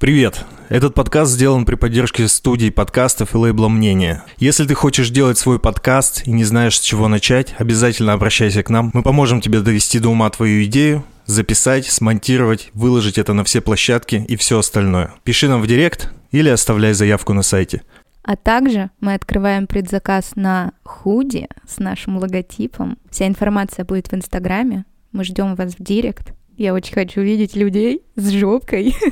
Привет! 0.00 0.46
Этот 0.70 0.94
подкаст 0.94 1.32
сделан 1.32 1.66
при 1.66 1.74
поддержке 1.74 2.26
студии 2.26 2.70
подкастов 2.70 3.34
и 3.34 3.36
лейбла 3.36 3.68
«Мнение». 3.68 4.22
Если 4.38 4.64
ты 4.64 4.72
хочешь 4.72 5.10
делать 5.10 5.36
свой 5.36 5.58
подкаст 5.58 6.26
и 6.26 6.30
не 6.30 6.44
знаешь, 6.44 6.78
с 6.78 6.80
чего 6.80 7.06
начать, 7.06 7.54
обязательно 7.58 8.14
обращайся 8.14 8.62
к 8.62 8.70
нам. 8.70 8.90
Мы 8.94 9.02
поможем 9.02 9.42
тебе 9.42 9.60
довести 9.60 9.98
до 9.98 10.08
ума 10.08 10.30
твою 10.30 10.64
идею, 10.64 11.04
записать, 11.26 11.84
смонтировать, 11.84 12.70
выложить 12.72 13.18
это 13.18 13.34
на 13.34 13.44
все 13.44 13.60
площадки 13.60 14.24
и 14.26 14.36
все 14.36 14.60
остальное. 14.60 15.12
Пиши 15.22 15.48
нам 15.48 15.60
в 15.60 15.66
директ 15.66 16.10
или 16.30 16.48
оставляй 16.48 16.94
заявку 16.94 17.34
на 17.34 17.42
сайте. 17.42 17.82
А 18.22 18.36
также 18.36 18.88
мы 19.00 19.12
открываем 19.12 19.66
предзаказ 19.66 20.32
на 20.34 20.72
худи 20.82 21.46
с 21.68 21.76
нашим 21.78 22.16
логотипом. 22.16 22.96
Вся 23.10 23.26
информация 23.26 23.84
будет 23.84 24.10
в 24.10 24.14
Инстаграме. 24.14 24.86
Мы 25.12 25.24
ждем 25.24 25.56
вас 25.56 25.74
в 25.74 25.82
директ. 25.82 26.32
Я 26.56 26.72
очень 26.72 26.94
хочу 26.94 27.20
видеть 27.20 27.54
людей 27.54 28.00
с 28.16 28.30
жопкой. 28.30 28.96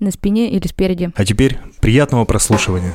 на 0.00 0.10
спине 0.10 0.50
или 0.50 0.66
спереди. 0.66 1.10
А 1.14 1.24
теперь 1.24 1.58
приятного 1.80 2.24
прослушивания. 2.24 2.94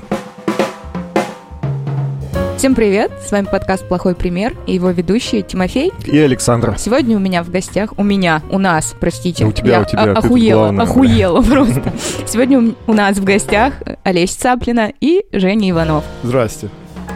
Всем 2.57 2.75
привет! 2.75 3.11
С 3.25 3.31
вами 3.31 3.47
подкаст 3.51 3.87
«Плохой 3.87 4.13
пример» 4.13 4.55
и 4.67 4.75
его 4.75 4.91
ведущие 4.91 5.41
Тимофей 5.41 5.91
и 6.05 6.15
Александр. 6.19 6.75
Сегодня 6.77 7.17
у 7.17 7.19
меня 7.19 7.41
в 7.41 7.49
гостях, 7.49 7.93
у 7.97 8.03
меня, 8.03 8.43
у 8.51 8.59
нас, 8.59 8.93
простите. 8.99 9.45
У 9.45 9.51
тебя, 9.51 9.77
я 9.77 9.81
у 9.81 9.85
тебя. 9.85 10.11
Охуела, 10.11 10.69
охуела 10.79 11.41
просто. 11.49 11.91
Сегодня 12.27 12.75
у 12.85 12.93
нас 12.93 13.17
в 13.17 13.23
гостях 13.23 13.73
Олеся 14.03 14.39
Цаплина 14.39 14.93
и 15.01 15.25
Женя 15.31 15.71
Иванов. 15.71 16.03
Здрасте. 16.21 16.69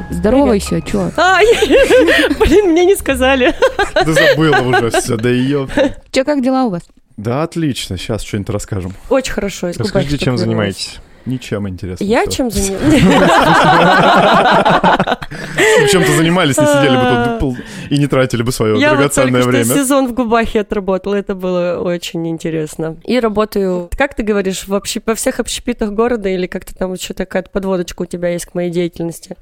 Здоровайся, 0.09 0.81
чё? 0.81 1.11
А, 1.15 1.37
блин, 2.39 2.71
мне 2.71 2.85
не 2.85 2.95
сказали. 2.95 3.53
Да 3.93 4.13
забыла 4.13 4.61
уже 4.61 4.89
все, 4.89 5.15
да 5.15 5.29
ее. 5.29 5.67
Чё, 6.11 6.25
как 6.25 6.41
дела 6.41 6.65
у 6.65 6.71
вас? 6.71 6.81
Да, 7.17 7.43
отлично. 7.43 7.97
Сейчас 7.97 8.23
что-нибудь 8.23 8.49
расскажем. 8.49 8.93
Очень 9.09 9.33
хорошо. 9.33 9.71
Расскажите, 9.77 10.17
чем 10.17 10.37
занимаетесь? 10.37 10.99
Ничем 11.25 11.67
интересно. 11.67 12.03
Я 12.03 12.27
чем 12.27 12.51
занимаюсь? 12.51 13.01
Чем-то 15.91 16.11
занимались, 16.11 16.57
не 16.57 16.65
сидели 16.65 16.95
бы 16.95 17.39
тут 17.39 17.57
и 17.89 17.97
не 17.97 18.07
тратили 18.07 18.43
бы 18.43 18.51
свое 18.51 18.77
драгоценное 18.77 19.43
время. 19.43 19.65
Я 19.65 19.73
сезон 19.73 20.07
в 20.07 20.13
Губахе 20.13 20.61
отработала, 20.61 21.15
это 21.15 21.35
было 21.35 21.79
очень 21.81 22.27
интересно. 22.27 22.97
И 23.03 23.19
работаю, 23.19 23.89
как 23.97 24.15
ты 24.15 24.23
говоришь, 24.23 24.67
в 24.67 24.73
общ... 24.73 24.97
во 25.05 25.15
всех 25.15 25.39
общепитах 25.39 25.91
города 25.91 26.29
или 26.29 26.47
как-то 26.47 26.75
там 26.75 26.93
еще 26.93 27.13
такая 27.13 27.43
подводочка 27.43 28.03
у 28.03 28.05
тебя 28.05 28.29
есть 28.29 28.45
к 28.45 28.53
моей 28.53 28.69
деятельности? 28.69 29.35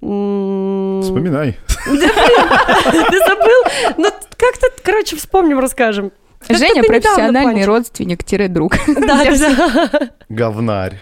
Вспоминай. 0.00 1.56
Ты 1.84 3.18
забыл? 3.18 3.62
Ну, 3.96 4.10
как-то, 4.36 4.66
короче, 4.82 5.16
вспомним, 5.16 5.60
расскажем. 5.60 6.12
Женя 6.48 6.82
профессиональный 6.82 7.64
родственник-друг. 7.64 8.74
Да, 8.86 9.24
да. 9.24 10.10
Говнарь. 10.28 10.98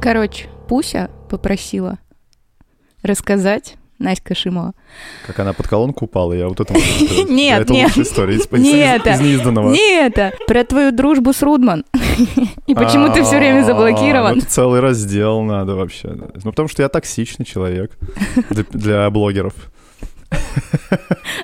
Короче, 0.00 0.48
Пуся 0.68 1.10
попросила 1.30 1.98
рассказать 3.02 3.76
Наська 4.04 4.34
Шимова. 4.34 4.74
Как 5.26 5.40
она 5.40 5.52
под 5.52 5.66
колонку 5.66 6.04
упала, 6.04 6.34
я 6.34 6.46
вот 6.48 6.60
это 6.60 6.74
Нет, 7.28 7.62
это 7.62 7.72
нет. 7.72 7.96
история 7.96 8.36
из, 8.36 8.50
неизданного. 8.50 9.72
Не 9.72 10.06
это. 10.06 10.32
Про 10.46 10.64
твою 10.64 10.92
дружбу 10.92 11.32
с 11.32 11.42
Рудман. 11.42 11.84
И 12.66 12.74
почему 12.74 13.12
ты 13.12 13.22
все 13.22 13.38
время 13.38 13.64
заблокирован. 13.64 14.38
Это 14.38 14.46
целый 14.46 14.80
раздел 14.80 15.42
надо 15.42 15.74
вообще. 15.74 16.08
Ну, 16.08 16.50
потому 16.50 16.68
что 16.68 16.82
я 16.82 16.88
токсичный 16.88 17.46
человек 17.46 17.98
для 18.50 19.08
блогеров. 19.10 19.54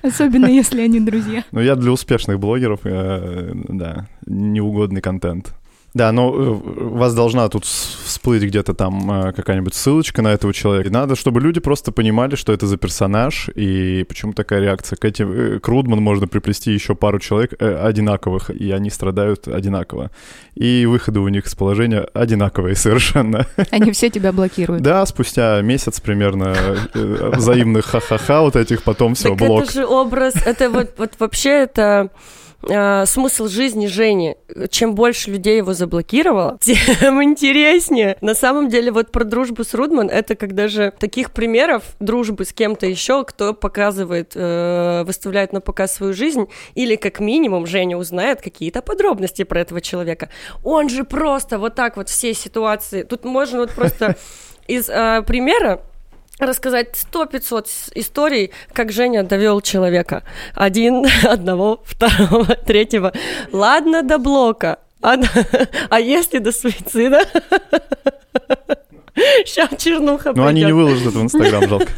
Особенно 0.02 0.46
если 0.46 0.82
они 0.82 1.00
друзья. 1.00 1.44
Ну, 1.52 1.60
я 1.60 1.76
для 1.76 1.92
успешных 1.92 2.38
блогеров, 2.38 2.80
э, 2.84 3.52
да, 3.68 4.08
неугодный 4.26 5.00
контент. 5.00 5.54
Да, 5.92 6.12
но 6.12 6.32
э, 6.32 6.50
у 6.84 6.96
вас 6.96 7.14
должна 7.14 7.48
тут 7.48 7.64
всплыть 7.64 8.42
где-то 8.42 8.74
там 8.74 9.10
э, 9.10 9.32
какая-нибудь 9.32 9.74
ссылочка 9.74 10.22
на 10.22 10.28
этого 10.28 10.54
человека. 10.54 10.90
Надо, 10.90 11.16
чтобы 11.16 11.40
люди 11.40 11.58
просто 11.58 11.90
понимали, 11.90 12.36
что 12.36 12.52
это 12.52 12.66
за 12.68 12.76
персонаж 12.76 13.48
и 13.56 14.04
почему 14.08 14.32
такая 14.32 14.60
реакция. 14.60 14.96
К 14.96 15.04
этим 15.04 15.32
э, 15.32 15.58
к 15.58 15.66
Рудман 15.66 16.00
можно 16.00 16.28
приплести 16.28 16.72
еще 16.72 16.94
пару 16.94 17.18
человек 17.18 17.60
одинаковых, 17.60 18.50
и 18.50 18.70
они 18.70 18.88
страдают 18.90 19.48
одинаково. 19.48 20.12
И 20.54 20.86
выходы 20.86 21.18
у 21.18 21.28
них 21.28 21.46
из 21.46 21.54
положения 21.56 22.06
одинаковые 22.14 22.76
совершенно. 22.76 23.46
Они 23.70 23.90
все 23.90 24.10
тебя 24.10 24.32
блокируют. 24.32 24.82
Да, 24.82 25.04
спустя 25.06 25.60
месяц 25.60 26.00
примерно 26.00 26.54
взаимных 26.94 27.86
ха-ха-ха 27.86 28.42
вот 28.42 28.54
этих, 28.54 28.84
потом 28.84 29.14
все, 29.14 29.34
блок. 29.34 29.64
это 29.64 29.72
же 29.72 29.86
образ, 29.86 30.34
это 30.44 30.70
вот, 30.70 30.94
вот 30.98 31.14
вообще 31.18 31.50
это 31.50 32.10
э, 32.62 33.06
смысл 33.06 33.48
жизни 33.48 33.86
Жени. 33.86 34.36
Чем 34.70 34.94
больше 34.94 35.30
людей 35.30 35.58
его 35.58 35.74
заблокировало, 35.74 36.58
тем 36.60 37.22
интереснее. 37.22 38.16
На 38.20 38.34
самом 38.34 38.68
деле, 38.68 38.90
вот 38.92 39.12
про 39.12 39.24
дружбу 39.24 39.64
с 39.64 39.74
Рудман, 39.74 40.08
это 40.08 40.34
когда 40.36 40.68
же 40.68 40.92
таких 40.98 41.32
примеров 41.32 41.84
дружбы 42.00 42.44
с 42.44 42.52
кем-то 42.52 42.86
еще, 42.86 43.24
кто 43.24 43.54
показывает, 43.54 44.32
э, 44.34 45.04
выставляет 45.04 45.52
на 45.52 45.60
показ 45.60 45.94
свою 45.94 46.12
жизнь, 46.12 46.46
или 46.74 46.96
как 46.96 47.20
минимум 47.20 47.66
Женя 47.66 47.96
узнает 47.96 48.40
какие-то 48.42 48.82
подробности 48.82 49.44
про 49.44 49.60
этого 49.60 49.80
человека. 49.80 50.28
Он 50.64 50.88
же 50.88 51.04
просто 51.04 51.58
вот 51.58 51.74
так 51.74 51.96
вот 51.96 52.08
все 52.08 52.34
ситуации. 52.34 53.02
Тут 53.02 53.24
можно 53.24 53.60
вот 53.60 53.70
просто 53.72 54.16
из 54.66 54.88
э, 54.88 55.22
примера 55.26 55.82
рассказать 56.40 56.96
сто 56.96 57.26
пятьсот 57.26 57.68
историй, 57.94 58.50
как 58.72 58.92
Женя 58.92 59.22
довел 59.22 59.60
человека. 59.60 60.22
Один, 60.54 61.06
одного, 61.24 61.82
второго, 61.84 62.44
третьего. 62.66 63.12
Ладно, 63.52 64.02
до 64.02 64.18
блока. 64.18 64.78
А, 65.02 65.16
а 65.90 66.00
если 66.00 66.38
до 66.38 66.52
суицида? 66.52 67.22
Сейчас 69.44 69.70
чернуха 69.78 70.32
Ну, 70.34 70.46
они 70.46 70.64
не 70.64 70.72
выложат 70.72 71.08
это 71.08 71.18
в 71.18 71.22
Инстаграм, 71.22 71.68
жалко. 71.68 71.92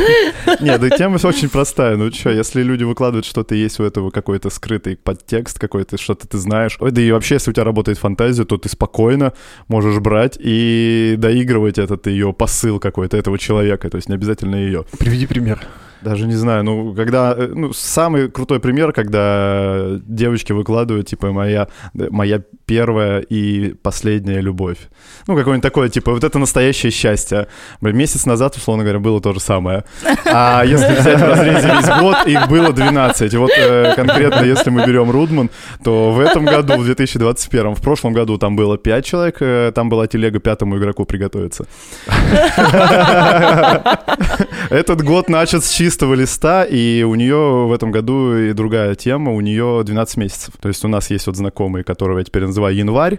Нет, 0.60 0.80
да 0.80 0.90
тема 0.90 1.18
очень 1.22 1.48
простая. 1.48 1.96
Ну 1.96 2.10
что, 2.12 2.30
если 2.30 2.62
люди 2.62 2.84
выкладывают 2.84 3.26
что-то, 3.26 3.54
есть 3.54 3.80
у 3.80 3.84
этого 3.84 4.10
какой-то 4.10 4.50
скрытый 4.50 4.96
подтекст 4.96 5.58
какой-то, 5.58 5.98
что-то 5.98 6.26
ты 6.26 6.38
знаешь. 6.38 6.76
Ой, 6.80 6.90
да 6.90 7.00
и 7.00 7.10
вообще, 7.10 7.34
если 7.34 7.50
у 7.50 7.54
тебя 7.54 7.64
работает 7.64 7.98
фантазия, 7.98 8.44
то 8.44 8.56
ты 8.56 8.68
спокойно 8.68 9.32
можешь 9.68 9.98
брать 9.98 10.36
и 10.38 11.14
доигрывать 11.18 11.78
этот 11.78 12.06
ее 12.06 12.32
посыл 12.32 12.78
какой-то 12.78 13.16
этого 13.16 13.38
человека. 13.38 13.90
То 13.90 13.96
есть 13.96 14.08
не 14.08 14.14
обязательно 14.14 14.56
ее. 14.56 14.84
Приведи 14.98 15.26
пример. 15.26 15.60
Даже 16.02 16.26
не 16.26 16.34
знаю, 16.34 16.64
ну, 16.64 16.94
когда, 16.94 17.34
э, 17.36 17.48
ну, 17.54 17.72
самый 17.72 18.30
крутой 18.30 18.60
пример, 18.60 18.92
когда 18.92 19.98
девочки 20.06 20.52
выкладывают, 20.52 21.08
типа, 21.08 21.32
моя, 21.32 21.68
моя 21.94 22.40
первая 22.66 23.20
и 23.20 23.74
последняя 23.82 24.40
любовь. 24.40 24.78
Ну, 25.26 25.36
какое-нибудь 25.36 25.62
такое, 25.62 25.88
типа, 25.88 26.12
вот 26.12 26.24
это 26.24 26.38
настоящее 26.38 26.92
счастье. 26.92 27.46
Блин, 27.80 27.96
месяц 27.96 28.26
назад, 28.26 28.56
условно 28.56 28.84
говоря, 28.84 29.00
было 29.00 29.20
то 29.20 29.32
же 29.32 29.40
самое. 29.40 29.84
А 30.24 30.62
если 30.64 31.00
взять 31.00 31.20
в 31.20 31.24
разрезе 31.24 31.68
весь 31.68 31.88
год, 32.00 32.16
их 32.26 32.48
было 32.48 32.72
12. 32.72 33.34
И 33.34 33.36
вот 33.36 33.50
э, 33.56 33.94
конкретно, 33.96 34.44
если 34.44 34.70
мы 34.70 34.86
берем 34.86 35.10
Рудман, 35.10 35.50
то 35.82 36.12
в 36.12 36.20
этом 36.20 36.44
году, 36.44 36.76
в 36.76 36.84
2021, 36.84 37.74
в 37.74 37.80
прошлом 37.80 38.12
году 38.12 38.38
там 38.38 38.54
было 38.56 38.78
5 38.78 39.04
человек, 39.04 39.36
э, 39.40 39.72
там 39.74 39.88
была 39.88 40.06
телега 40.06 40.38
пятому 40.38 40.78
игроку 40.78 41.04
приготовиться. 41.04 41.66
Этот 44.70 45.02
год 45.02 45.28
начат 45.28 45.64
с 45.64 45.70
чистого 45.70 45.89
листа, 46.14 46.64
и 46.64 47.02
у 47.02 47.14
нее 47.14 47.66
в 47.66 47.72
этом 47.72 47.90
году 47.90 48.36
и 48.36 48.52
другая 48.52 48.94
тема, 48.94 49.32
у 49.32 49.40
нее 49.40 49.82
12 49.84 50.16
месяцев. 50.16 50.54
То 50.60 50.68
есть 50.68 50.84
у 50.84 50.88
нас 50.88 51.10
есть 51.10 51.26
вот 51.26 51.36
знакомые, 51.36 51.84
которого 51.84 52.18
я 52.18 52.24
теперь 52.24 52.44
называю 52.44 52.76
январь, 52.76 53.18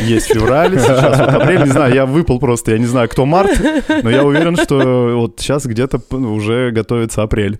есть 0.00 0.26
февраль, 0.26 0.70
сейчас 0.78 1.18
вот 1.18 1.28
апрель, 1.28 1.64
не 1.64 1.70
знаю, 1.70 1.94
я 1.94 2.06
выпал 2.06 2.38
просто, 2.38 2.72
я 2.72 2.78
не 2.78 2.86
знаю, 2.86 3.08
кто 3.08 3.26
март, 3.26 3.60
но 4.02 4.10
я 4.10 4.24
уверен, 4.24 4.56
что 4.56 5.16
вот 5.16 5.40
сейчас 5.40 5.66
где-то 5.66 6.00
уже 6.14 6.70
готовится 6.70 7.22
апрель. 7.22 7.58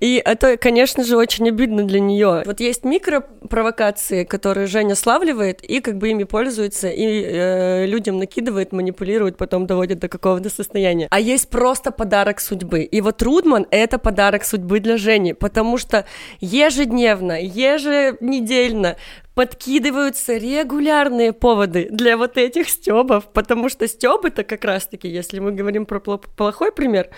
И 0.00 0.22
это, 0.24 0.56
конечно 0.56 1.04
же, 1.04 1.16
очень 1.16 1.48
обидно 1.48 1.84
для 1.84 2.00
нее. 2.00 2.42
Вот 2.44 2.60
есть 2.60 2.84
микропровокации, 2.84 4.24
которые 4.24 4.66
Женя 4.66 4.94
славливает 4.94 5.62
и 5.62 5.80
как 5.80 5.98
бы 5.98 6.10
ими 6.10 6.24
пользуется, 6.24 6.88
и 6.88 7.04
э, 7.04 7.86
людям 7.86 8.18
накидывает, 8.18 8.72
манипулирует, 8.72 9.36
потом 9.36 9.66
доводит 9.66 9.98
до 9.98 10.08
какого-то 10.08 10.50
состояния. 10.50 11.08
А 11.10 11.20
есть 11.20 11.48
просто 11.48 11.90
подарок 11.90 12.40
судьбы. 12.40 12.82
И 12.82 13.00
вот 13.00 13.22
Рудман— 13.22 13.66
это 13.82 13.98
подарок 13.98 14.44
судьбы 14.44 14.80
для 14.80 14.96
Жени, 14.96 15.34
потому 15.34 15.78
что 15.78 16.06
ежедневно, 16.40 17.40
еженедельно 17.40 18.96
подкидываются 19.34 20.36
регулярные 20.36 21.32
поводы 21.32 21.88
для 21.90 22.16
вот 22.16 22.36
этих 22.36 22.68
стебов, 22.68 23.24
потому 23.32 23.68
что 23.68 23.88
стебы-то 23.88 24.44
как 24.44 24.64
раз-таки, 24.64 25.08
если 25.08 25.38
мы 25.38 25.52
говорим 25.52 25.86
про 25.86 25.98
пл- 25.98 26.24
плохой 26.36 26.72
пример, 26.72 27.08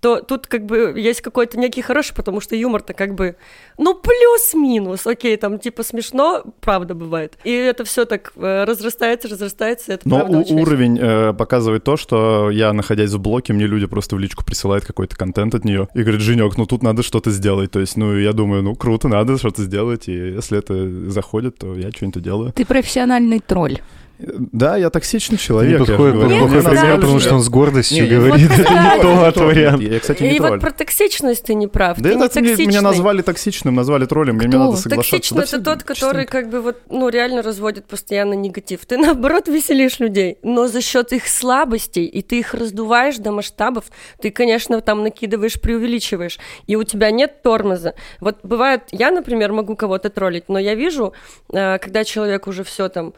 то 0.00 0.20
тут 0.20 0.46
как 0.46 0.64
бы 0.64 0.94
есть 0.96 1.20
какой-то 1.20 1.58
некий 1.58 1.82
хороший, 1.82 2.14
потому 2.14 2.40
что 2.40 2.54
юмор-то 2.54 2.94
как 2.94 3.14
бы, 3.14 3.36
ну, 3.78 3.94
плюс-минус, 3.94 5.06
окей, 5.06 5.36
там 5.36 5.58
типа 5.58 5.82
смешно, 5.82 6.44
правда 6.60 6.94
бывает. 6.94 7.36
И 7.44 7.50
это 7.50 7.84
все 7.84 8.04
так 8.04 8.32
э, 8.36 8.64
разрастается, 8.64 9.28
разрастается, 9.28 9.92
это 9.92 10.08
Но 10.08 10.20
правда 10.20 10.38
очень 10.38 10.60
уровень 10.60 10.98
э, 11.00 11.32
показывает 11.32 11.84
то, 11.84 11.96
что 11.96 12.50
я, 12.50 12.72
находясь 12.72 13.10
в 13.10 13.18
блоке, 13.18 13.52
мне 13.52 13.66
люди 13.66 13.86
просто 13.86 14.14
в 14.14 14.18
личку 14.20 14.44
присылают 14.44 14.84
какой-то 14.84 15.16
контент 15.16 15.54
от 15.54 15.64
нее 15.64 15.88
и 15.94 16.02
говорят, 16.02 16.20
Женек, 16.20 16.56
ну 16.56 16.66
тут 16.66 16.82
надо 16.82 17.02
что-то 17.02 17.30
сделать. 17.30 17.72
То 17.72 17.80
есть, 17.80 17.96
ну, 17.96 18.16
я 18.16 18.32
думаю, 18.32 18.62
ну, 18.62 18.76
круто, 18.76 19.08
надо 19.08 19.36
что-то 19.36 19.62
сделать, 19.62 20.08
и 20.08 20.12
если 20.12 20.58
это 20.58 21.10
заходит, 21.10 21.57
то 21.58 21.76
я 21.76 21.90
что-нибудь 21.90 22.22
делаю. 22.22 22.52
Ты 22.52 22.64
профессиональный 22.64 23.40
тролль. 23.40 23.78
Э, 24.18 24.24
Да, 24.52 24.76
я 24.76 24.90
токсичный 24.90 25.34
Не 25.34 25.38
человек. 25.38 25.72
я 25.72 25.78
же 25.78 25.84
подходит. 25.86 26.14
Нет, 26.16 26.38
плохой 26.40 26.62
пример, 26.62 27.00
потому 27.00 27.20
что 27.20 27.34
он 27.36 27.40
с 27.42 27.48
гордостью 27.48 28.04
Не, 28.04 28.10
не, 28.10 28.16
говорит. 28.16 28.48
вот, 28.50 28.58
Это 28.66 28.72
не 28.72 29.32
тот 29.32 29.36
вариант. 29.36 29.82
Я, 29.82 30.00
кстати, 30.00 30.22
не 30.22 30.34
И 30.34 30.38
тролль. 30.38 30.50
вот 30.52 30.60
про 30.60 30.70
токсичность 30.72 31.44
ты 31.44 31.54
не 31.54 31.66
прав. 31.66 31.98
Да 31.98 32.28
ты 32.28 32.40
не 32.40 32.50
это 32.52 32.62
меня 32.66 32.82
назвали 32.82 33.22
токсичным, 33.22 33.74
назвали 33.74 34.06
троллем, 34.06 34.36
мне 34.36 34.48
надо 34.48 34.76
соглашаться. 34.76 35.16
Токсичный 35.16 35.38
Да 35.38 35.44
это 35.44 35.60
тот, 35.60 35.82
который 35.84 36.24
частенько. 36.24 36.32
как 36.32 36.50
бы 36.50 36.60
вот, 36.60 36.76
ну, 36.90 37.08
реально 37.08 37.42
разводит 37.42 37.86
постоянно 37.86 38.34
негатив. 38.34 38.84
Ты, 38.86 38.96
наоборот, 38.98 39.48
веселишь 39.48 39.98
людей, 40.00 40.38
но 40.42 40.66
за 40.68 40.80
счет 40.80 41.12
их 41.12 41.28
слабостей, 41.28 42.04
и 42.06 42.22
ты 42.22 42.40
их 42.40 42.54
раздуваешь 42.54 43.16
до 43.18 43.32
масштабов, 43.32 43.84
ты, 44.20 44.30
конечно, 44.30 44.80
там 44.80 45.02
накидываешь, 45.02 45.60
преувеличиваешь, 45.60 46.38
и 46.66 46.76
у 46.76 46.82
тебя 46.84 47.10
нет 47.10 47.42
тормоза. 47.42 47.94
Вот 48.20 48.38
бывает, 48.42 48.82
я, 48.90 49.10
например, 49.10 49.52
могу 49.52 49.76
кого-то 49.76 50.10
троллить, 50.10 50.48
но 50.48 50.58
я 50.58 50.74
вижу, 50.74 51.12
э, 51.52 51.78
когда 51.78 52.04
человек 52.04 52.46
уже 52.46 52.64
все 52.64 52.88
там 52.88 53.14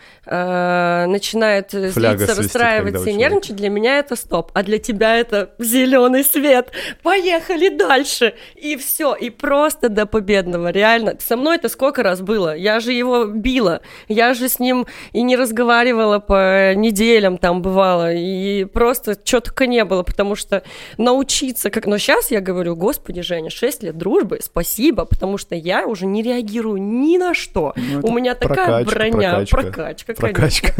э, 0.91 1.07
начинает 1.07 1.75
э, 1.75 1.91
Фляга 1.91 2.25
злиться, 2.25 2.43
расстраиваться 2.43 3.11
и 3.11 3.15
нервничать, 3.15 3.57
для 3.57 3.69
меня 3.69 3.99
это 3.99 4.17
стоп, 4.17 4.51
а 4.55 4.63
для 4.63 4.79
тебя 4.79 5.17
это 5.17 5.51
зеленый 5.59 6.25
свет. 6.25 6.71
Поехали 7.03 7.69
дальше. 7.69 8.35
И 8.57 8.77
все, 8.77 9.15
и 9.15 9.31
просто 9.31 9.89
до 9.89 10.07
победного, 10.07 10.71
реально. 10.71 11.17
Со 11.21 11.37
мной 11.37 11.57
это 11.57 11.69
сколько 11.69 12.03
раз 12.03 12.21
было? 12.21 12.57
Я 12.57 12.81
же 12.81 12.93
его 12.93 13.27
била, 13.27 13.83
я 14.09 14.35
же 14.35 14.49
с 14.49 14.59
ним 14.59 14.87
и 15.13 15.23
не 15.23 15.37
разговаривала 15.37 16.19
по 16.19 16.75
неделям 16.75 17.39
там 17.39 17.63
бывало, 17.63 18.13
и 18.13 18.65
просто 18.65 19.17
что 19.25 19.41
только 19.41 19.67
не 19.67 19.85
было, 19.85 20.03
потому 20.03 20.35
что 20.35 20.63
научиться, 20.99 21.71
как... 21.71 21.87
Но 21.87 21.99
сейчас 21.99 22.31
я 22.31 22.41
говорю, 22.41 22.77
господи, 22.77 23.23
Женя, 23.23 23.51
6 23.51 23.83
лет 23.83 23.99
дружбы, 23.99 24.39
спасибо, 24.43 25.05
потому 25.05 25.39
что 25.39 25.55
я 25.55 25.87
уже 25.87 26.07
не 26.07 26.23
реагирую 26.23 26.81
ни 26.81 27.19
на 27.19 27.35
что. 27.35 27.75
Ну, 27.77 28.01
У 28.03 28.13
меня 28.13 28.35
такая 28.35 28.85
прокачка, 28.85 29.11
броня, 29.11 29.47
прокачка. 29.51 30.15
прокачка. 30.15 30.15
Прокачка. 30.15 30.80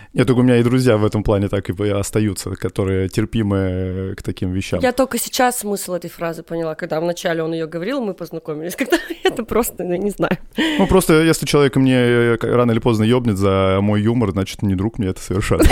Нет, 0.13 0.27
только 0.27 0.39
у 0.39 0.43
меня 0.43 0.57
и 0.57 0.63
друзья 0.63 0.97
в 0.97 1.05
этом 1.05 1.23
плане 1.23 1.47
так 1.47 1.69
и 1.69 1.89
остаются, 1.89 2.49
которые 2.51 3.07
терпимы 3.07 4.13
к 4.17 4.23
таким 4.23 4.51
вещам. 4.51 4.81
Я 4.81 4.91
только 4.91 5.17
сейчас 5.17 5.59
смысл 5.59 5.93
этой 5.93 6.09
фразы 6.09 6.43
поняла, 6.43 6.75
когда 6.75 6.99
вначале 6.99 7.41
он 7.43 7.53
ее 7.53 7.65
говорил, 7.65 8.01
мы 8.01 8.13
познакомились, 8.13 8.75
когда 8.77 8.97
это 9.23 9.43
просто, 9.45 9.83
ну, 9.85 9.95
не 9.95 10.09
знаю. 10.09 10.37
Ну, 10.57 10.85
просто 10.87 11.21
если 11.21 11.45
человек 11.45 11.77
мне 11.77 11.95
э, 11.95 12.37
рано 12.41 12.71
или 12.71 12.79
поздно 12.79 13.05
ёбнет 13.05 13.37
за 13.37 13.77
мой 13.81 14.01
юмор, 14.01 14.31
значит, 14.31 14.63
не 14.63 14.75
друг 14.75 14.99
мне 14.99 15.09
это 15.09 15.21
совершенно. 15.21 15.63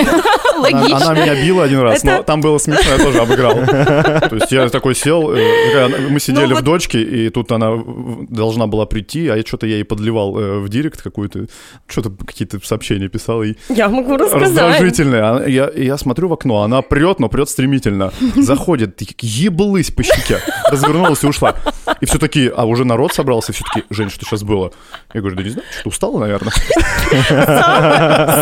Она, 0.59 0.77
Логично. 0.79 1.11
она 1.11 1.21
меня 1.21 1.35
била 1.41 1.63
один 1.63 1.79
раз, 1.79 2.03
но 2.03 2.21
там 2.21 2.41
было 2.41 2.57
смешно, 2.57 2.91
я 2.91 2.97
тоже 2.97 3.19
обыграл. 3.19 3.53
То 3.65 4.29
есть 4.35 4.51
я 4.51 4.67
такой 4.67 4.93
сел, 4.93 5.31
э, 5.33 5.87
мы 6.09 6.19
сидели 6.19 6.47
Ну 6.47 6.51
в 6.51 6.55
вот- 6.55 6.63
дочке, 6.65 7.01
и 7.01 7.29
тут 7.29 7.51
она 7.53 7.71
в- 7.71 8.25
должна 8.29 8.67
была 8.67 8.85
прийти, 8.85 9.29
а 9.29 9.37
я 9.37 9.43
что-то 9.43 9.67
ей 9.67 9.85
подливал 9.85 10.37
э, 10.37 10.59
в 10.59 10.67
директ 10.67 11.01
какую-то, 11.01 11.45
что-то 11.87 12.11
какие-то 12.25 12.59
сообщения 12.61 13.07
писал, 13.07 13.41
Я 13.69 13.87
могу. 13.87 14.17
Раздражительная. 14.31 15.45
Я, 15.47 15.69
я 15.75 15.97
смотрю 15.97 16.27
в 16.29 16.33
окно, 16.33 16.61
она 16.63 16.81
прет, 16.81 17.19
но 17.19 17.29
прет 17.29 17.49
стремительно. 17.49 18.11
Заходит, 18.35 19.01
и 19.01 19.07
еблась 19.21 19.91
по 19.91 20.03
щеке, 20.03 20.39
развернулась 20.69 21.23
и 21.23 21.27
ушла. 21.27 21.55
И 22.01 22.05
все 22.05 22.17
таки 22.17 22.51
а 22.55 22.65
уже 22.65 22.85
народ 22.85 23.13
собрался, 23.13 23.53
все 23.53 23.63
таки 23.63 23.85
Жень, 23.89 24.09
что 24.09 24.25
сейчас 24.25 24.43
было? 24.43 24.71
Я 25.13 25.21
говорю, 25.21 25.37
да 25.37 25.43
не 25.43 25.49
знаю, 25.49 25.67
что-то 25.71 25.89
устала, 25.89 26.19
наверное. 26.19 26.51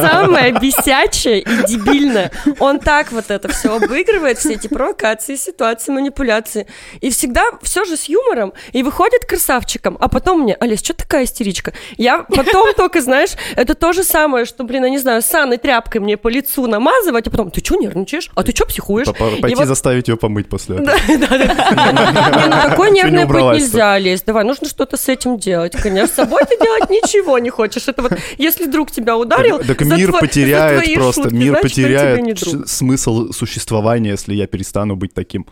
Самое 0.09 0.53
бесячее 0.59 1.41
и 1.41 1.67
дебильное. 1.67 2.31
Он 2.59 2.79
так 2.79 3.11
вот 3.11 3.31
это 3.31 3.47
все 3.47 3.75
обыгрывает, 3.75 4.37
все 4.37 4.53
эти 4.53 4.67
провокации, 4.67 5.35
ситуации, 5.35 5.91
манипуляции. 5.91 6.67
И 7.01 7.09
всегда 7.09 7.43
все 7.61 7.85
же 7.85 7.95
с 7.97 8.05
юмором. 8.05 8.53
И 8.73 8.83
выходит 8.83 9.25
красавчиком. 9.25 9.97
А 9.99 10.07
потом 10.07 10.41
мне, 10.41 10.55
Олесь, 10.55 10.83
что 10.83 10.93
такая 10.93 11.23
истеричка? 11.23 11.73
Я 11.97 12.23
потом 12.23 12.73
только, 12.75 13.01
знаешь, 13.01 13.31
это 13.55 13.75
то 13.75 13.93
же 13.93 14.03
самое, 14.03 14.45
что, 14.45 14.63
блин, 14.63 14.83
я 14.83 14.89
не 14.89 14.97
знаю, 14.97 15.21
санной 15.21 15.57
тряпкой 15.57 15.76
мне 15.99 16.17
по 16.17 16.27
лицу 16.27 16.67
намазывать, 16.67 17.27
а 17.27 17.29
потом, 17.31 17.51
ты 17.51 17.63
что 17.63 17.75
нервничаешь? 17.75 18.29
А 18.35 18.43
ты 18.43 18.51
что 18.53 18.65
психуешь? 18.65 19.07
Пойти 19.41 19.55
вот- 19.55 19.67
заставить 19.67 20.07
ее 20.07 20.17
помыть 20.17 20.47
после 20.49 20.77
этого. 20.77 20.97
Да, 21.07 21.27
да, 21.27 21.37
да. 21.37 22.47
Не, 22.47 22.69
такой 22.69 22.87
Чё 22.87 22.93
не 22.93 23.01
нервный 23.01 23.19
быть 23.25 23.29
убралась-то? 23.29 23.63
нельзя 23.65 23.97
лезть. 23.97 24.25
Давай, 24.25 24.43
нужно 24.43 24.67
что-то 24.67 24.97
с 24.97 25.07
этим 25.09 25.37
делать. 25.37 25.73
Конечно, 25.73 26.07
с 26.07 26.15
собой 26.15 26.43
ты 26.45 26.57
делать 26.63 26.89
ничего 26.89 27.39
не 27.39 27.49
хочешь. 27.49 27.87
Это 27.87 28.01
вот, 28.01 28.13
если 28.37 28.65
друг 28.65 28.91
тебя 28.91 29.17
ударил, 29.17 29.59
Так, 29.59 29.81
мир 29.81 30.11
потеряет 30.11 30.93
просто, 30.95 31.29
мир 31.33 31.59
потеряет 31.61 32.37
смысл 32.67 33.31
существования, 33.31 34.11
если 34.11 34.33
я 34.33 34.47
перестану 34.47 34.95
быть 34.95 35.13
таким. 35.13 35.45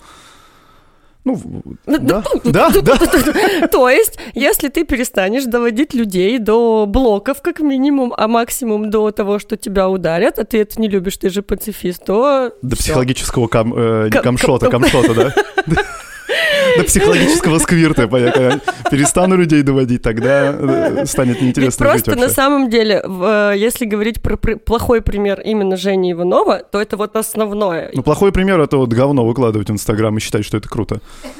Ну, 1.25 1.41
Ну, 1.87 1.97
да, 1.97 2.23
да, 2.69 2.69
да. 2.81 3.67
То 3.67 3.89
есть, 3.89 4.19
если 4.35 4.69
ты 4.69 4.85
перестанешь 4.85 5.45
доводить 5.45 5.93
людей 5.95 6.37
до 6.37 6.85
блоков, 6.87 7.41
как 7.41 7.59
минимум, 7.59 8.13
а 8.15 8.27
максимум 8.27 8.91
до 8.91 9.09
того, 9.11 9.39
что 9.39 9.57
тебя 9.57 9.89
ударят, 9.89 10.37
а 10.37 10.43
ты 10.43 10.61
это 10.61 10.79
не 10.79 10.87
любишь, 10.87 11.17
ты 11.17 11.29
же 11.29 11.41
пацифист, 11.41 12.05
то... 12.05 12.53
До 12.61 12.75
психологического 12.75 13.45
э, 13.47 14.09
Кам- 14.11 14.23
камшота, 14.23 14.69
кам- 14.69 14.83
камшота, 14.83 15.13
да? 15.13 15.33
До 16.77 16.83
психологического 16.83 17.59
сквирта. 17.59 18.07
понятно. 18.07 18.59
Перестану 18.89 19.35
людей 19.37 19.61
доводить, 19.61 20.01
тогда 20.01 20.51
э, 20.57 21.05
станет 21.05 21.35
Ведь 21.35 21.41
неинтересно 21.43 21.85
жить 21.85 22.03
просто 22.05 22.11
на 22.15 22.21
вообще. 22.27 22.35
самом 22.35 22.69
деле, 22.69 23.01
э, 23.03 23.53
если 23.57 23.85
говорить 23.85 24.21
про 24.21 24.37
пр- 24.37 24.57
плохой 24.57 25.01
пример 25.01 25.41
именно 25.41 25.77
Жени 25.77 26.11
Иванова, 26.13 26.59
то 26.59 26.81
это 26.81 26.97
вот 26.97 27.15
основное. 27.15 27.91
Ну, 27.93 28.03
плохой 28.03 28.31
пример— 28.31 28.59
это 28.61 28.77
вот 28.77 28.89
говно 28.93 29.25
выкладывать 29.25 29.69
в 29.69 29.73
Инстаграм 29.73 30.15
и 30.17 30.19
считать, 30.19 30.45
что 30.45 30.57
это 30.57 30.67
круто. 30.69 30.99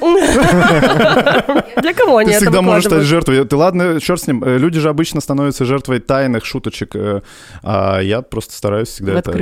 Для 1.82 1.92
кого 1.94 2.18
они 2.18 2.32
Ты 2.32 2.38
всегда 2.38 2.62
можешь 2.62 2.84
стать 2.84 3.02
жертвой. 3.02 3.44
Ты 3.44 3.56
ладно, 3.56 4.00
черт 4.00 4.20
с 4.20 4.26
ним. 4.26 4.42
Э, 4.44 4.58
Люди 4.58 4.80
же 4.80 4.88
обычно 4.88 5.20
становятся 5.20 5.64
жертвой 5.64 6.00
тайных 6.00 6.44
шуточек, 6.44 6.94
а 7.62 8.00
я 8.00 8.22
просто 8.22 8.54
стараюсь 8.54 8.88
всегда 8.88 9.18
это 9.18 9.32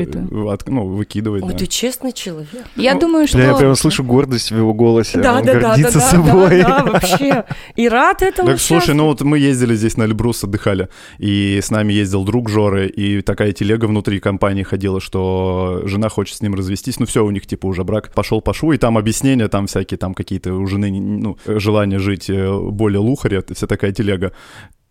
ну, 0.67 0.87
выкидывать. 0.87 1.45
Ой, 1.45 1.53
ты 1.53 1.67
честный 1.67 2.13
человек. 2.13 2.49
Я 2.77 2.95
Ну, 2.95 3.01
думаю, 3.01 3.27
что... 3.27 3.39
Я 3.39 3.55
прямо 3.55 3.75
слышу 3.75 4.03
гордость 4.05 4.51
в 4.51 4.57
его 4.57 4.73
голосе. 4.75 5.19
Да, 5.19 5.34
да, 5.43 5.55
да, 5.55 5.61
да, 5.61 5.69
гордится 5.69 5.99
да, 5.99 6.11
собой. 6.11 6.63
да, 6.63 6.81
да, 6.81 6.93
вообще. 6.93 7.45
И 7.77 7.89
рад 7.89 8.23
этому. 8.23 8.49
Так, 8.49 8.61
слушай, 8.61 8.95
ну 8.95 9.07
вот 9.07 9.23
мы 9.23 9.39
ездили 9.39 9.75
здесь 9.75 9.97
на 9.97 10.05
Эльбрус, 10.05 10.45
отдыхали, 10.45 10.89
и 11.19 11.61
с 11.63 11.71
нами 11.71 11.93
ездил 11.93 12.25
друг 12.25 12.49
Жоры, 12.49 12.89
и 12.89 13.23
такая 13.23 13.53
телега 13.53 13.87
внутри 13.87 14.21
компании 14.21 14.63
ходила, 14.63 15.01
что 15.01 15.83
жена 15.85 16.09
хочет 16.09 16.37
с 16.37 16.41
ним 16.41 16.55
развестись, 16.55 16.99
ну 16.99 17.07
все, 17.07 17.25
у 17.25 17.31
них 17.31 17.47
типа 17.47 17.67
уже 17.67 17.85
брак 17.85 18.13
пошел 18.13 18.41
по 18.41 18.55
шву, 18.55 18.73
и 18.73 18.79
там 18.79 18.99
объяснения, 18.99 19.49
там 19.49 19.67
всякие, 19.67 19.99
там 19.99 20.15
какие-то 20.15 20.55
у 20.55 20.67
жены, 20.67 20.91
ну, 20.91 21.39
желание 21.47 21.99
жить 21.99 22.29
э, 22.29 22.59
более 22.59 23.01
лухаря, 23.01 23.39
это 23.39 23.55
вся 23.55 23.67
такая 23.67 23.93
телега. 23.93 24.33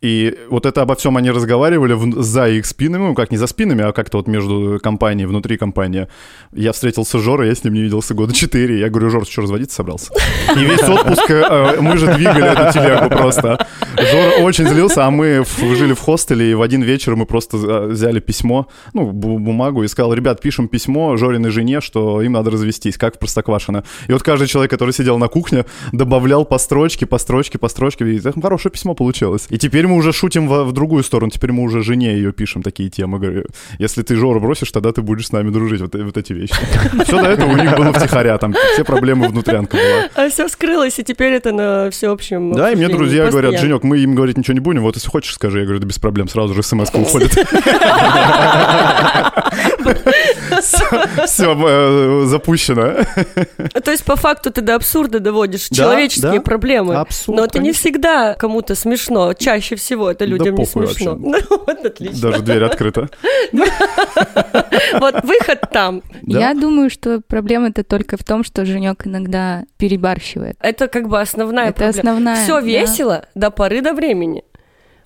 И 0.04 0.36
вот 0.50 0.66
это 0.66 0.82
обо 0.82 0.96
всем 0.96 1.16
они 1.16 1.32
разговаривали 1.32 1.94
в- 1.94 2.22
за 2.22 2.50
их 2.50 2.66
спинами, 2.66 3.08
ну 3.08 3.14
как 3.16 3.32
не 3.32 3.38
за 3.38 3.48
спинами, 3.48 3.84
а 3.86 3.94
как-то 3.94 4.18
вот 4.18 4.28
между 4.28 4.80
компанией, 4.84 5.26
внутри 5.28 5.58
компании. 5.58 6.08
Я 6.54 6.72
встретился 6.74 7.18
с 7.20 7.22
Жорой, 7.22 7.48
я 7.48 7.56
с 7.56 7.64
ним 7.64 7.74
не 7.74 7.82
виделся 7.82 8.14
года 8.14 8.34
четыре. 8.34 8.80
Я 8.80 8.90
говорю, 8.90 9.10
Жор, 9.10 9.26
что, 9.26 9.42
разводиться 9.42 9.78
собрался? 9.78 10.12
И 10.58 10.60
весь 10.60 10.84
отпуск 10.84 11.30
э, 11.30 11.78
мы 11.80 11.98
же 11.98 12.14
двигали 12.14 12.52
эту 12.52 12.74
телегу 12.74 13.10
просто. 13.10 13.66
Жора 13.98 14.44
очень 14.44 14.68
злился, 14.68 15.06
а 15.06 15.10
мы 15.12 15.44
в- 15.44 15.76
жили 15.76 15.94
в 15.94 16.00
хостеле, 16.00 16.52
и 16.52 16.54
в 16.54 16.62
один 16.62 16.82
вечер 16.84 17.16
мы 17.16 17.26
просто 17.26 17.58
э, 17.58 17.88
взяли 17.88 18.20
письмо, 18.20 18.68
ну, 18.94 19.10
бу- 19.12 19.40
бумагу, 19.40 19.84
и 19.84 19.88
сказал, 19.88 20.14
ребят, 20.14 20.42
пишем 20.42 20.68
письмо 20.68 21.16
Жориной 21.16 21.52
жене, 21.52 21.80
что 21.80 22.22
им 22.22 22.34
надо 22.34 22.52
развестись, 22.52 22.98
как 22.98 23.16
в 23.16 23.20
Простоквашино. 23.20 23.84
И 24.10 24.12
вот 24.12 24.22
каждый 24.22 24.48
человек, 24.48 24.70
который 24.72 24.92
сидел 24.94 25.18
на 25.18 25.28
кухне, 25.30 25.64
добавлял 25.94 26.44
по 26.46 26.58
строчке, 26.58 27.06
по 27.06 27.18
строчке, 27.20 27.58
по 27.58 27.70
строчке, 27.70 28.06
и 28.06 28.20
хорошее 28.42 28.72
письмо 28.72 28.94
получилось. 28.96 29.46
И 29.50 29.58
теперь 29.58 29.88
мы 29.88 29.93
уже 29.96 30.14
шутим 30.14 30.48
в, 30.48 30.64
в 30.66 30.72
другую 30.72 31.04
сторону, 31.04 31.32
теперь 31.32 31.52
мы 31.52 31.64
уже 31.64 31.84
жене 31.84 32.14
ее 32.14 32.32
пишем 32.32 32.64
такие 32.64 32.90
темы. 32.90 33.20
Говорю, 33.20 33.46
если 33.80 34.02
ты 34.02 34.16
Жору 34.16 34.40
бросишь, 34.40 34.72
тогда 34.72 34.92
ты 34.92 35.02
будешь 35.02 35.28
с 35.28 35.32
нами 35.32 35.50
дружить, 35.50 35.82
вот, 35.82 35.96
вот 35.96 36.18
эти 36.18 36.34
вещи. 36.34 36.56
Все 37.06 37.22
до 37.22 37.30
этого 37.30 37.52
у 37.52 37.56
них 37.56 37.76
было 37.76 37.94
втихаря, 37.94 38.38
там 38.38 38.54
все 38.74 38.84
проблемы 38.84 39.28
внутрянка 39.28 39.78
была. 39.78 40.10
А 40.16 40.30
все 40.30 40.48
скрылось, 40.48 41.00
и 41.00 41.04
теперь 41.04 41.34
это 41.34 41.52
на 41.52 41.92
всеобщем 41.92 42.54
Да, 42.54 42.72
и 42.72 42.76
мне 42.76 42.88
друзья 42.88 43.30
говорят. 43.30 43.60
Женек, 43.60 43.84
мы 43.84 44.00
им 44.00 44.16
говорить 44.16 44.38
ничего 44.38 44.54
не 44.54 44.60
будем, 44.60 44.82
вот 44.82 44.96
если 44.96 45.10
хочешь, 45.10 45.34
скажи. 45.34 45.60
Я 45.60 45.66
говорю, 45.66 45.80
да 45.80 45.88
без 45.88 46.00
проблем, 46.00 46.28
сразу 46.28 46.54
же 46.54 46.64
смс 46.64 46.90
уходит. 46.94 47.32
Все, 50.62 52.26
запущено. 52.26 52.94
То 53.84 53.92
есть, 53.92 54.06
по 54.06 54.16
факту, 54.16 54.52
ты 54.52 54.62
до 54.62 54.76
абсурда 54.76 55.20
доводишь 55.20 55.68
человеческие 55.70 56.42
проблемы. 56.42 57.06
Но 57.28 57.46
это 57.46 57.60
не 57.60 57.72
всегда 57.72 58.36
кому-то 58.36 58.76
смешно. 58.76 59.34
Чаще 59.34 59.76
всего 59.76 59.83
это 59.92 60.26
людям 60.26 60.56
не 60.56 60.66
похуй 60.66 60.88
смешно. 60.88 61.16
вообще. 61.16 61.46
Ну, 61.50 61.58
вот 61.68 61.86
отлично. 61.86 62.22
Даже 62.32 62.44
дверь 62.44 62.64
открыта. 62.64 63.10
Вот 65.00 65.24
выход 65.24 65.62
там. 65.72 66.02
Да. 66.22 66.40
Я 66.40 66.54
думаю, 66.54 66.90
что 66.90 67.22
проблема-то 67.22 67.84
только 67.84 68.18
в 68.18 68.24
том, 68.24 68.44
что 68.44 68.66
Женек 68.66 69.08
иногда 69.08 69.64
перебарщивает. 69.78 70.56
Это 70.60 70.88
как 70.88 71.08
бы 71.10 71.20
основная 71.20 71.70
Это 71.70 71.84
проблема. 71.86 72.00
основная. 72.00 72.44
Все 72.44 72.56
да. 72.56 72.62
весело 72.62 73.26
до 73.36 73.50
поры 73.52 73.82
до 73.82 73.94
времени. 73.94 74.44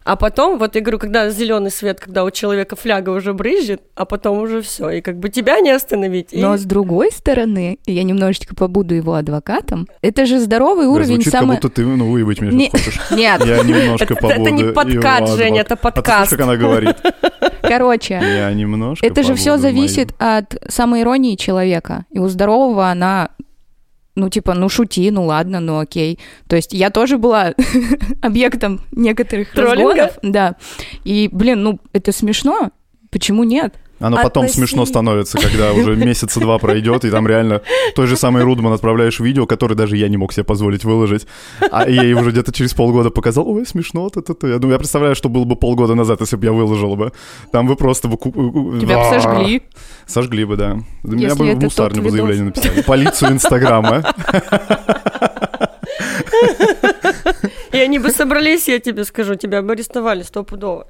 А 0.08 0.16
потом, 0.16 0.58
вот 0.58 0.74
я 0.76 0.82
говорю, 0.82 1.00
когда 1.00 1.30
зеленый 1.30 1.70
свет, 1.70 2.00
когда 2.00 2.24
у 2.24 2.32
человека 2.32 2.78
фляга 2.78 3.10
уже 3.10 3.34
брызжет, 3.34 3.82
а 3.94 4.06
потом 4.06 4.38
уже 4.40 4.62
все, 4.62 4.90
и 4.90 5.02
как 5.02 5.20
бы 5.20 5.28
тебя 5.28 5.60
не 5.60 5.70
остановить. 5.72 6.30
и- 6.32 6.42
Но 6.42 6.56
с 6.56 6.64
другой 6.64 7.12
стороны, 7.12 7.78
я 7.86 8.04
немножечко 8.04 8.56
побуду 8.56 8.96
его 8.96 9.16
адвокатом, 9.16 9.86
это 10.02 10.26
же 10.26 10.40
здоровый 10.40 10.86
Да, 10.86 10.92
уровень 10.92 11.16
Звучит, 11.16 11.34
самой... 11.34 11.58
как 11.58 11.64
будто 11.64 11.76
ты, 11.76 11.86
ну, 11.86 12.10
выебать 12.10 12.40
меня 12.40 12.52
Не- 12.54 12.70
хочешь. 12.70 13.00
Нет, 13.12 13.46
Я 13.46 13.62
немножко 13.64 14.06
Это- 14.06 14.16
побуду 14.16 14.42
это 14.42 14.52
не 14.52 14.64
подкат. 14.72 15.30
Женя, 15.30 15.62
это 15.62 15.74
А 15.74 15.78
подкаст. 15.78 16.32
как 16.32 16.40
она 16.40 16.56
говорит? 16.56 16.96
короче, 17.62 18.14
Я 18.24 18.54
немножко 18.54 19.06
это 19.06 19.24
же 19.24 19.36
все 19.36 19.58
зависит 19.58 20.14
от 20.20 20.56
самоиронии 20.70 21.36
человека. 21.36 22.06
И 22.12 22.20
у 22.20 22.30
здорового 22.30 22.88
она, 22.88 23.32
ну, 24.18 24.30
типа, 24.30 24.56
ну, 24.56 24.68
шути, 24.68 25.12
ну, 25.12 25.26
ладно, 25.26 25.60
ну, 25.60 25.80
окей. 25.80 26.20
То 26.48 26.56
есть 26.56 26.74
я 26.74 26.90
тоже 26.90 27.18
была 27.18 27.54
объектом 28.22 28.82
некоторых 28.92 29.52
Троллинга? 29.52 29.94
разгонов. 29.94 30.20
Да. 30.24 30.56
И, 31.06 31.30
блин, 31.32 31.64
ну, 31.64 31.80
это 31.94 32.12
смешно. 32.12 32.72
Почему 33.12 33.44
нет? 33.44 33.76
Оно 34.00 34.18
потом 34.22 34.46
Относи- 34.46 34.50
смешно 34.56 34.86
становится, 34.86 35.38
когда 35.40 35.74
уже 35.74 35.96
месяца 36.06 36.40
два 36.40 36.58
пройдет, 36.60 37.04
и 37.06 37.10
там 37.10 37.28
реально 37.28 37.62
той 37.96 38.08
же 38.08 38.16
самый 38.16 38.44
Рудман 38.44 38.74
отправляешь 38.74 39.20
видео, 39.20 39.46
которое 39.48 39.76
даже 39.76 39.98
я 39.98 40.08
не 40.08 40.18
мог 40.18 40.34
себе 40.34 40.44
позволить 40.44 40.84
выложить. 40.86 41.26
А 41.72 41.90
я 41.90 42.04
ей 42.04 42.14
уже 42.14 42.32
где-то 42.32 42.52
через 42.52 42.74
полгода 42.74 43.10
показал, 43.10 43.48
ой, 43.50 43.66
смешно, 43.66 44.10
то 44.10 44.22
то 44.22 44.34
то 44.34 44.48
Я 44.48 44.58
думаю, 44.60 44.74
я 44.74 44.80
представляю, 44.80 45.16
что 45.16 45.30
было 45.30 45.46
бы 45.46 45.56
полгода 45.56 45.96
назад, 45.96 46.22
если 46.22 46.36
бы 46.36 46.46
я 46.46 46.52
выложил 46.52 46.96
бы. 46.96 47.12
Там 47.52 47.68
вы 47.68 47.76
просто 47.76 48.08
бы... 48.08 48.18
ку- 48.18 48.32
ку- 48.32 48.78
Тебя 48.80 48.98
бы 49.00 49.06
сожгли. 49.20 49.62
Сожгли 50.06 50.46
бы, 50.46 50.58
да. 50.58 50.78
Меня 51.04 51.36
бы 51.36 51.52
в 51.54 51.60
мусарню 51.64 52.02
бы 52.04 52.10
заявление 52.12 52.46
написали. 52.46 52.82
Полицию 52.84 53.32
Инстаграма. 53.32 54.04
И 57.78 57.80
они 57.80 58.00
бы 58.00 58.10
собрались, 58.10 58.68
я 58.68 58.80
тебе 58.80 59.04
скажу, 59.06 59.36
тебя 59.36 59.62
бы 59.62 59.74
арестовали 59.74 60.24
стопудово. 60.24 60.88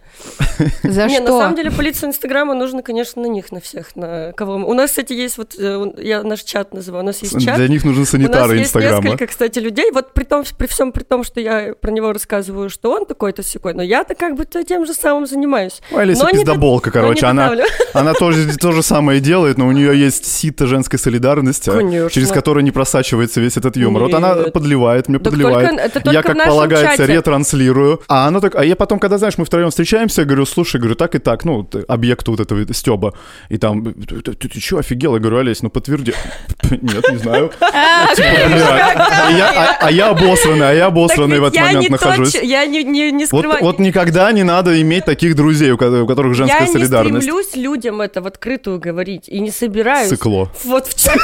За 0.84 1.06
не, 1.06 1.16
что? 1.16 1.24
на 1.24 1.40
самом 1.40 1.56
деле 1.56 1.70
полицию 1.72 2.10
Инстаграма 2.10 2.54
нужно, 2.54 2.82
конечно, 2.82 3.22
на 3.22 3.28
них, 3.28 3.52
на 3.52 3.60
всех, 3.60 3.96
на 3.96 4.32
кого 4.34 4.56
У 4.56 4.74
нас, 4.74 4.92
кстати, 4.92 5.14
есть 5.14 5.38
вот, 5.38 5.56
э, 5.60 5.92
я 5.98 6.24
наш 6.24 6.42
чат 6.44 6.74
называю, 6.74 7.04
у 7.04 7.08
нас 7.08 7.22
есть 7.22 7.44
чат. 7.44 7.58
Для 7.58 7.68
них 7.68 7.84
нужны 7.84 7.98
У 7.98 8.02
нас 8.02 8.10
санитары 8.10 8.56
есть 8.56 8.68
Инстаграма. 8.70 9.04
несколько, 9.04 9.28
кстати, 9.28 9.60
людей. 9.60 9.92
Вот 9.92 10.14
при 10.14 10.24
том, 10.24 10.44
при 10.58 10.68
всем 10.68 10.92
при 10.92 11.04
том, 11.04 11.24
что 11.24 11.42
я 11.42 11.74
про 11.80 11.92
него 11.92 12.14
рассказываю, 12.14 12.70
что 12.70 12.92
он 12.92 13.06
такой-то 13.06 13.44
секой, 13.44 13.74
но 13.74 13.84
я-то 13.84 14.16
как 14.16 14.36
бы 14.36 14.46
тем 14.46 14.86
же 14.86 14.94
самым 14.94 15.28
занимаюсь. 15.28 15.82
Ой, 15.92 16.04
Олеся 16.04 16.24
Но 16.24 16.30
пиздоболка, 16.30 16.92
короче, 16.92 17.26
она, 17.26 17.54
она 17.94 18.14
тоже 18.14 18.58
то 18.58 18.72
же 18.72 18.82
самое 18.82 19.20
делает, 19.20 19.58
но 19.58 19.68
у 19.68 19.72
нее 19.72 20.00
есть 20.00 20.26
сито 20.26 20.68
женской 20.68 21.00
солидарности, 21.00 21.70
Конечно. 21.70 22.10
через 22.10 22.30
которое 22.30 22.62
не 22.62 22.72
просачивается 22.72 23.42
весь 23.42 23.58
этот 23.58 23.76
юмор. 23.78 24.04
Вот 24.04 24.14
она 24.14 24.34
Нет. 24.36 24.54
подливает, 24.54 25.10
мне 25.10 25.20
Так 25.20 25.32
подливает. 25.32 25.70
только- 25.70 25.84
это 25.84 26.00
я, 26.00 26.04
только 26.04 26.20
в 26.22 26.24
как 26.24 26.38
нашем 26.38 26.52
полагается, 26.80 27.04
чате. 27.04 27.14
ретранслирую. 27.18 28.02
А 28.08 28.28
она 28.28 28.40
так, 28.40 28.56
а 28.56 28.64
я 28.64 28.76
потом, 28.76 29.00
когда, 29.00 29.18
знаешь, 29.18 29.38
мы 29.38 29.46
втроем 29.46 29.70
встречаемся, 29.70 30.22
я 30.22 30.26
говорю, 30.26 30.46
слушай, 30.46 30.78
говорю, 30.80 30.96
так 30.96 31.16
и 31.16 31.20
так, 31.20 31.46
ну, 31.46 31.64
ты- 31.64 31.82
объекту 31.88 32.32
вот 32.32 32.40
этого 32.40 32.66
стеба. 32.74 33.14
И 33.50 33.58
там, 33.58 33.94
ты, 33.94 34.22
ты, 34.22 34.34
ты 34.50 34.60
чё, 34.60 34.78
офигел? 34.78 35.14
Я 35.16 35.20
говорю, 35.20 35.38
Олесь, 35.40 35.62
ну 35.64 35.70
подтверди. 35.70 36.14
Нет, 36.70 37.10
не 37.12 37.18
знаю. 37.18 37.50
Типа, 38.16 38.28
бля. 38.48 39.30
И 39.32 39.38
я- 39.38 39.78
А 39.82 39.88
а 39.88 39.92
я 39.92 40.10
обосранный, 40.10 40.70
а 40.70 40.74
я 40.74 40.86
обосранный 40.88 41.40
в 41.40 41.46
этот 41.46 41.60
момент 41.62 41.90
нахожусь. 41.90 42.36
я 42.36 42.66
не, 42.66 43.26
скрываю. 43.26 43.64
вот 43.64 43.80
никогда 43.80 44.32
не 44.32 44.44
надо 44.44 44.82
иметь 44.82 45.06
таких 45.06 45.36
друзей, 45.36 45.72
у 45.72 45.78
ко- 45.78 46.04
у 46.04 46.08
которых 46.08 46.34
женская 46.36 46.62
я 46.62 46.68
не 46.68 46.74
солидарность. 46.74 47.24
стремлюсь 47.24 47.56
людям 47.56 48.02
это 48.02 48.22
в 48.22 48.28
открытую 48.28 48.80
говорить 48.80 49.30
и 49.30 49.40
не 49.40 49.52
собираюсь. 49.52 50.10
Сыкло. 50.10 50.50
Вот 50.64 50.88
в 50.88 50.94
чате 51.02 51.20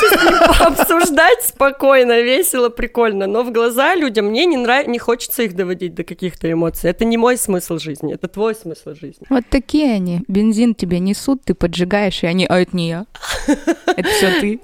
пообсуждать 0.60 1.44
спокойно, 1.46 2.22
весело, 2.22 2.70
прикольно, 2.70 3.28
но 3.28 3.44
в 3.44 3.52
глаза 3.52 3.96
людям 3.96 4.28
мне 4.28 4.46
не 4.46 4.58
нравится, 4.58 4.90
не 4.92 5.00
хочется 5.00 5.33
их 5.42 5.56
доводить 5.56 5.96
до 5.96 6.04
каких-то 6.04 6.52
эмоций. 6.52 6.90
Это 6.90 7.06
не 7.06 7.18
мой 7.18 7.38
смысл 7.38 7.80
жизни, 7.80 8.14
это 8.14 8.28
твой 8.28 8.54
смысл 8.56 8.92
жизни. 8.94 9.26
Вот 9.30 9.44
такие 9.50 9.92
они. 9.94 10.22
Бензин 10.28 10.76
тебе 10.76 11.00
несут, 11.00 11.44
ты 11.44 11.54
поджигаешь, 11.56 12.24
и 12.24 12.28
они, 12.28 12.46
а 12.48 12.60
это 12.60 12.76
не 12.76 12.90
я. 12.90 13.06
Это 13.96 14.10
все 14.10 14.32
ты. 14.42 14.60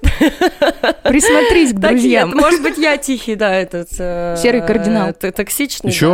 Присмотрись 1.04 1.72
к 1.72 1.78
друзьям. 1.78 2.30
может 2.34 2.62
быть, 2.62 2.78
я 2.78 2.96
тихий, 2.96 3.36
да, 3.36 3.54
этот... 3.54 3.88
э, 3.98 4.36
Серый 4.40 4.60
кардинал. 4.66 5.12
т- 5.12 5.30
Токсичный, 5.30 5.90
Еще 5.90 6.06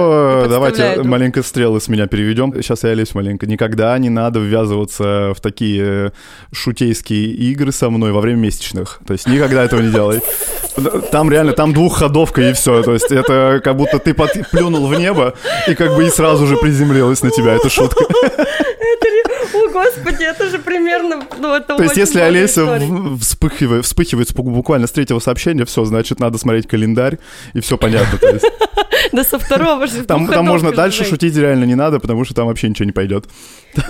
э, 0.45 0.49
давайте 0.49 1.03
маленько 1.03 1.43
стрелы 1.43 1.81
с 1.81 1.89
меня 1.89 2.07
переведем. 2.07 2.53
Сейчас 2.63 2.85
я 2.85 2.91
Олесь 2.91 3.15
маленько. 3.15 3.47
Никогда 3.47 3.97
не 3.99 4.11
надо 4.11 4.41
ввязываться 4.41 5.33
в 5.35 5.41
такие 5.41 5.83
э, 6.09 6.11
шутейские 6.53 7.27
игры 7.31 7.73
со 7.73 7.89
мной 7.91 8.13
во 8.13 8.21
время 8.21 8.39
месячных. 8.41 9.01
То 9.07 9.13
есть 9.15 9.27
никогда 9.27 9.65
этого 9.65 9.81
не 9.81 9.91
делай. 9.93 10.21
Там 11.11 11.31
реально, 11.31 11.53
там 11.53 11.73
двухходовка 11.73 12.43
и 12.51 12.53
все. 12.53 12.83
То 12.83 12.93
есть 12.93 13.11
это 13.11 13.61
как 13.65 13.77
будто 13.77 13.99
ты 13.99 14.13
под- 14.15 14.37
плюнул 14.51 14.87
в 14.87 14.99
небо 14.99 15.35
и 15.67 15.75
как 15.75 15.95
бы 15.95 16.07
и 16.07 16.11
сразу 16.11 16.47
же 16.47 16.57
приземлилась 16.57 17.23
на 17.23 17.31
тебя. 17.31 17.55
Это 17.55 17.69
шутка. 17.69 18.05
Господи, 19.77 20.25
это 20.25 20.49
же 20.49 20.59
примерно... 20.59 21.23
Ну, 21.39 21.55
это 21.55 21.77
То 21.77 21.83
есть 21.83 21.97
если 21.97 22.21
Олеся 22.21 22.81
вспыхивает, 23.21 23.85
вспыхивает 23.85 24.33
буквально 24.35 24.87
с 24.87 24.93
третьего 24.93 25.19
сообщения, 25.19 25.65
все, 25.65 25.85
значит, 25.85 26.21
надо 26.21 26.39
смотреть 26.39 26.67
календарь, 26.67 27.19
и 27.55 27.61
все 27.61 27.77
понятно. 27.77 28.19
Да 29.13 29.25
со 29.25 29.39
второго 29.39 29.87
же. 29.87 30.05
Там, 30.05 30.27
можно 30.45 30.73
дальше 30.73 31.05
шутить 31.05 31.37
реально 31.37 31.65
не 31.65 31.75
надо, 31.75 32.01
потому 32.01 32.25
что 32.25 32.35
там 32.35 32.47
вообще 32.47 32.69
ничего 32.69 32.87
не 32.87 32.93
пойдет. 32.93 33.27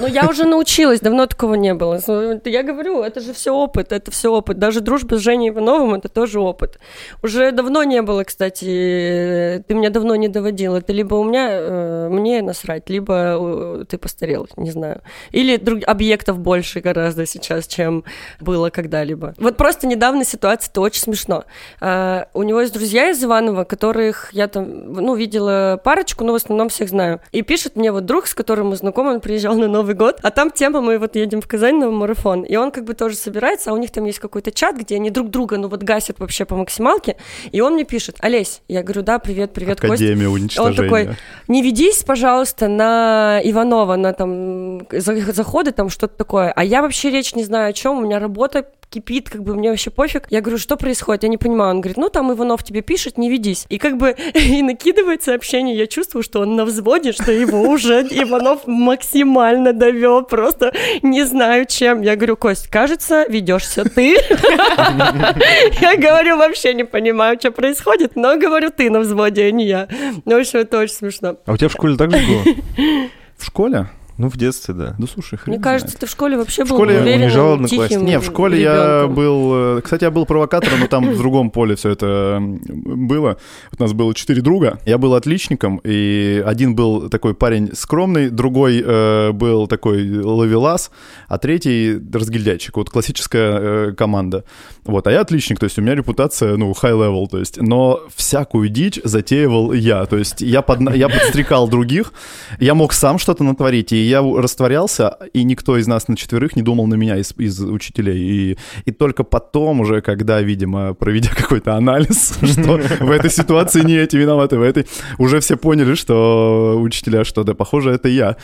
Ну, 0.00 0.07
я 0.09 0.28
уже 0.28 0.45
научилась, 0.45 1.00
давно 1.00 1.26
такого 1.26 1.55
не 1.55 1.73
было. 1.73 2.00
Я 2.45 2.62
говорю, 2.64 3.02
это 3.02 3.21
же 3.21 3.33
все 3.33 3.52
опыт, 3.52 3.93
это 3.93 4.11
все 4.11 4.33
опыт. 4.33 4.59
Даже 4.59 4.81
дружба 4.81 5.16
с 5.16 5.21
Женей 5.21 5.50
Ивановым 5.50 5.95
это 5.95 6.09
тоже 6.09 6.40
опыт. 6.40 6.81
Уже 7.23 7.52
давно 7.52 7.85
не 7.85 8.02
было, 8.02 8.25
кстати, 8.25 8.64
ты 8.64 9.75
меня 9.75 9.90
давно 9.90 10.16
не 10.16 10.28
доводил. 10.28 10.75
Это 10.75 10.93
либо 10.93 11.14
у 11.14 11.25
меня, 11.25 11.49
э, 11.50 12.09
мне 12.11 12.43
насрать, 12.43 12.90
либо 12.90 13.37
э, 13.38 13.85
ты 13.88 13.97
постарел, 13.97 14.49
не 14.57 14.73
знаю. 14.73 15.02
Или 15.31 15.57
друг, 15.57 15.75
объектов 15.85 16.38
больше 16.38 16.80
гораздо 16.80 17.26
сейчас, 17.26 17.66
чем 17.66 18.04
было 18.40 18.71
когда-либо. 18.71 19.35
Вот 19.38 19.56
просто 19.56 19.87
недавно 19.87 20.25
ситуация, 20.25 20.71
это 20.71 20.80
очень 20.80 21.02
смешно. 21.02 21.45
А, 21.80 22.28
у 22.35 22.42
него 22.42 22.61
есть 22.61 22.73
друзья 22.73 23.11
из 23.11 23.23
Иванова, 23.23 23.64
которых 23.64 24.30
я 24.33 24.49
там, 24.49 24.92
ну, 24.92 25.14
видела 25.14 25.80
парочку, 25.83 26.25
но 26.25 26.33
в 26.33 26.37
основном 26.37 26.68
всех 26.68 26.88
знаю. 26.88 27.21
И 27.33 27.42
пишет 27.42 27.76
мне 27.76 27.92
вот 27.92 28.04
друг, 28.04 28.26
с 28.26 28.35
которым 28.35 28.68
мы 28.68 28.76
знакомы, 28.76 29.14
он 29.14 29.21
приезжал 29.21 29.56
на 29.56 29.68
Новый 29.68 29.95
год, 29.95 30.18
а 30.23 30.30
там 30.30 30.50
тема, 30.50 30.80
мы 30.80 30.99
вот 30.99 31.16
едем 31.16 31.40
в 31.40 31.49
Казань 31.49 31.78
на 31.78 31.90
марафон, 31.90 32.42
и 32.42 32.56
он 32.56 32.71
как 32.71 32.85
бы 32.85 32.95
тоже 32.95 33.16
собирается, 33.16 33.71
а 33.71 33.75
у 33.75 33.76
них 33.76 33.90
там 33.90 34.04
есть 34.04 34.18
какой-то 34.18 34.50
чат, 34.50 34.76
где 34.76 34.97
они 34.97 35.11
друг 35.11 35.30
друга, 35.30 35.56
ну 35.56 35.68
вот 35.68 35.83
гасят 35.83 36.18
вообще 36.18 36.45
по 36.45 36.56
максималке, 36.56 37.16
и 37.52 37.61
он 37.61 37.75
мне 37.75 37.85
пишет, 37.85 38.16
Олесь, 38.21 38.62
я 38.68 38.83
говорю, 38.83 39.02
да, 39.02 39.18
привет, 39.18 39.52
привет, 39.52 39.80
Костя. 39.80 39.95
Академия 39.95 40.28
Он 40.28 40.35
уничтожения. 40.35 40.76
такой, 40.76 41.09
не 41.49 41.62
ведись, 41.62 42.02
пожалуйста, 42.02 42.68
на 42.68 43.40
Иванова, 43.42 43.97
на 43.97 44.12
там 44.12 44.87
за- 44.90 45.33
заходы, 45.67 45.73
там 45.73 45.91
что-то 45.91 46.17
такое. 46.17 46.53
А 46.53 46.65
я 46.65 46.83
вообще 46.83 47.11
речь 47.11 47.35
не 47.35 47.45
знаю 47.45 47.71
о 47.71 47.73
чем, 47.73 47.99
у 47.99 48.01
меня 48.03 48.19
работа 48.19 48.67
кипит, 48.89 49.29
как 49.29 49.43
бы 49.43 49.57
мне 49.57 49.71
вообще 49.71 49.91
пофиг. 49.91 50.27
Я 50.31 50.41
говорю, 50.41 50.59
что 50.59 50.77
происходит? 50.77 51.25
Я 51.25 51.29
не 51.29 51.39
понимаю. 51.39 51.71
Он 51.71 51.81
говорит, 51.81 51.97
ну 51.97 52.09
там 52.09 52.33
Иванов 52.33 52.63
тебе 52.63 52.83
пишет, 52.83 53.19
не 53.19 53.29
ведись. 53.29 53.67
И 53.69 53.79
как 53.79 53.97
бы 53.97 54.15
и 54.35 54.63
накидывает 54.63 55.25
сообщение, 55.25 55.77
я 55.77 55.87
чувствую, 55.89 56.23
что 56.23 56.41
он 56.41 56.55
на 56.55 56.65
взводе, 56.65 57.13
что 57.13 57.33
его 57.33 57.63
уже 57.63 58.03
Иванов 58.03 58.67
максимально 58.67 59.73
довел, 59.73 60.23
просто 60.23 60.73
не 61.03 61.25
знаю 61.25 61.67
чем. 61.67 62.03
Я 62.03 62.15
говорю, 62.15 62.37
Кость, 62.37 62.69
кажется, 62.69 63.27
ведешься 63.29 63.85
ты. 63.85 64.17
Я 65.81 65.97
говорю, 65.97 66.37
вообще 66.37 66.75
не 66.75 66.85
понимаю, 66.85 67.39
что 67.41 67.51
происходит, 67.51 68.15
но 68.15 68.39
говорю, 68.39 68.71
ты 68.71 68.89
на 68.91 69.01
взводе, 69.01 69.47
а 69.47 69.51
не 69.51 69.67
я. 69.67 69.89
Ну, 70.25 70.37
в 70.37 70.41
общем, 70.41 70.61
это 70.61 70.79
очень 70.79 70.95
смешно. 70.95 71.37
А 71.45 71.53
у 71.53 71.57
тебя 71.57 71.69
в 71.69 71.73
школе 71.73 71.97
так 71.97 72.11
же 72.11 72.19
было? 72.19 72.45
В 73.37 73.45
школе? 73.45 73.87
Ну, 74.19 74.29
в 74.31 74.37
детстве, 74.37 74.73
да. 74.75 74.95
Да 74.99 75.07
слушай, 75.07 75.37
хрен 75.39 75.55
Мне 75.57 75.63
кажется, 75.63 75.89
знает. 75.91 76.01
ты 76.01 76.07
в 76.07 76.11
школе 76.11 76.37
вообще 76.39 76.65
В 76.65 76.69
был 76.71 76.77
школе 76.77 77.01
унижал 77.01 77.53
одноклассников. 77.55 77.89
тихим 77.89 78.05
Не, 78.07 78.19
в 78.19 78.25
школе 78.25 78.61
я 78.61 78.75
ребенком. 79.03 79.15
был... 79.15 79.53
э, 79.79 79.81
Кстати, 79.83 80.05
я 80.05 80.11
был 80.11 80.25
провокатором, 80.25 80.81
но 80.81 80.87
там 80.87 81.11
в 81.11 81.19
другом 81.19 81.51
поле 81.51 81.77
все 81.77 81.91
это 81.91 82.39
было. 82.41 83.37
У 83.79 83.83
нас 83.83 83.93
было 83.93 84.15
четыре 84.15 84.41
друга. 84.41 84.79
Я 84.87 84.97
был 84.99 85.15
отличником, 85.15 85.81
и 85.85 86.43
один 86.47 86.75
был 86.75 87.09
такой 87.11 87.35
парень 87.35 87.71
скромный, 87.75 88.31
другой 88.31 88.83
э, 88.85 89.33
был 89.33 89.67
такой 89.67 90.11
ловелас, 90.21 90.91
а 91.29 91.37
третий 91.39 91.99
разгильдяйчик. 92.13 92.77
Вот 92.77 92.89
классическая 92.91 93.59
э, 93.89 93.93
команда. 93.93 94.45
Вот, 94.85 95.07
а 95.09 95.13
я 95.13 95.21
отличник, 95.21 95.59
то 95.59 95.65
есть 95.65 95.79
у 95.79 95.83
меня 95.83 95.95
репутация, 95.95 96.57
ну, 96.57 96.71
high 96.73 96.93
level, 96.95 97.27
то 97.29 97.39
есть, 97.39 97.61
но 97.61 98.01
всякую 98.15 98.69
дичь 98.69 99.01
затеивал 99.03 99.73
я, 99.73 100.07
то 100.07 100.17
есть 100.17 100.41
я, 100.41 100.63
под, 100.63 100.95
я 100.95 101.09
подстрекал 101.09 101.69
других, 101.69 102.13
я 102.61 102.75
мог 102.75 102.93
сам 102.93 103.19
что-то 103.19 103.43
натворить, 103.43 103.93
и 103.93 104.06
я 104.07 104.23
растворялся, 104.23 105.17
и 105.33 105.45
никто 105.45 105.77
из 105.77 105.87
нас 105.87 106.09
на 106.09 106.17
четверых 106.17 106.57
не 106.57 106.63
думал 106.63 106.87
на 106.87 106.95
меня 106.95 107.17
из, 107.17 107.35
из 107.39 107.61
учителей. 107.61 108.19
И, 108.19 108.59
и 108.85 108.93
только 108.93 109.25
потом 109.25 109.81
уже, 109.81 110.01
когда, 110.01 110.41
видимо, 110.41 110.95
проведя 110.95 111.31
какой-то 111.37 111.75
анализ, 111.75 112.35
что 112.43 112.81
в 113.01 113.11
этой 113.11 113.31
ситуации 113.31 113.83
не 113.83 113.97
эти 113.97 114.17
виноваты, 114.17 114.57
в 114.57 114.63
этой, 114.63 114.87
уже 115.19 115.41
все 115.41 115.57
поняли, 115.57 115.95
что 115.95 116.79
учителя, 116.81 117.25
что 117.25 117.45
да, 117.45 117.55
похоже, 117.55 117.91
это 117.91 118.09
я. 118.09 118.37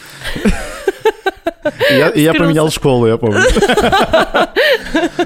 Я, 1.90 2.12
я 2.14 2.34
поменял 2.34 2.70
школу, 2.70 3.06
я 3.06 3.16
помню. 3.16 3.40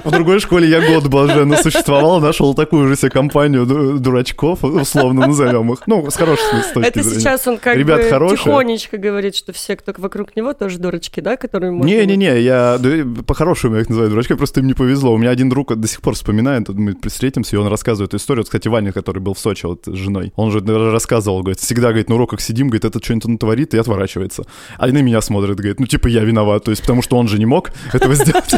В 0.03 0.11
другой 0.11 0.39
школе 0.39 0.67
я 0.69 0.81
год 0.81 1.07
блаженно 1.07 1.57
существовал, 1.57 2.19
нашел 2.19 2.53
такую 2.53 2.87
же 2.87 2.95
себе 2.95 3.09
компанию 3.09 3.65
ду- 3.65 3.97
дурачков, 3.99 4.63
условно 4.63 5.27
назовем 5.27 5.71
их. 5.73 5.79
Ну, 5.87 6.09
с 6.09 6.15
хорошей 6.15 6.43
точки 6.73 6.87
Это 6.87 7.03
зрения. 7.03 7.19
сейчас 7.19 7.47
он 7.47 7.57
как 7.57 7.75
Ребят 7.75 8.01
бы 8.01 8.09
хорошие. 8.09 8.37
тихонечко 8.37 8.97
говорит, 8.97 9.35
что 9.35 9.53
все, 9.53 9.75
кто 9.75 9.93
вокруг 9.97 10.35
него, 10.35 10.53
тоже 10.53 10.77
дурачки, 10.79 11.21
да, 11.21 11.37
которые. 11.37 11.71
Не-не-не, 11.73 12.39
я 12.41 12.77
да, 12.79 12.89
по-хорошему 13.25 13.77
их 13.77 13.89
называю 13.89 14.09
дурачками, 14.11 14.37
просто 14.37 14.59
им 14.59 14.67
не 14.67 14.73
повезло. 14.73 15.13
У 15.13 15.17
меня 15.17 15.31
один 15.31 15.49
друг 15.49 15.75
до 15.75 15.87
сих 15.87 16.01
пор 16.01 16.13
вспоминает, 16.15 16.69
мы 16.69 16.95
встретимся, 17.07 17.55
и 17.55 17.59
он 17.59 17.67
рассказывает 17.67 18.09
эту 18.09 18.17
историю. 18.17 18.41
Вот, 18.41 18.47
кстати, 18.47 18.67
Ваня, 18.67 18.91
который 18.91 19.19
был 19.19 19.33
в 19.33 19.39
Сочи 19.39 19.65
вот 19.65 19.83
с 19.85 19.93
женой, 19.93 20.31
он 20.35 20.51
же 20.51 20.59
рассказывал, 20.91 21.41
говорит, 21.41 21.59
всегда, 21.59 21.89
говорит, 21.89 22.09
на 22.09 22.15
уроках 22.15 22.41
сидим, 22.41 22.67
говорит, 22.67 22.85
этот 22.85 23.03
что-нибудь 23.03 23.25
натворит 23.27 23.73
и 23.73 23.77
отворачивается. 23.77 24.43
А 24.77 24.87
на 24.87 25.01
меня 25.01 25.21
смотрит, 25.21 25.55
говорит, 25.57 25.79
ну 25.79 25.85
типа 25.85 26.07
я 26.07 26.23
виноват, 26.27 26.63
то 26.65 26.71
есть 26.71 26.81
потому 26.81 27.01
что 27.01 27.17
он 27.17 27.27
же 27.27 27.39
не 27.39 27.45
мог 27.45 27.71
этого 27.93 28.13
сделать. 28.15 28.53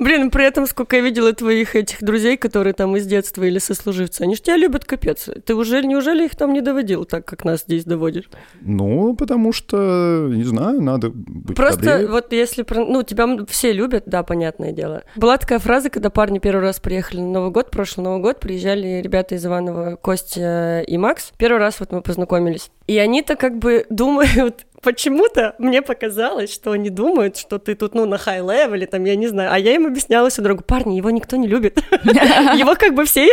Блин, 0.00 0.30
при 0.30 0.46
этом 0.46 0.66
сколько 0.66 0.96
я 0.96 1.02
видела 1.02 1.34
твоих 1.34 1.76
этих 1.76 2.02
друзей, 2.02 2.38
которые 2.38 2.72
там 2.72 2.96
из 2.96 3.06
детства 3.06 3.44
или 3.44 3.58
сослуживцы, 3.58 4.22
они 4.22 4.34
же 4.34 4.40
тебя 4.40 4.56
любят 4.56 4.86
капец. 4.86 5.28
Ты 5.44 5.54
уже, 5.54 5.82
неужели 5.82 6.24
их 6.24 6.34
там 6.36 6.54
не 6.54 6.62
доводил 6.62 7.04
так, 7.04 7.26
как 7.26 7.44
нас 7.44 7.60
здесь 7.60 7.84
доводишь? 7.84 8.30
Ну, 8.62 9.14
потому 9.14 9.52
что, 9.52 10.26
не 10.30 10.44
знаю, 10.44 10.80
надо 10.80 11.10
быть 11.10 11.54
Просто 11.54 11.82
добрее. 11.82 12.08
вот 12.08 12.32
если... 12.32 12.64
Ну, 12.74 13.02
тебя 13.02 13.28
все 13.46 13.74
любят, 13.74 14.04
да, 14.06 14.22
понятное 14.22 14.72
дело. 14.72 15.02
Была 15.16 15.36
такая 15.36 15.58
фраза, 15.58 15.90
когда 15.90 16.08
парни 16.08 16.38
первый 16.38 16.62
раз 16.62 16.80
приехали 16.80 17.20
на 17.20 17.32
Новый 17.32 17.50
год, 17.50 17.70
прошлый 17.70 18.04
Новый 18.04 18.22
год, 18.22 18.40
приезжали 18.40 19.02
ребята 19.02 19.34
из 19.34 19.44
Иванова, 19.44 19.96
Костя 19.96 20.80
и 20.80 20.96
Макс. 20.96 21.30
Первый 21.36 21.58
раз 21.58 21.78
вот 21.78 21.92
мы 21.92 22.00
познакомились. 22.00 22.70
И 22.86 22.96
они-то 22.96 23.36
как 23.36 23.58
бы 23.58 23.84
думают... 23.90 24.66
Почему-то 24.82 25.54
мне 25.58 25.82
показалось, 25.82 26.52
что 26.52 26.72
они 26.72 26.88
думают, 26.88 27.36
что 27.36 27.58
ты 27.58 27.74
тут, 27.74 27.94
ну, 27.94 28.06
на 28.06 28.16
high 28.16 28.42
level 28.42 28.73
е, 28.73 28.86
там, 28.86 29.04
я 29.04 29.14
не 29.14 29.26
знаю. 29.26 29.52
А 29.52 29.58
я 29.58 29.74
им 29.74 29.86
объясняла 29.86 30.30
всю 30.30 30.40
дорогу, 30.42 30.62
парни, 30.62 30.96
его 30.96 31.10
никто 31.10 31.36
не 31.36 31.46
любит. 31.46 31.78
Его 32.02 32.74
как 32.76 32.94
бы 32.94 33.04
все, 33.04 33.28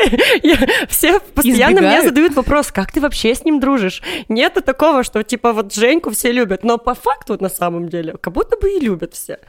все 0.89 1.19
постоянно 1.19 1.81
мне 1.81 2.01
задают 2.01 2.35
вопрос, 2.35 2.71
как 2.71 2.91
ты 2.91 2.99
вообще 2.99 3.33
с 3.33 3.43
ним 3.45 3.59
дружишь? 3.59 4.01
Нету 4.29 4.61
такого, 4.61 5.03
что 5.03 5.23
типа 5.23 5.53
вот 5.53 5.73
Женьку 5.73 6.11
все 6.11 6.31
любят, 6.31 6.63
но 6.63 6.77
по 6.77 6.93
факту 6.93 7.37
на 7.39 7.49
самом 7.49 7.89
деле 7.89 8.15
как 8.19 8.33
будто 8.33 8.57
бы 8.57 8.71
и 8.71 8.79
любят 8.79 9.13
все, 9.13 9.39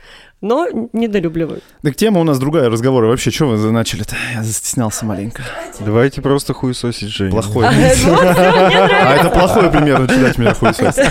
но 0.40 0.68
недолюбливают. 0.92 1.64
Так 1.82 1.96
тема 1.96 2.20
у 2.20 2.24
нас 2.24 2.38
другая, 2.38 2.70
разговоры. 2.70 3.08
Вообще, 3.08 3.30
что 3.30 3.46
вы 3.46 3.70
начали-то? 3.72 4.14
Я 4.34 4.42
застеснялся 4.42 5.04
маленько. 5.04 5.42
Давайте 5.80 6.22
просто 6.22 6.54
хуесосить 6.54 7.08
Женю. 7.08 7.32
Плохой. 7.32 7.64
Нравится. 7.64 8.08
А 8.08 9.14
это 9.16 9.30
плохой 9.30 9.70
пример 9.70 9.98
начинать 9.98 10.38
меня 10.38 10.54
хуесосить. 10.54 11.04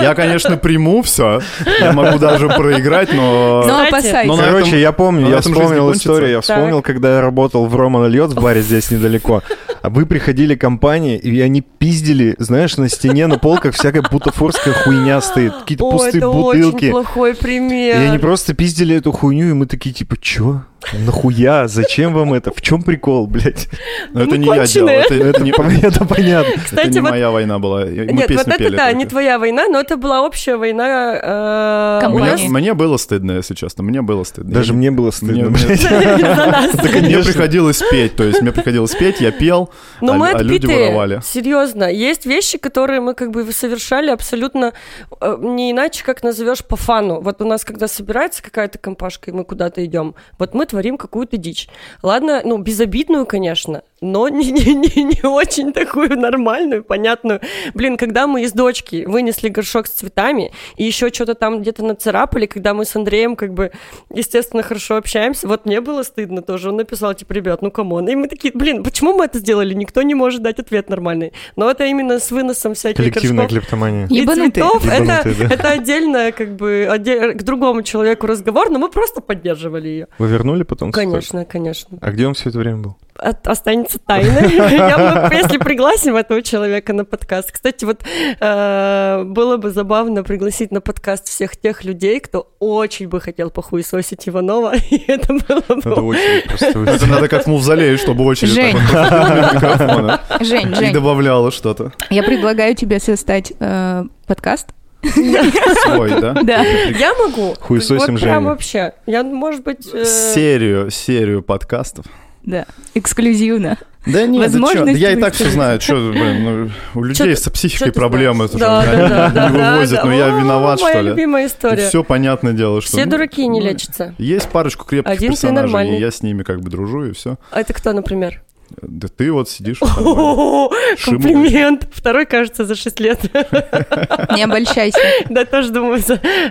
Я, 0.00 0.14
конечно, 0.14 0.56
приму 0.56 1.02
все. 1.02 1.40
Я 1.80 1.92
могу 1.92 2.18
даже 2.18 2.48
проиграть, 2.48 3.12
но... 3.12 3.64
Но 3.66 3.84
Кстати, 3.84 3.88
опасайся. 3.88 4.28
но 4.28 4.36
на 4.36 4.44
Короче, 4.44 4.80
я 4.80 4.92
помню, 4.92 5.28
я 5.28 5.40
вспомнил 5.40 5.92
историю, 5.92 6.30
я 6.30 6.40
вспомнил, 6.40 6.82
когда 6.82 7.16
я 7.16 7.20
работал 7.20 7.66
в 7.66 7.74
Рома 7.74 8.06
Льет 8.06 8.30
в 8.30 8.40
баре 8.40 8.62
здесь 8.62 8.90
недалеко. 8.90 9.42
А 9.82 9.90
вы 9.90 10.06
приходили 10.06 10.54
компании, 10.54 11.16
и 11.18 11.40
они 11.40 11.60
пиздили, 11.62 12.34
знаешь, 12.38 12.76
на 12.76 12.88
стене, 12.88 13.26
на 13.26 13.38
полках 13.38 13.74
всякая 13.74 14.02
бутафорская 14.02 14.74
хуйня 14.74 15.20
стоит, 15.20 15.52
какие-то 15.54 15.90
пустые 15.90 16.18
это 16.18 16.30
бутылки. 16.30 16.76
очень 16.76 16.90
плохой 16.90 17.32
И 17.32 17.34
пример. 17.34 17.96
они 18.10 18.18
просто 18.18 18.54
пиздили 18.54 18.96
эту 18.96 19.12
хуйню, 19.12 19.50
и 19.50 19.52
мы 19.52 19.66
такие, 19.66 19.94
типа, 19.94 20.16
чё? 20.20 20.62
Нахуя? 20.92 21.66
Зачем 21.68 22.14
вам 22.14 22.34
это? 22.34 22.52
В 22.54 22.60
чем 22.62 22.82
прикол, 22.82 23.26
блядь? 23.26 23.68
Но 24.12 24.22
это 24.22 24.36
не 24.38 24.46
я 24.46 24.64
делал, 24.64 24.88
это, 24.88 25.14
это 25.14 25.42
не, 25.42 25.50
Это 25.50 26.04
понятно. 26.04 26.50
это 26.54 26.60
Кстати, 26.64 26.88
не 26.94 27.00
вот- 27.00 27.10
моя 27.10 27.30
война 27.30 27.58
была. 27.58 27.80
Мы 27.84 28.04
Нет, 28.12 28.26
песню 28.28 28.44
вот 28.44 28.48
это 28.54 28.58
пели 28.58 28.76
да, 28.76 28.84
только. 28.86 28.98
не 28.98 29.06
твоя 29.06 29.38
война, 29.38 29.66
но 29.68 29.80
это 29.80 29.96
была 29.96 30.22
общая 30.22 30.56
война. 30.56 32.00
э, 32.02 32.08
Мне, 32.08 32.48
мне 32.48 32.74
было 32.74 32.96
стыдно, 32.96 33.32
если 33.32 33.54
честно, 33.54 33.82
мне 33.82 34.02
было 34.02 34.24
стыдно. 34.24 34.54
Даже 34.54 34.72
Я- 34.72 34.78
мне 34.78 34.90
было 34.90 35.10
стыдно, 35.10 35.50
Мне- 35.50 35.50
блядь. 35.50 35.88
Мне 37.08 37.18
приходилось 37.22 37.82
петь, 37.90 38.16
то 38.16 38.24
есть 38.24 38.40
мне 38.42 38.52
приходилось 38.52 38.94
петь, 38.94 39.20
я 39.20 39.30
пел, 39.32 39.70
Но 40.00 40.12
а, 40.12 40.16
мы 40.16 40.28
а 40.30 40.42
люди 40.42 40.66
воровали. 40.66 41.20
серьезно. 41.24 41.84
Есть 41.90 42.26
вещи, 42.26 42.58
которые 42.58 43.00
мы 43.00 43.14
как 43.14 43.30
бы 43.30 43.50
совершали 43.52 44.10
абсолютно 44.10 44.72
э, 45.20 45.36
не 45.40 45.72
иначе, 45.72 46.04
как 46.04 46.22
назовешь 46.22 46.64
по 46.64 46.76
фану. 46.76 47.20
Вот 47.20 47.40
у 47.42 47.46
нас, 47.46 47.64
когда 47.64 47.88
собирается 47.88 48.42
какая-то 48.42 48.78
компашка, 48.78 49.30
и 49.30 49.34
мы 49.34 49.44
куда-то 49.44 49.84
идем, 49.84 50.14
вот 50.38 50.54
мы 50.54 50.66
творим 50.68 50.96
какую-то 50.96 51.36
дичь. 51.36 51.68
Ладно, 52.02 52.42
ну, 52.44 52.58
безобидную, 52.58 53.26
конечно, 53.26 53.82
но 54.00 54.28
не, 54.28 54.50
не, 54.52 54.74
не, 54.74 55.02
не 55.04 55.26
очень 55.26 55.72
такую 55.72 56.18
нормальную, 56.18 56.84
понятную. 56.84 57.40
Блин, 57.74 57.96
когда 57.96 58.26
мы 58.26 58.42
из 58.42 58.52
дочки 58.52 59.04
вынесли 59.06 59.48
горшок 59.48 59.86
с 59.86 59.90
цветами, 59.90 60.52
и 60.76 60.84
еще 60.84 61.10
что-то 61.10 61.34
там 61.34 61.60
где-то 61.60 61.84
нацарапали, 61.84 62.46
когда 62.46 62.74
мы 62.74 62.84
с 62.84 62.94
Андреем, 62.96 63.36
как 63.36 63.54
бы, 63.54 63.72
естественно, 64.12 64.62
хорошо 64.62 64.96
общаемся, 64.96 65.48
вот 65.48 65.66
мне 65.66 65.80
было 65.80 66.02
стыдно 66.02 66.42
тоже. 66.42 66.70
Он 66.70 66.76
написал, 66.76 67.14
типа, 67.14 67.32
ребят, 67.32 67.62
ну 67.62 67.70
come 67.70 67.92
on. 67.92 68.08
И 68.08 68.14
мы 68.14 68.28
такие, 68.28 68.52
блин, 68.54 68.82
почему 68.82 69.14
мы 69.14 69.24
это 69.26 69.38
сделали? 69.38 69.74
Никто 69.74 70.02
не 70.02 70.14
может 70.14 70.42
дать 70.42 70.58
ответ 70.58 70.88
нормальный. 70.90 71.32
Но 71.56 71.70
это 71.70 71.84
именно 71.84 72.18
с 72.18 72.30
выносом 72.30 72.74
всяких 72.74 72.96
Коллективная 72.98 73.44
горшков 73.44 73.60
клептомания. 73.60 74.06
и 74.08 74.14
Ебанутые. 74.14 74.50
цветов, 74.52 74.86
это, 74.86 75.02
Ебанутые, 75.02 75.34
да. 75.48 75.54
это 75.54 75.68
отдельно, 75.70 76.32
как 76.32 76.56
бы, 76.56 76.88
отде- 76.90 77.32
к 77.32 77.42
другому 77.42 77.82
человеку 77.82 78.26
разговор, 78.26 78.70
но 78.70 78.78
мы 78.78 78.88
просто 78.90 79.20
поддерживали 79.20 79.88
ее. 79.88 80.08
Вы 80.18 80.28
вернули 80.28 80.62
потом? 80.62 80.92
Конечно, 80.92 81.44
конечно. 81.44 81.98
А 82.00 82.10
где 82.10 82.26
он 82.26 82.34
все 82.34 82.50
это 82.50 82.58
время 82.58 82.78
был? 82.78 82.96
Останется 83.18 83.98
тайной. 83.98 84.48
Я, 84.72 85.28
если 85.32 85.58
пригласим 85.58 86.16
этого 86.16 86.42
человека 86.42 86.92
на 86.92 87.04
подкаст. 87.04 87.50
Кстати, 87.50 87.84
вот 87.84 88.02
э, 88.40 89.22
было 89.24 89.56
бы 89.56 89.70
забавно 89.70 90.22
пригласить 90.22 90.70
на 90.70 90.80
подкаст 90.80 91.26
всех 91.26 91.56
тех 91.56 91.84
людей, 91.84 92.20
кто 92.20 92.52
очень 92.60 93.08
бы 93.08 93.20
хотел 93.20 93.50
похуесосить 93.50 94.28
Иванова, 94.28 94.74
и 94.90 95.02
это 95.10 95.32
было 95.32 95.62
Надо 95.68 95.96
бы... 95.96 96.02
очень 96.02 96.42
просто... 96.48 96.66
Это 96.66 97.06
надо 97.06 97.28
как 97.28 97.44
в 97.44 97.46
мавзолее, 97.48 97.96
чтобы 97.96 98.24
очередь 98.24 98.52
Жень. 98.52 98.76
микрофона 98.76 100.20
Жень, 100.40 100.72
и 100.72 100.74
Жень, 100.74 100.92
добавляла 100.92 101.50
что-то. 101.50 101.92
я 102.10 102.22
предлагаю 102.22 102.74
тебе 102.74 103.00
создать 103.00 103.52
э, 103.58 104.04
подкаст. 104.26 104.68
Свой, 105.02 106.20
да? 106.20 106.34
Да. 106.42 106.62
Я 106.62 107.14
могу. 107.14 107.54
Хуесосим 107.60 108.14
вот 108.14 108.20
прям 108.20 108.34
Женю. 108.42 108.48
вообще. 108.48 108.92
Я, 109.06 109.22
может 109.22 109.62
быть... 109.62 109.88
э, 109.92 110.04
Серию, 110.04 110.90
серию 110.90 111.42
подкастов. 111.42 112.06
Да, 112.48 112.64
эксклюзивно. 112.94 113.76
Да 114.06 114.26
нет, 114.26 114.50
Возможность 114.50 114.98
да 114.98 114.98
я 114.98 115.12
и 115.12 115.20
так 115.20 115.34
все 115.34 115.50
знаю, 115.50 115.78
что, 115.82 116.12
блин, 116.12 116.44
ну, 116.44 116.70
у 116.98 117.04
людей 117.04 117.36
со 117.36 117.50
психикой 117.50 117.92
проблемы, 117.92 118.46
это 118.46 118.56
Да, 118.56 118.82
да, 118.82 118.90
они 118.90 119.34
да, 119.34 119.48
не 119.50 119.58
вывозят, 119.58 120.04
но 120.04 120.14
я 120.14 120.34
О, 120.34 120.40
виноват, 120.40 120.80
моя 120.80 120.94
что 120.94 121.02
ли? 121.02 121.10
любимая 121.10 121.46
история. 121.46 121.88
Все 121.88 122.02
понятное 122.02 122.54
дело, 122.54 122.80
что... 122.80 122.92
Все 122.92 123.04
ну, 123.04 123.10
дураки 123.10 123.46
не 123.46 123.60
ну, 123.60 123.66
лечатся. 123.66 124.14
Есть 124.16 124.48
парочку 124.48 124.86
крепких 124.86 125.20
персонажей, 125.20 125.98
я 125.98 126.10
с 126.10 126.22
ними 126.22 126.42
как 126.42 126.62
бы 126.62 126.70
дружу, 126.70 127.04
и 127.04 127.12
все. 127.12 127.36
А 127.50 127.60
это 127.60 127.74
кто, 127.74 127.92
например? 127.92 128.40
Да 128.82 129.08
ты 129.08 129.32
вот 129.32 129.48
сидишь... 129.48 129.78
О, 129.82 130.70
комплимент. 131.04 131.88
Второй, 131.90 132.26
кажется, 132.26 132.64
за 132.64 132.74
6 132.74 133.00
лет. 133.00 133.20
Не 134.34 134.44
обольщайся. 134.44 134.98
Да, 135.28 135.44
тоже 135.44 135.70
думаю, 135.70 136.02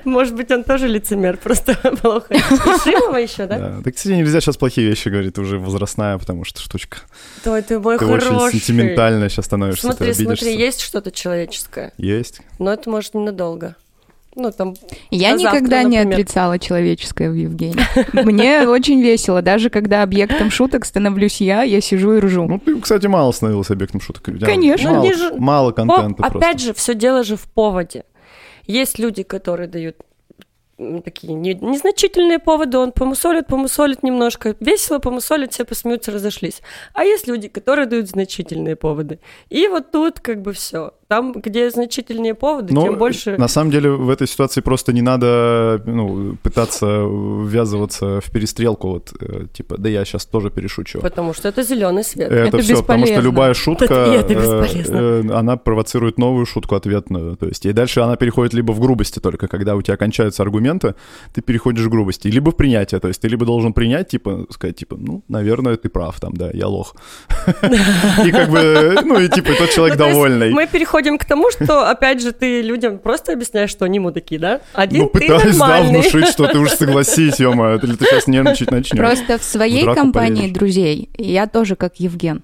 может 0.03 0.35
быть, 0.35 0.51
он 0.51 0.63
тоже 0.63 0.87
лицемер, 0.87 1.37
просто 1.37 1.75
плохо. 2.01 2.27
Шимова 2.83 3.17
еще, 3.17 3.45
да? 3.45 3.59
Да. 3.59 3.81
Так, 3.83 3.95
кстати, 3.95 4.13
нельзя 4.13 4.41
сейчас 4.41 4.57
плохие 4.57 4.87
вещи 4.87 5.09
говорить, 5.09 5.37
уже 5.37 5.59
возрастная, 5.59 6.17
потому 6.17 6.43
что 6.43 6.61
штучка. 6.61 6.97
Ой, 7.45 7.61
ты 7.61 7.79
мой 7.79 7.97
Ты 7.97 8.05
хороший. 8.05 8.35
очень 8.35 8.59
сентиментальная 8.59 9.29
сейчас 9.29 9.45
становишься, 9.45 9.87
Смотри, 9.87 10.13
смотри, 10.13 10.55
есть 10.57 10.81
что-то 10.81 11.11
человеческое, 11.11 11.93
Есть. 11.97 12.41
но 12.59 12.73
это 12.73 12.89
может 12.89 13.13
ненадолго. 13.13 13.75
Ну, 14.39 14.51
там, 14.51 14.75
Я 15.09 15.37
завтра, 15.37 15.57
никогда 15.57 15.81
не 15.83 15.97
например. 15.97 16.13
отрицала 16.19 16.59
человеческое 16.59 17.31
в 17.31 17.33
Евгении. 17.33 17.81
Мне 18.13 18.67
очень 18.69 19.01
весело. 19.01 19.41
Даже 19.41 19.71
когда 19.71 20.03
объектом 20.03 20.51
шуток 20.51 20.85
становлюсь 20.85 21.41
я, 21.41 21.63
я 21.63 21.81
сижу 21.81 22.13
и 22.13 22.19
ржу. 22.19 22.45
Ну, 22.47 22.59
ты, 22.59 22.79
кстати, 22.79 23.07
мало 23.07 23.31
становился 23.31 23.73
объектом 23.73 23.99
шуток. 23.99 24.23
Конечно. 24.39 24.91
Мало, 24.91 25.03
не 25.03 25.13
же- 25.13 25.33
мало 25.39 25.69
О, 25.69 25.73
контента 25.73 26.21
просто. 26.21 26.37
опять 26.37 26.59
же, 26.61 26.73
все 26.75 26.93
дело 26.93 27.23
же 27.23 27.35
в 27.35 27.51
поводе. 27.51 28.03
Есть 28.67 28.99
люди, 28.99 29.23
которые 29.23 29.67
дают 29.67 29.95
такие 31.03 31.33
не- 31.33 31.55
незначительные 31.55 32.37
поводы, 32.37 32.77
он 32.77 32.91
помусолит, 32.91 33.47
помусолит 33.47 34.03
немножко, 34.03 34.55
весело 34.59 34.99
помусолит, 34.99 35.51
все 35.53 35.65
посмеются, 35.65 36.11
разошлись. 36.11 36.61
А 36.93 37.03
есть 37.03 37.27
люди, 37.27 37.47
которые 37.47 37.87
дают 37.87 38.07
значительные 38.07 38.75
поводы. 38.75 39.17
И 39.49 39.67
вот 39.67 39.89
тут 39.91 40.19
как 40.19 40.43
бы 40.43 40.53
все. 40.53 40.91
Там, 41.07 41.31
где 41.31 41.69
значительнее 41.71 42.33
поводы, 42.33 42.73
Ну, 42.73 42.81
тем 42.81 42.97
больше... 42.97 43.37
На 43.37 43.47
самом 43.47 43.71
деле 43.71 43.89
в 43.91 44.09
этой 44.09 44.27
ситуации 44.27 44.59
просто 44.61 44.91
не 44.91 45.01
надо 45.01 45.81
ну, 45.85 46.35
пытаться 46.43 46.85
ввязываться 46.85 48.19
в 48.19 48.29
перестрелку, 48.31 48.89
вот, 48.89 49.13
э, 49.21 49.45
типа, 49.53 49.77
да 49.77 49.87
я 49.89 50.03
сейчас 50.03 50.25
тоже 50.25 50.49
перешучу. 50.49 50.99
Потому 50.99 51.33
что 51.33 51.47
это 51.47 51.63
зеленый 51.63 52.03
свет. 52.03 52.29
Это, 52.31 52.47
Это 52.47 52.57
все, 52.59 52.75
потому 52.81 53.05
что 53.05 53.13
бесполезно. 53.13 53.23
любая 53.23 53.53
шутка, 53.53 53.85
Это- 53.85 54.11
это 54.19 54.33
э, 54.33 54.35
бесполезно. 54.35 54.97
э, 54.97 55.23
она 55.33 55.55
провоцирует 55.55 56.17
новую 56.17 56.45
шутку 56.45 56.75
ответную. 56.75 57.37
То 57.37 57.45
есть, 57.47 57.65
и 57.65 57.71
дальше 57.71 58.01
она 58.01 58.17
переходит 58.17 58.53
либо 58.53 58.73
в 58.73 58.79
грубости 58.81 59.19
только, 59.19 59.47
когда 59.47 59.75
у 59.77 59.81
тебя 59.81 59.95
кончаются 59.95 60.43
аргументы, 60.43 60.95
ты 61.33 61.41
переходишь 61.41 61.85
в 61.85 61.89
грубости, 61.89 62.27
либо 62.27 62.51
в 62.51 62.55
принятие. 62.57 62.99
То 62.99 63.07
есть 63.07 63.21
ты 63.21 63.29
либо 63.29 63.45
должен 63.45 63.71
принять, 63.71 64.09
типа, 64.09 64.45
сказать, 64.49 64.75
типа, 64.75 64.97
ну, 64.99 65.23
наверное, 65.29 65.77
ты 65.77 65.87
прав, 65.87 66.19
там, 66.19 66.33
да, 66.35 66.49
я 66.53 66.67
лох. 66.67 66.95
И 68.25 68.31
как 68.31 68.49
бы, 68.49 68.97
ну, 69.05 69.19
и 69.21 69.29
типа, 69.29 69.53
тот 69.57 69.69
человек 69.69 69.97
Ну, 69.97 70.05
довольный. 70.05 70.51
Мы 70.51 70.67
переходим 70.67 70.96
к 71.17 71.25
тому, 71.25 71.51
что, 71.51 71.89
опять 71.89 72.21
же, 72.21 72.31
ты 72.31 72.61
людям 72.61 72.99
просто 72.99 73.33
объясняешь, 73.33 73.69
что 73.69 73.85
они 73.85 73.99
мудаки, 73.99 74.37
да? 74.37 74.61
Один 74.73 75.03
Ну, 75.03 75.09
ты 75.09 75.19
пытаюсь, 75.21 75.55
да, 75.57 75.67
нормальный. 75.67 76.01
внушить, 76.01 76.27
что 76.27 76.47
ты 76.47 76.57
уж 76.59 76.71
согласись, 76.71 77.39
ё 77.39 77.51
или 77.53 77.95
ты 77.95 78.05
сейчас 78.05 78.27
нервничать 78.27 78.71
начнешь. 78.71 78.97
Просто 78.99 79.37
в 79.37 79.43
своей 79.43 79.83
драку 79.83 79.99
компании 80.01 80.41
полезешь. 80.41 80.53
друзей 80.57 81.09
я 81.17 81.47
тоже 81.47 81.75
как 81.75 81.99
Евген. 81.99 82.41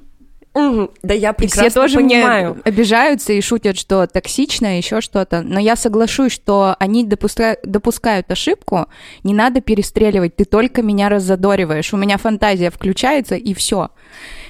Мгм. 0.56 0.92
Да 1.02 1.16
я 1.16 1.32
И 1.32 1.36
прекрасно 1.36 1.70
все 1.72 1.80
тоже 1.82 1.96
понимаю. 1.96 2.54
мне 2.54 2.62
обижаются 2.64 3.34
и 3.34 3.42
шутят, 3.42 3.76
что 3.76 4.06
токсично, 4.06 4.78
еще 4.78 5.02
что-то. 5.02 5.42
Но 5.42 5.60
я 5.60 5.76
соглашусь, 5.76 6.32
что 6.32 6.76
они 6.78 7.04
допуска- 7.08 7.58
допускают 7.64 8.30
ошибку. 8.32 8.86
Не 9.24 9.34
надо 9.34 9.62
перестреливать, 9.62 10.36
ты 10.36 10.46
только 10.46 10.84
меня 10.84 11.10
раззадориваешь. 11.10 11.92
У 11.92 11.98
меня 11.98 12.20
фантазия 12.20 12.70
включается, 12.70 13.34
и 13.34 13.56
все. 13.56 13.90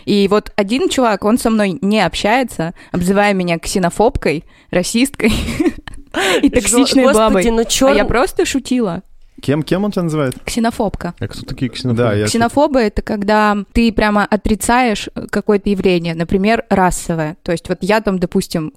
И 0.05 0.27
вот 0.27 0.51
один 0.55 0.89
чувак, 0.89 1.23
он 1.25 1.37
со 1.37 1.49
мной 1.49 1.77
не 1.81 2.01
общается, 2.05 2.73
обзывая 2.91 3.33
меня 3.33 3.59
ксенофобкой, 3.59 4.43
расисткой 4.71 5.31
и 6.41 6.49
токсичной 6.49 7.03
Господи, 7.03 7.49
бабой. 7.49 7.51
ну 7.51 7.87
А 7.87 7.93
я 7.93 8.05
просто 8.05 8.45
шутила. 8.45 9.03
Кем, 9.41 9.61
кем 9.63 9.83
он 9.83 9.91
тебя 9.91 10.03
называет? 10.03 10.35
Ксенофобка. 10.45 11.15
А 11.19 11.27
кто 11.27 11.41
такие 11.45 11.69
ксенофобы? 11.69 12.03
Да, 12.03 12.13
я... 12.13 12.27
Ксенофобы— 12.27 12.79
это 12.81 13.01
когда 13.01 13.57
ты 13.73 13.91
прямо 13.91 14.25
отрицаешь 14.25 15.09
какое-то 15.31 15.69
явление, 15.69 16.15
например, 16.15 16.63
расовое. 16.69 17.35
То 17.43 17.51
есть 17.51 17.67
вот 17.67 17.79
я 17.81 17.99
там, 17.99 18.19
допустим, 18.19 18.71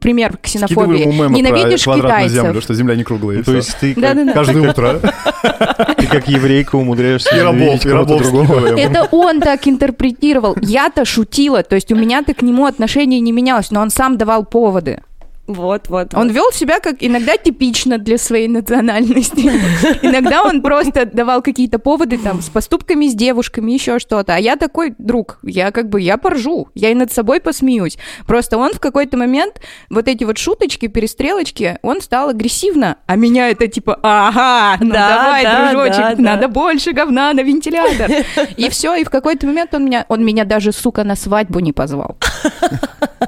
пример 0.00 0.36
ксенофобии. 0.36 0.96
Скидываем 0.96 1.10
ему 1.10 1.22
мемы 1.24 1.36
Ненавидишь 1.36 1.84
про 1.84 1.94
квадратную 1.94 2.28
землю, 2.28 2.42
китайцев. 2.48 2.64
что 2.64 2.74
земля 2.74 2.96
не 2.96 3.04
круглая. 3.04 3.42
То 3.42 3.54
есть 3.54 3.76
ты 3.78 3.94
как, 3.94 4.02
Да-да-да. 4.02 4.32
Каждое 4.32 4.70
утро. 4.70 5.00
ты 5.96 6.06
как 6.06 6.28
еврейка 6.28 6.76
умудряешься 6.76 7.36
И 7.36 7.40
рабов, 7.40 7.58
ненавидеть 7.58 7.84
и 7.86 7.90
рабов 7.90 8.22
другого. 8.22 8.78
Это 8.78 9.08
он 9.10 9.40
так 9.40 9.66
интерпретировал. 9.66 10.56
Я-то 10.60 11.04
шутила, 11.04 11.62
то 11.62 11.74
есть 11.74 11.92
у 11.92 11.96
меня-то 11.96 12.34
к 12.34 12.42
нему 12.42 12.66
отношение 12.66 13.20
не 13.20 13.32
менялось, 13.32 13.70
но 13.70 13.80
он 13.80 13.90
сам 13.90 14.16
давал 14.18 14.44
поводы. 14.44 15.02
Вот, 15.48 15.88
вот. 15.88 16.14
Он 16.14 16.26
вот. 16.26 16.34
вел 16.34 16.52
себя 16.52 16.78
как 16.78 16.96
иногда 17.00 17.38
типично 17.38 17.96
для 17.96 18.18
своей 18.18 18.48
национальности. 18.48 19.40
Иногда 20.02 20.42
он 20.42 20.60
просто 20.60 21.06
давал 21.06 21.40
какие-то 21.40 21.78
поводы 21.78 22.18
там 22.18 22.42
с 22.42 22.50
поступками 22.50 23.06
с 23.08 23.14
девушками, 23.14 23.72
еще 23.72 23.98
что-то. 23.98 24.34
А 24.34 24.38
я 24.38 24.56
такой 24.56 24.94
друг, 24.98 25.38
я 25.42 25.70
как 25.70 25.88
бы, 25.88 26.02
я 26.02 26.18
поржу, 26.18 26.68
я 26.74 26.90
и 26.90 26.94
над 26.94 27.10
собой 27.10 27.40
посмеюсь. 27.40 27.96
Просто 28.26 28.58
он 28.58 28.72
в 28.74 28.78
какой-то 28.78 29.16
момент, 29.16 29.62
вот 29.88 30.06
эти 30.06 30.24
вот 30.24 30.36
шуточки, 30.36 30.86
перестрелочки, 30.86 31.78
он 31.80 32.02
стал 32.02 32.28
агрессивно. 32.28 32.98
А 33.06 33.16
меня 33.16 33.48
это 33.48 33.68
типа, 33.68 33.98
ага, 34.02 34.76
ну 34.84 34.92
Да, 34.92 35.08
давай, 35.08 35.44
да, 35.44 35.70
дружочек, 35.70 35.96
да, 35.96 36.14
да. 36.14 36.22
надо 36.22 36.48
больше 36.48 36.92
говна 36.92 37.32
на 37.32 37.40
вентилятор. 37.40 38.10
И 38.58 38.68
все, 38.68 38.96
и 38.96 39.04
в 39.04 39.10
какой-то 39.10 39.46
момент 39.46 39.72
он 39.72 39.86
меня, 39.86 40.04
он 40.08 40.22
меня 40.24 40.44
даже, 40.44 40.72
сука, 40.72 41.04
на 41.04 41.16
свадьбу 41.16 41.60
не 41.60 41.72
позвал. 41.72 42.18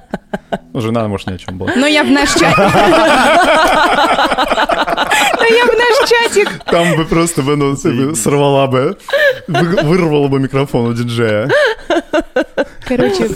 Ну, 0.73 0.81
Жена, 0.81 1.09
может, 1.09 1.27
ни 1.29 1.35
о 1.35 1.38
чем 1.38 1.59
была. 1.59 1.73
Но 1.77 1.87
я 1.87 2.05
в 2.05 2.11
наш 2.11 2.31
чатик... 2.33 2.57
Но 5.38 5.47
я 5.47 5.64
в 5.64 5.77
наш 5.77 6.09
чатик 6.09 6.64
Там 6.66 6.97
бы 6.97 7.05
просто 7.05 7.43
бы, 7.43 7.57
ну, 7.57 7.77
сорвала 8.14 8.66
бы, 8.66 8.97
вы- 9.49 9.83
вырвала 9.83 10.29
бы 10.29 10.38
микрофон 10.38 10.87
у 10.90 10.93
диджея. 10.95 11.49
Короче, 12.87 13.29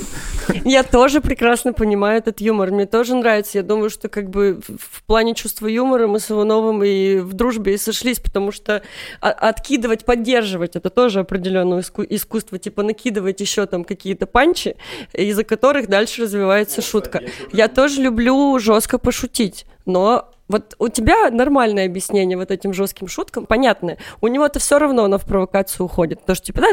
Я 0.65 0.83
тоже 0.83 1.21
прекрасно 1.21 1.73
понимаю 1.73 2.19
этот 2.19 2.41
юмор. 2.41 2.71
Мне 2.71 2.87
тоже 2.87 3.15
нравится. 3.15 3.59
Я 3.59 3.63
думаю, 3.63 3.91
что 3.91 4.09
как 4.09 4.31
бы 4.31 4.61
в 4.67 5.03
плане 5.05 5.35
чувства 5.35 5.67
юмора 5.67 6.07
мы 6.07 6.21
с 6.21 6.31
Ивановым 6.31 6.83
и 6.85 7.19
в 7.19 7.33
дружбе 7.33 7.75
и 7.75 7.79
сошлись, 7.79 8.21
потому 8.21 8.53
что 8.53 8.83
а- 9.21 9.31
откидывать, 9.31 10.05
поддерживать 10.05 10.77
это 10.77 10.91
тоже 10.91 11.21
определенное 11.21 11.81
иску- 11.81 12.07
искусство. 12.09 12.59
Типа 12.59 12.83
накидывать 12.83 13.41
еще 13.41 13.67
там 13.67 13.85
какие-то 13.85 14.27
панчи, 14.27 14.77
из-за 15.13 15.45
которых 15.45 15.89
дальше 15.89 16.23
развивается 16.23 16.83
шутка. 16.83 17.23
Я 17.53 17.69
тоже 17.69 18.01
люблю 18.03 18.59
жестко 18.59 18.99
пошутить, 18.99 19.67
но 19.87 20.31
вот 20.49 20.75
у 20.79 20.89
тебя 20.89 21.31
нормальное 21.31 21.87
объяснение 21.87 22.37
вот 22.37 22.51
этим 22.51 22.75
жестким 22.75 23.09
шуткам, 23.09 23.47
понятное. 23.47 23.97
У 24.21 24.29
него-то 24.29 24.59
все 24.59 24.79
равно 24.79 25.05
оно 25.05 25.19
в 25.19 25.25
провокацию 25.25 25.87
уходит. 25.87 26.21
Потому 26.21 26.37
что, 26.37 26.47
типа, 26.47 26.61
да, 26.61 26.69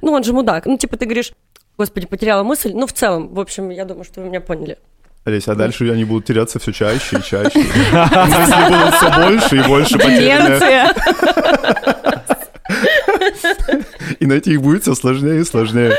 ну 0.00 0.12
он 0.12 0.24
же 0.24 0.32
мудак. 0.32 0.64
Ну, 0.66 0.78
типа, 0.78 0.96
ты 0.96 1.04
говоришь, 1.04 1.32
господи, 1.78 2.06
потеряла 2.06 2.42
мысль. 2.42 2.72
Ну, 2.74 2.86
в 2.86 2.92
целом, 2.92 3.28
в 3.34 3.40
общем, 3.40 3.70
я 3.70 3.84
думаю, 3.84 4.04
что 4.04 4.20
вы 4.20 4.28
меня 4.28 4.40
поняли. 4.40 4.78
Олесь, 5.24 5.46
а 5.46 5.54
дальше 5.54 5.88
они 5.90 6.04
будут 6.04 6.26
теряться 6.26 6.58
все 6.58 6.72
чаще 6.72 7.18
и 7.18 7.22
чаще. 7.22 7.58
Мысли 7.58 8.68
будут 8.68 8.94
все 8.94 9.10
больше 9.20 9.56
и 9.56 9.62
больше 9.68 9.98
потерянные. 9.98 10.58
деменция. 10.58 10.94
И 14.18 14.26
найти 14.26 14.52
их 14.52 14.62
будет 14.62 14.82
все 14.82 14.94
сложнее 14.94 15.40
и 15.40 15.44
сложнее. 15.44 15.96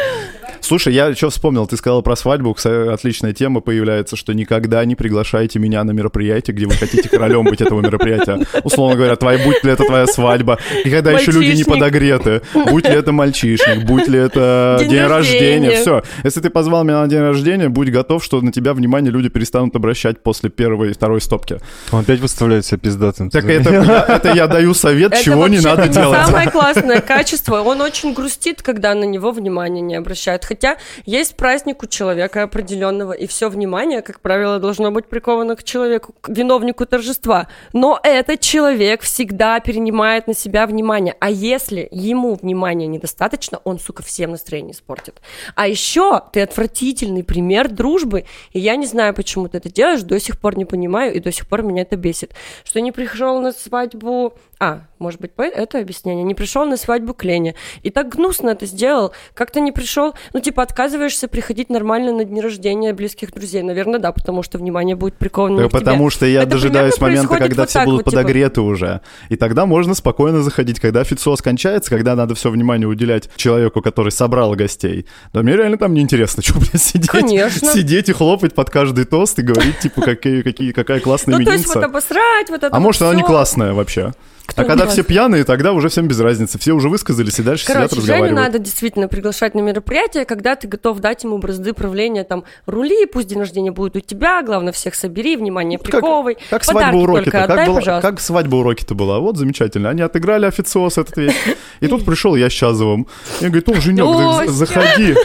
Слушай, 0.64 0.94
я 0.94 1.14
что 1.14 1.30
вспомнил, 1.30 1.68
ты 1.68 1.76
сказала 1.78 2.02
про 2.02 2.16
свадьбу, 2.16 2.56
отличная 2.92 3.34
тема 3.34 3.60
появляется, 3.60 4.16
что 4.16 4.34
никогда 4.34 4.84
не 4.86 4.96
приглашайте 4.96 5.60
меня 5.60 5.84
на 5.84 5.92
мероприятие, 5.92 6.56
где 6.56 6.66
вы 6.66 6.74
хотите 6.74 7.10
королем 7.10 7.44
быть 7.44 7.60
этого 7.62 7.82
мероприятия. 7.82 8.46
Условно 8.64 8.96
говоря, 8.96 9.16
твоя, 9.16 9.44
будь 9.44 9.64
ли 9.64 9.72
это 9.72 9.84
твоя 9.84 10.08
свадьба, 10.08 10.60
и 10.86 10.90
когда 10.90 11.12
еще 11.12 11.32
люди 11.32 11.52
не 11.58 11.64
подогреты, 11.66 12.42
будь 12.54 12.88
ли 12.88 12.96
это 12.96 13.12
мальчишник, 13.12 13.84
будь 13.86 14.08
ли 14.08 14.20
это 14.20 14.78
День 14.80 14.90
день, 14.90 15.04
рождения, 15.06 15.72
все. 15.82 16.04
Если 16.24 16.40
ты 16.40 16.50
позвал 16.50 16.84
меня 16.84 17.02
на 17.02 17.08
день 17.08 17.20
рождения, 17.20 17.68
будь 17.70 17.90
готов, 17.90 18.24
что 18.24 18.40
на 18.42 18.52
тебя 18.52 18.74
внимание 18.74 19.12
люди 19.12 19.30
перестанут 19.30 19.76
обращать 19.76 20.24
после 20.24 20.50
первой 20.50 20.92
и 20.92 20.94
второй 20.94 21.20
стопки. 21.22 21.60
Он 21.92 22.00
опять 22.00 22.20
выставляет 22.20 22.66
себя 22.66 22.78
пиздатым. 22.78 23.30
Так 23.30 23.46
это, 23.46 23.70
я- 23.70 24.06
это 24.18 24.34
я 24.34 24.48
даю 24.48 24.74
совет, 24.74 25.14
чего 25.22 25.48
не 25.48 25.60
надо 25.60 25.88
делать. 25.90 26.26
Самое 26.28 26.50
классное 26.50 27.02
качество. 27.02 27.62
Он 27.62 27.82
очень 27.82 28.14
грустит, 28.14 28.62
когда 28.62 28.94
на 28.96 29.04
него 29.04 29.32
внимание 29.32 29.82
не 29.82 29.96
обращают. 29.96 30.46
Хотя 30.54 30.78
есть 31.08 31.36
праздник 31.36 31.82
у 31.82 31.88
человека 31.88 32.44
определенного, 32.44 33.14
и 33.14 33.26
все 33.26 33.50
внимание, 33.50 34.04
как 34.04 34.20
правило, 34.20 34.60
должно 34.60 34.92
быть 34.92 35.08
приковано 35.08 35.56
к 35.56 35.64
человеку, 35.64 36.14
к 36.22 36.30
виновнику 36.30 36.86
торжества. 36.86 37.48
Но 37.74 38.00
этот 38.04 38.40
человек 38.40 39.02
всегда 39.02 39.60
перенимает 39.60 40.28
на 40.28 40.36
себя 40.36 40.68
внимание. 40.68 41.16
А 41.20 41.32
если 41.32 41.88
ему 41.90 42.36
внимания 42.36 42.86
недостаточно, 42.86 43.62
он, 43.64 43.80
сука, 43.80 44.04
всем 44.04 44.30
настроение 44.30 44.74
испортит. 44.74 45.24
А 45.56 45.68
еще 45.68 46.22
ты 46.32 46.42
отвратительный 46.42 47.24
пример 47.24 47.68
дружбы, 47.68 48.26
и 48.52 48.60
я 48.60 48.76
не 48.76 48.86
знаю, 48.86 49.16
почему 49.16 49.48
ты 49.48 49.58
это 49.58 49.72
делаешь, 49.72 50.04
до 50.04 50.20
сих 50.20 50.40
пор 50.40 50.56
не 50.56 50.66
понимаю, 50.66 51.16
и 51.16 51.20
до 51.20 51.32
сих 51.32 51.48
пор 51.48 51.64
меня 51.64 51.82
это 51.82 51.96
бесит. 51.96 52.32
Что 52.64 52.80
не 52.80 52.92
пришел 52.92 53.42
на 53.42 53.54
свадьбу... 53.54 54.36
А, 54.60 54.84
может 55.04 55.20
быть, 55.20 55.32
это 55.38 55.80
объяснение. 55.80 56.24
Не 56.24 56.34
пришел 56.34 56.66
на 56.66 56.78
свадьбу 56.78 57.14
к 57.14 57.26
Лене. 57.26 57.56
И 57.84 57.90
так 57.90 58.10
гнусно 58.10 58.52
это 58.52 58.66
сделал. 58.66 59.12
Как 59.34 59.52
то 59.52 59.60
не 59.60 59.74
пришел, 59.74 60.14
ну, 60.34 60.40
типа, 60.40 60.64
отказываешься 60.64 61.28
приходить 61.28 61.70
нормально 61.70 62.14
на 62.14 62.24
дни 62.24 62.40
рождения 62.40 62.94
близких 62.94 63.34
друзей. 63.34 63.64
Наверное, 63.64 64.00
да, 64.00 64.14
потому 64.14 64.44
что 64.44 64.58
внимание 64.58 64.96
будет 64.96 65.16
приковано 65.16 65.58
Да 65.58 65.68
к 65.68 65.72
тебе. 65.72 65.80
потому 65.80 66.10
что 66.10 66.26
я 66.26 66.44
Это 66.44 66.52
дожидаюсь 66.52 67.00
момента, 67.02 67.36
когда 67.38 67.64
вот 67.64 67.70
все 67.70 67.84
будут 67.84 68.06
вот, 68.06 68.12
типа. 68.12 68.12
подогреты 68.12 68.62
уже. 68.62 69.02
И 69.28 69.36
тогда 69.36 69.66
можно 69.66 69.94
спокойно 69.94 70.42
заходить. 70.42 70.80
Когда 70.80 71.02
официоз 71.02 71.42
кончается, 71.42 71.90
когда 71.90 72.16
надо 72.16 72.34
все 72.34 72.50
внимание 72.50 72.88
уделять 72.88 73.30
человеку, 73.36 73.82
который 73.82 74.12
собрал 74.12 74.56
гостей. 74.56 75.06
Да 75.34 75.42
мне 75.44 75.58
реально 75.58 75.78
там 75.78 75.94
неинтересно, 75.94 76.42
что, 76.46 76.60
блядь, 76.60 76.82
сидеть. 76.82 77.10
Конечно. 77.10 77.74
Сидеть 77.74 78.08
и 78.08 78.14
хлопать 78.14 78.54
под 78.56 78.70
каждый 78.70 79.04
тост 79.04 79.38
и 79.40 79.42
говорить, 79.42 79.80
типа, 79.80 80.02
какие, 80.02 80.42
какие, 80.42 80.72
какая 80.72 81.02
классная 81.02 81.38
Ну, 81.38 81.46
то 81.46 81.52
есть 81.52 81.68
вот 81.68 81.84
обосрать, 81.84 82.50
вот 82.50 82.64
это 82.64 82.68
А 82.68 82.80
вот 82.80 82.84
может, 82.84 83.02
она 83.02 83.16
не 83.16 83.24
классная 83.24 83.74
вообще? 83.74 84.14
Кто 84.46 84.62
а 84.62 84.66
когда 84.66 84.88
все 84.88 85.04
пьяные, 85.04 85.46
тогда 85.46 85.72
уже 85.72 85.88
всем 85.88 86.08
без 86.08 86.20
разницы. 86.20 86.60
Все 86.60 86.74
уже 86.74 86.90
высказались 86.90 87.40
и 87.40 87.44
дальше 87.44 87.66
Короче, 87.66 87.90
сидят 87.90 88.04
Женю 88.04 88.12
разговаривают. 88.14 88.46
надо 88.46 88.60
действительно 88.60 89.08
приглашать 89.08 89.56
на 89.56 89.62
мероприятие, 89.62 90.26
когда 90.26 90.56
ты 90.56 90.68
готов 90.68 91.00
дать 91.00 91.24
ему 91.24 91.38
бразды 91.38 91.74
правления, 91.74 92.24
там, 92.26 92.44
рули, 92.66 93.06
пусть 93.06 93.28
день 93.28 93.40
рождения 93.40 93.72
будет 93.72 93.96
у 93.96 94.02
тебя, 94.02 94.42
главное, 94.44 94.74
всех 94.74 94.96
собери, 94.96 95.38
внимание 95.38 95.80
Как- 95.80 95.92
приковывай, 95.92 96.38
Как 96.50 96.66
подарки 96.66 96.92
свадьба 96.92 96.98
уроки-то? 96.98 97.32
Как, 97.32 97.50
отдай, 97.50 97.68
была- 97.68 97.76
пожалуйста. 97.76 98.10
как 98.10 98.20
свадьба 98.20 98.56
уроки-то 98.58 98.96
была? 98.96 99.20
Вот 99.20 99.38
замечательно. 99.38 99.90
Они 99.90 100.02
отыграли 100.02 100.46
официоз 100.46 100.98
этот 100.98 101.16
весь. 101.18 101.36
И 101.80 101.88
тут 101.88 102.04
пришел 102.06 102.36
я 102.36 102.50
с 102.50 102.54
Чазовым. 102.54 103.08
Я 103.40 103.50
говорю, 103.50 103.64
о, 103.68 103.82
Женек, 103.82 104.50
заходи. 104.52 105.16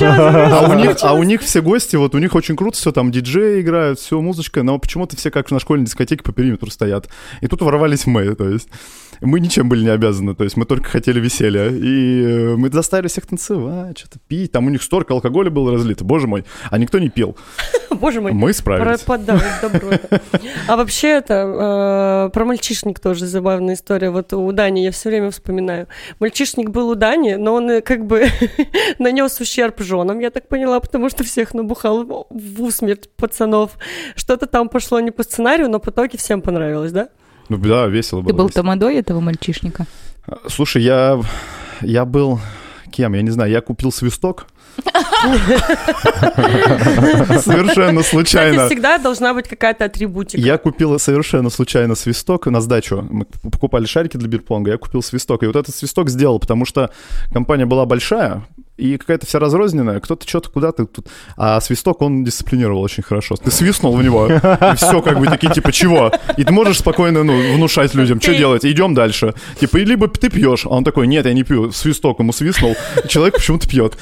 А 0.00 0.68
у, 0.70 0.74
них, 0.74 0.96
а 1.02 1.14
у 1.14 1.22
них 1.22 1.42
все 1.42 1.62
гости, 1.62 1.96
вот 1.96 2.14
у 2.14 2.18
них 2.18 2.34
очень 2.34 2.56
круто 2.56 2.76
все, 2.76 2.92
там 2.92 3.10
диджеи 3.10 3.60
играют, 3.60 3.98
все, 3.98 4.20
музычка, 4.20 4.62
но 4.62 4.78
почему-то 4.78 5.16
все 5.16 5.30
как 5.30 5.50
на 5.50 5.58
школьной 5.60 5.86
дискотеке 5.86 6.22
по 6.22 6.32
периметру 6.32 6.70
стоят. 6.70 7.08
И 7.40 7.46
тут 7.46 7.62
ворвались 7.62 8.06
мы, 8.06 8.33
то 8.34 8.48
есть 8.48 8.68
мы 9.20 9.40
ничем 9.40 9.68
были 9.68 9.84
не 9.84 9.90
обязаны, 9.90 10.34
то 10.34 10.44
есть 10.44 10.56
мы 10.56 10.64
только 10.64 10.88
хотели 10.88 11.20
веселья. 11.20 11.68
И 11.68 12.22
э, 12.22 12.56
мы 12.56 12.70
заставили 12.70 13.08
всех 13.08 13.26
танцевать, 13.26 13.98
что-то 13.98 14.18
пить. 14.28 14.52
Там 14.52 14.66
у 14.66 14.70
них 14.70 14.82
столько 14.82 15.14
алкоголя 15.14 15.50
было 15.50 15.72
разлито, 15.72 16.04
боже 16.04 16.26
мой. 16.26 16.44
А 16.70 16.78
никто 16.78 16.98
не 16.98 17.08
пил. 17.08 17.36
Боже 17.90 18.20
мой. 18.20 18.32
Мы 18.32 18.52
справились. 18.52 19.00
Добро. 19.62 19.90
А 20.66 20.76
вообще 20.76 21.08
это, 21.08 22.26
э, 22.26 22.30
про 22.32 22.44
мальчишник 22.44 22.98
тоже 22.98 23.26
забавная 23.26 23.74
история. 23.74 24.10
Вот 24.10 24.32
у 24.32 24.50
Дани 24.52 24.80
я 24.80 24.90
все 24.90 25.10
время 25.10 25.30
вспоминаю. 25.30 25.86
Мальчишник 26.18 26.70
был 26.70 26.88
у 26.88 26.94
Дани, 26.94 27.34
но 27.34 27.54
он 27.54 27.70
э, 27.70 27.80
как 27.82 28.04
бы 28.06 28.26
нанес 28.98 29.40
ущерб 29.40 29.80
женам, 29.80 30.18
я 30.18 30.30
так 30.30 30.48
поняла, 30.48 30.80
потому 30.80 31.08
что 31.08 31.22
всех 31.22 31.54
набухал 31.54 32.04
в 32.04 32.54
в 32.54 32.62
усмерть 32.62 33.08
пацанов. 33.16 33.78
Что-то 34.16 34.46
там 34.46 34.68
пошло 34.68 35.00
не 35.00 35.10
по 35.10 35.22
сценарию, 35.22 35.68
но 35.68 35.78
по 35.78 35.90
итоге 35.90 36.18
всем 36.18 36.42
понравилось, 36.42 36.92
да? 36.92 37.08
Ну 37.48 37.56
да, 37.58 37.86
весело 37.86 38.20
было. 38.20 38.28
Ты 38.28 38.34
был 38.34 38.46
весело. 38.46 38.62
тамадой 38.62 38.96
этого 38.96 39.20
мальчишника? 39.20 39.86
Слушай, 40.48 40.82
я, 40.82 41.20
я 41.80 42.04
был 42.04 42.40
кем? 42.90 43.14
Я 43.14 43.22
не 43.22 43.30
знаю, 43.30 43.50
я 43.50 43.60
купил 43.60 43.92
свисток. 43.92 44.46
Совершенно 47.40 48.00
Кстати, 48.00 48.10
случайно. 48.10 48.66
всегда 48.66 48.98
должна 48.98 49.34
быть 49.34 49.48
какая-то 49.48 49.84
атрибутика. 49.84 50.40
Я 50.40 50.58
купил 50.58 50.98
совершенно 50.98 51.50
случайно 51.50 51.94
свисток 51.94 52.46
на 52.46 52.60
сдачу. 52.60 53.06
Мы 53.10 53.24
покупали 53.24 53.86
шарики 53.86 54.16
для 54.16 54.28
бирпонга, 54.28 54.72
я 54.72 54.78
купил 54.78 55.02
свисток. 55.02 55.42
И 55.42 55.46
вот 55.46 55.56
этот 55.56 55.74
свисток 55.74 56.08
сделал, 56.10 56.38
потому 56.38 56.64
что 56.64 56.90
компания 57.32 57.66
была 57.66 57.86
большая, 57.86 58.46
и 58.76 58.96
какая-то 58.96 59.26
вся 59.26 59.38
разрозненная, 59.38 60.00
кто-то 60.00 60.28
что-то 60.28 60.50
куда-то 60.50 60.86
тут. 60.86 61.06
А 61.36 61.60
свисток 61.60 62.02
он 62.02 62.24
дисциплинировал 62.24 62.82
очень 62.82 63.02
хорошо. 63.02 63.36
Ты 63.36 63.50
свистнул 63.50 63.96
в 63.96 64.02
него, 64.02 64.26
и 64.26 64.76
все, 64.76 65.00
как 65.00 65.18
бы 65.18 65.26
такие, 65.26 65.52
типа, 65.52 65.72
чего? 65.72 66.12
И 66.36 66.44
ты 66.44 66.52
можешь 66.52 66.78
спокойно, 66.78 67.22
ну, 67.22 67.54
внушать 67.54 67.94
людям, 67.94 68.20
что 68.20 68.34
делать, 68.34 68.64
идем 68.64 68.94
дальше. 68.94 69.34
Типа, 69.60 69.78
и 69.78 69.84
либо 69.84 70.08
ты 70.08 70.28
пьешь, 70.28 70.66
а 70.66 70.70
он 70.70 70.84
такой, 70.84 71.06
нет, 71.06 71.26
я 71.26 71.32
не 71.32 71.44
пью, 71.44 71.70
свисток 71.72 72.18
ему 72.18 72.32
свистнул, 72.32 72.76
человек 73.08 73.34
почему-то 73.34 73.68
пьет. 73.68 73.96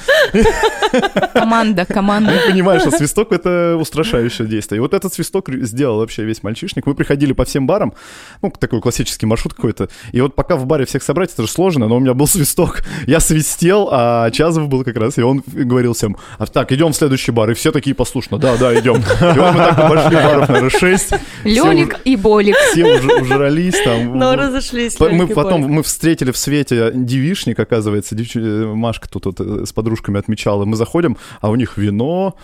Команда, 1.33 1.85
команда. 1.85 2.31
Ты 2.31 2.51
понимаешь, 2.51 2.81
что 2.81 2.91
свисток— 2.91 3.31
это 3.31 3.77
устрашающее 3.79 4.47
действие. 4.47 4.77
И 4.77 4.79
вот 4.79 4.93
этот 4.93 5.13
свисток 5.13 5.49
сделал 5.49 5.99
вообще 5.99 6.23
весь 6.23 6.43
мальчишник. 6.43 6.85
Мы 6.85 6.95
приходили 6.95 7.33
по 7.33 7.45
всем 7.45 7.67
барам, 7.67 7.93
ну, 8.41 8.51
такой 8.51 8.81
классический 8.81 9.25
маршрут 9.25 9.53
какой-то. 9.53 9.89
И 10.11 10.21
вот 10.21 10.35
пока 10.35 10.55
в 10.55 10.65
баре 10.65 10.85
всех 10.85 11.03
собрать, 11.03 11.31
это 11.33 11.43
же 11.43 11.47
сложно, 11.47 11.87
но 11.87 11.97
у 11.97 11.99
меня 11.99 12.13
был 12.13 12.27
свисток. 12.27 12.83
Я 13.05 13.19
свистел, 13.19 13.89
а 13.91 14.31
Чазов 14.63 14.69
был 14.69 14.83
как 14.83 14.97
раз, 14.97 15.17
и 15.17 15.21
он 15.21 15.43
говорил 15.47 15.93
всем, 15.93 16.15
а 16.37 16.45
так, 16.45 16.71
идем 16.71 16.91
в 16.91 16.95
следующий 16.95 17.31
бар. 17.31 17.51
И 17.51 17.53
все 17.53 17.71
такие 17.71 17.95
послушно, 17.95 18.37
да, 18.37 18.57
да, 18.57 18.77
идем. 18.79 18.95
И 19.21 19.39
вот 19.39 19.53
мы 19.53 19.57
так 19.57 19.79
обошли 19.79 20.15
баров, 20.15 20.47
наверное, 20.49 20.69
шесть. 20.69 21.13
Лёлик 21.43 21.99
и 22.05 22.15
Болик. 22.15 22.55
Все 22.71 22.97
уже- 22.97 23.21
ужрались 23.21 23.75
там. 23.83 24.17
Но 24.19 24.35
разошлись. 24.35 24.99
Мы 24.99 25.27
потом 25.27 25.61
мы 25.61 25.83
встретили 25.83 26.31
в 26.31 26.37
свете 26.37 26.91
девишник, 26.93 27.59
оказывается, 27.59 28.15
девч- 28.15 28.39
э, 28.39 28.65
Машка 28.73 29.09
тут 29.09 29.25
вот 29.25 29.39
э, 29.39 29.65
с 29.65 29.73
подружками 29.73 30.19
отмечала. 30.19 30.65
Мы 30.65 30.75
заходим, 30.75 31.17
а 31.41 31.49
у 31.49 31.55
них 31.55 31.77
вино, 31.77 32.35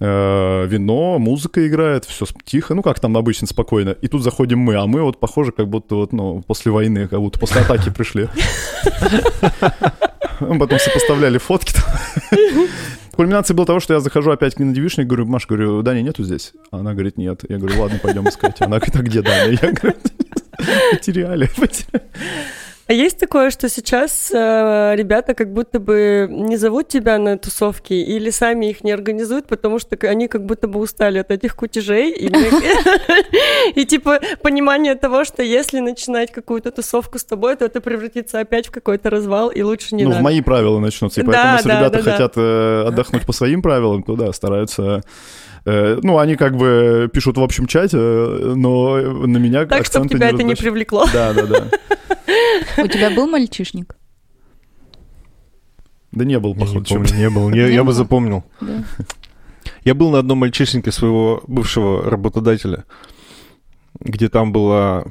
э, 0.00 0.66
вино, 0.66 1.18
музыка 1.18 1.66
играет, 1.66 2.04
все 2.04 2.26
тихо, 2.44 2.74
ну 2.74 2.82
как 2.82 3.00
там 3.00 3.16
обычно 3.16 3.46
спокойно. 3.46 3.90
И 3.90 4.08
тут 4.08 4.22
заходим 4.22 4.58
мы, 4.58 4.76
а 4.76 4.86
мы 4.86 5.02
вот 5.02 5.20
похоже, 5.20 5.52
как 5.52 5.68
будто 5.68 5.94
вот 5.96 6.12
ну 6.12 6.42
после 6.46 6.72
войны, 6.72 7.08
как 7.08 7.20
будто 7.20 7.38
после 7.38 7.60
атаки 7.62 7.90
пришли. 7.90 8.28
Мы 10.40 10.58
потом 10.60 10.78
сопоставляли 10.78 11.38
фотки. 11.38 11.74
Кульминацией 13.16 13.56
было 13.56 13.66
того, 13.66 13.80
что 13.80 13.94
я 13.94 14.00
захожу 14.00 14.30
опять 14.30 14.58
на 14.58 14.74
девишник, 14.74 15.06
говорю, 15.06 15.26
Маша, 15.26 15.46
говорю, 15.48 15.82
Дани 15.82 16.02
нету 16.02 16.22
здесь? 16.22 16.52
Она 16.70 16.92
говорит, 16.92 17.16
нет. 17.16 17.44
Я 17.48 17.56
говорю, 17.58 17.80
ладно, 17.80 17.98
пойдем 18.02 18.28
искать. 18.28 18.60
Она 18.60 18.76
говорит, 18.76 18.96
а 18.96 19.02
где 19.02 19.22
Даня? 19.22 19.58
Я 19.62 19.72
говорю, 19.72 19.96
потеряли, 20.92 21.48
потеряли. 21.56 22.04
А 22.88 22.92
есть 22.92 23.18
такое, 23.18 23.50
что 23.50 23.68
сейчас 23.68 24.30
э, 24.32 24.94
ребята 24.94 25.34
как 25.34 25.52
будто 25.52 25.80
бы 25.80 26.28
не 26.30 26.56
зовут 26.56 26.86
тебя 26.86 27.18
на 27.18 27.36
тусовки 27.36 27.94
или 27.94 28.30
сами 28.30 28.66
их 28.66 28.84
не 28.84 28.92
организуют, 28.92 29.48
потому 29.48 29.80
что 29.80 29.96
они 30.06 30.28
как 30.28 30.46
будто 30.46 30.68
бы 30.68 30.78
устали 30.78 31.18
от 31.18 31.32
этих 31.32 31.56
кутежей 31.56 32.12
и, 33.74 33.84
типа 33.84 34.20
понимание 34.40 34.94
того, 34.94 35.24
что 35.24 35.42
если 35.42 35.80
начинать 35.80 36.30
какую-то 36.30 36.70
тусовку 36.70 37.18
с 37.18 37.24
тобой, 37.24 37.56
то 37.56 37.64
это 37.64 37.80
превратится 37.80 38.38
опять 38.38 38.68
в 38.68 38.70
какой-то 38.70 39.10
развал 39.10 39.48
и 39.48 39.62
лучше 39.62 39.96
не 39.96 40.04
ну, 40.04 40.12
в 40.12 40.20
мои 40.20 40.40
правила 40.40 40.78
начнутся. 40.78 41.22
И 41.22 41.24
поэтому, 41.24 41.54
если 41.54 41.70
ребята 41.70 42.02
хотят 42.02 42.34
э, 42.36 42.84
отдохнуть 42.86 43.26
по 43.26 43.32
своим 43.32 43.62
правилам, 43.62 44.04
то 44.04 44.14
да, 44.14 44.32
стараются. 44.32 45.02
э, 45.64 45.98
ну, 46.04 46.18
они 46.18 46.36
как 46.36 46.56
бы 46.56 47.10
пишут 47.12 47.36
в 47.36 47.42
общем 47.42 47.66
чате, 47.66 47.96
э, 47.98 48.52
но 48.54 48.96
на 48.96 49.38
меня 49.38 49.66
Так, 49.66 49.86
чтобы 49.86 50.08
тебя 50.08 50.28
это 50.28 50.44
не 50.44 50.54
привлекло. 50.54 51.04
Да, 51.12 51.32
да, 51.32 51.46
да. 51.46 51.64
У 52.78 52.86
тебя 52.86 53.10
был 53.10 53.26
мальчишник? 53.26 53.96
Да 56.12 56.24
не 56.24 56.38
был, 56.38 56.54
не 56.54 56.60
походу. 56.60 56.84
помню, 56.84 57.14
не 57.14 57.30
был. 57.30 57.52
Я, 57.52 57.84
бы 57.84 57.92
запомнил. 57.92 58.44
Да. 58.60 58.84
Я 59.84 59.94
был 59.94 60.10
на 60.10 60.18
одном 60.18 60.38
мальчишнике 60.38 60.92
своего 60.92 61.42
бывшего 61.46 62.08
работодателя, 62.08 62.84
где 64.00 64.28
там 64.28 64.52
была 64.52 65.04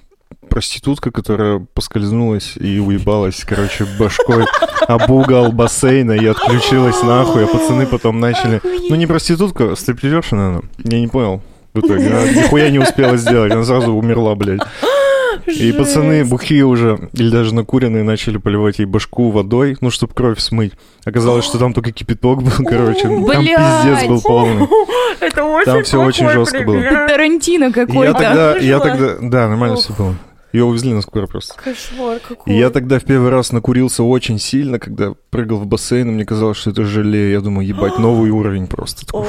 проститутка, 0.50 1.12
которая 1.12 1.66
поскользнулась 1.74 2.56
и 2.58 2.80
уебалась, 2.80 3.44
короче, 3.46 3.86
башкой 4.00 4.46
об 4.88 5.10
угол 5.12 5.52
бассейна 5.52 6.14
и 6.14 6.26
отключилась 6.26 7.02
нахуй, 7.04 7.46
а 7.46 7.48
пацаны 7.48 7.86
потом 7.86 8.20
начали... 8.20 8.62
Ну, 8.64 8.96
не 8.96 9.08
проститутка, 9.08 9.74
а 9.74 9.76
стриптизерша, 9.76 10.36
наверное. 10.36 10.64
Я 10.84 11.00
не 11.00 11.08
понял. 11.08 11.42
В 11.74 11.80
итоге 11.80 12.08
она 12.08 12.32
нихуя 12.32 12.70
не 12.70 12.80
успела 12.80 13.18
сделать, 13.18 13.52
она 13.52 13.66
сразу 13.66 13.92
умерла, 13.92 14.36
блядь. 14.36 14.62
И 15.48 15.72
пацаны 15.72 16.26
бухие 16.26 16.66
уже, 16.66 17.10
или 17.14 17.30
даже 17.30 17.54
накуренные, 17.54 18.04
начали 18.04 18.38
поливать 18.38 18.80
ей 18.80 18.86
башку 18.86 19.32
водой, 19.32 19.78
ну, 19.82 19.90
чтобы 19.90 20.14
кровь 20.14 20.40
смыть. 20.40 20.74
Оказалось, 21.06 21.46
что 21.46 21.58
там 21.58 21.74
только 21.74 21.92
кипяток 21.92 22.44
был, 22.44 22.52
короче. 22.66 23.04
Там 23.04 23.26
пиздец 23.26 24.08
был 24.08 24.22
полный. 24.22 24.68
Это 25.20 25.44
очень 25.44 25.72
Там 25.72 25.84
всё 25.84 26.04
очень 26.04 26.30
жестко 26.30 26.62
было. 26.62 26.82
Тарантино 26.82 27.72
какой-то. 27.72 28.14
тогда, 28.14 28.58
я 28.58 28.80
тогда, 28.80 29.16
да, 29.22 29.48
нормально 29.48 29.78
все 29.78 29.94
было. 29.94 30.16
Ее 30.54 30.64
увезли 30.64 30.94
на 30.94 31.02
скорую 31.02 31.28
просто. 31.28 31.54
Кошмар 31.62 32.20
какой. 32.26 32.54
И 32.54 32.58
я 32.58 32.70
тогда 32.70 32.98
в 32.98 33.04
первый 33.04 33.30
раз 33.30 33.52
накурился 33.52 34.04
очень 34.04 34.40
сильно, 34.40 34.80
когда 34.80 35.14
прыгал 35.30 35.58
в 35.58 35.66
бассейн, 35.66 36.08
и 36.08 36.12
мне 36.14 36.24
казалось, 36.26 36.56
что 36.56 36.70
это 36.70 36.86
желе. 36.86 37.34
Я 37.34 37.42
думаю, 37.42 37.68
ебать, 37.68 38.00
новый 38.00 38.30
уровень 38.32 38.68
просто. 38.68 39.06
Такой, 39.06 39.24
Ой, 39.24 39.28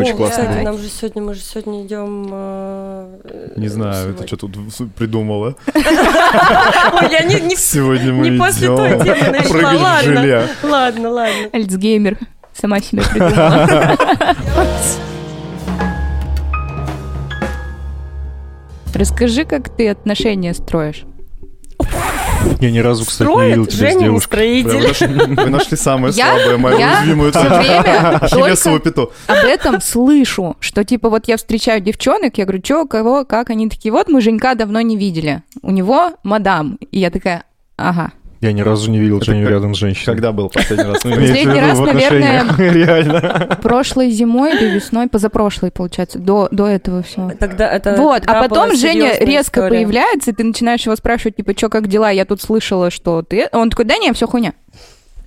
Очень 0.00 0.12
о, 0.12 0.16
классно 0.16 0.42
Кстати, 0.42 0.56
было. 0.58 0.64
нам 0.64 0.78
же 0.78 0.88
сегодня, 0.88 1.22
мы 1.22 1.34
же 1.34 1.40
сегодня 1.40 1.86
идем... 1.86 2.28
э, 2.32 3.52
Не 3.56 3.68
знаю, 3.68 3.94
сегодня. 3.94 4.24
это 4.24 4.26
что 4.26 4.36
тут 4.48 4.92
придумала. 4.94 5.54
Я 5.74 7.22
не, 7.24 7.40
не, 7.40 7.56
Сегодня 7.56 8.12
мы 8.12 8.28
не 8.30 8.38
после 8.38 8.66
идем 8.66 8.76
той 8.76 8.90
темы 9.04 9.30
начала. 9.30 9.82
Ладно, 9.82 10.48
ладно, 10.62 11.10
ладно. 11.10 11.48
Альцгеймер. 11.52 12.18
Сама 12.52 12.80
себя 12.80 13.02
придумала. 13.12 13.96
Расскажи, 18.94 19.44
как 19.44 19.68
ты 19.70 19.88
отношения 19.88 20.54
строишь. 20.54 21.04
Я 22.60 22.70
ни 22.70 22.78
разу, 22.78 23.04
кстати, 23.04 23.28
не 23.28 23.32
Строит 23.32 23.50
видел 23.50 23.66
тебя 23.66 23.76
с 23.76 23.78
Женя 23.80 23.94
не 23.98 24.04
девушкой. 24.04 24.64
Прям 24.64 24.76
Вы 24.80 24.88
нашли- 24.88 25.34
Вы 25.44 25.50
нашли 25.50 25.76
самое 25.76 26.14
Я- 26.14 26.36
слабое, 26.36 26.56
мою 26.58 26.78
я? 26.78 26.96
уязвимую 26.98 27.32
только 28.30 28.56
пяту. 28.80 29.12
об 29.26 29.36
этом 29.44 29.80
слышу, 29.80 30.56
что 30.60 30.84
типа 30.84 31.10
вот 31.10 31.28
я 31.28 31.36
встречаю 31.36 31.80
девчонок, 31.80 32.38
я 32.38 32.44
говорю, 32.44 32.62
что, 32.64 32.86
кого, 32.86 33.24
как, 33.24 33.50
они 33.50 33.68
такие, 33.68 33.92
вот 33.92 34.08
мы 34.08 34.20
Женька 34.20 34.54
давно 34.54 34.80
не 34.80 34.96
видели, 34.96 35.42
у 35.62 35.70
него 35.70 36.12
мадам, 36.22 36.78
и 36.90 36.98
я 36.98 37.10
такая, 37.10 37.44
ага. 37.76 38.12
Я 38.44 38.52
ни 38.52 38.60
разу 38.60 38.90
не 38.90 38.98
видел 38.98 39.22
Женю 39.22 39.48
рядом 39.48 39.74
с 39.74 39.78
женщиной. 39.78 40.04
Когда 40.04 40.30
был 40.30 40.50
последний 40.50 40.84
раз? 40.84 41.02
Последний 41.02 41.60
раз, 41.60 41.80
отношениях. 41.80 42.58
Реально. 42.58 43.58
Прошлой 43.62 44.10
зимой 44.10 44.54
или 44.54 44.74
весной, 44.74 45.08
позапрошлой, 45.08 45.70
получается, 45.70 46.18
до, 46.18 46.48
до 46.50 46.66
этого 46.66 47.02
всего. 47.02 47.32
Тогда 47.38 47.70
это 47.70 47.94
Вот, 47.96 48.24
а 48.26 48.42
потом 48.42 48.76
Женя 48.76 49.16
резко 49.18 49.60
история. 49.60 49.78
появляется, 49.78 50.30
и 50.30 50.34
ты 50.34 50.44
начинаешь 50.44 50.82
его 50.82 50.94
спрашивать, 50.94 51.36
типа, 51.36 51.56
что, 51.56 51.70
как 51.70 51.88
дела? 51.88 52.10
Я 52.10 52.26
тут 52.26 52.42
слышала, 52.42 52.90
что 52.90 53.22
ты... 53.22 53.48
Он 53.52 53.70
такой, 53.70 53.86
да 53.86 53.96
не, 53.96 54.12
все 54.12 54.26
хуйня. 54.26 54.52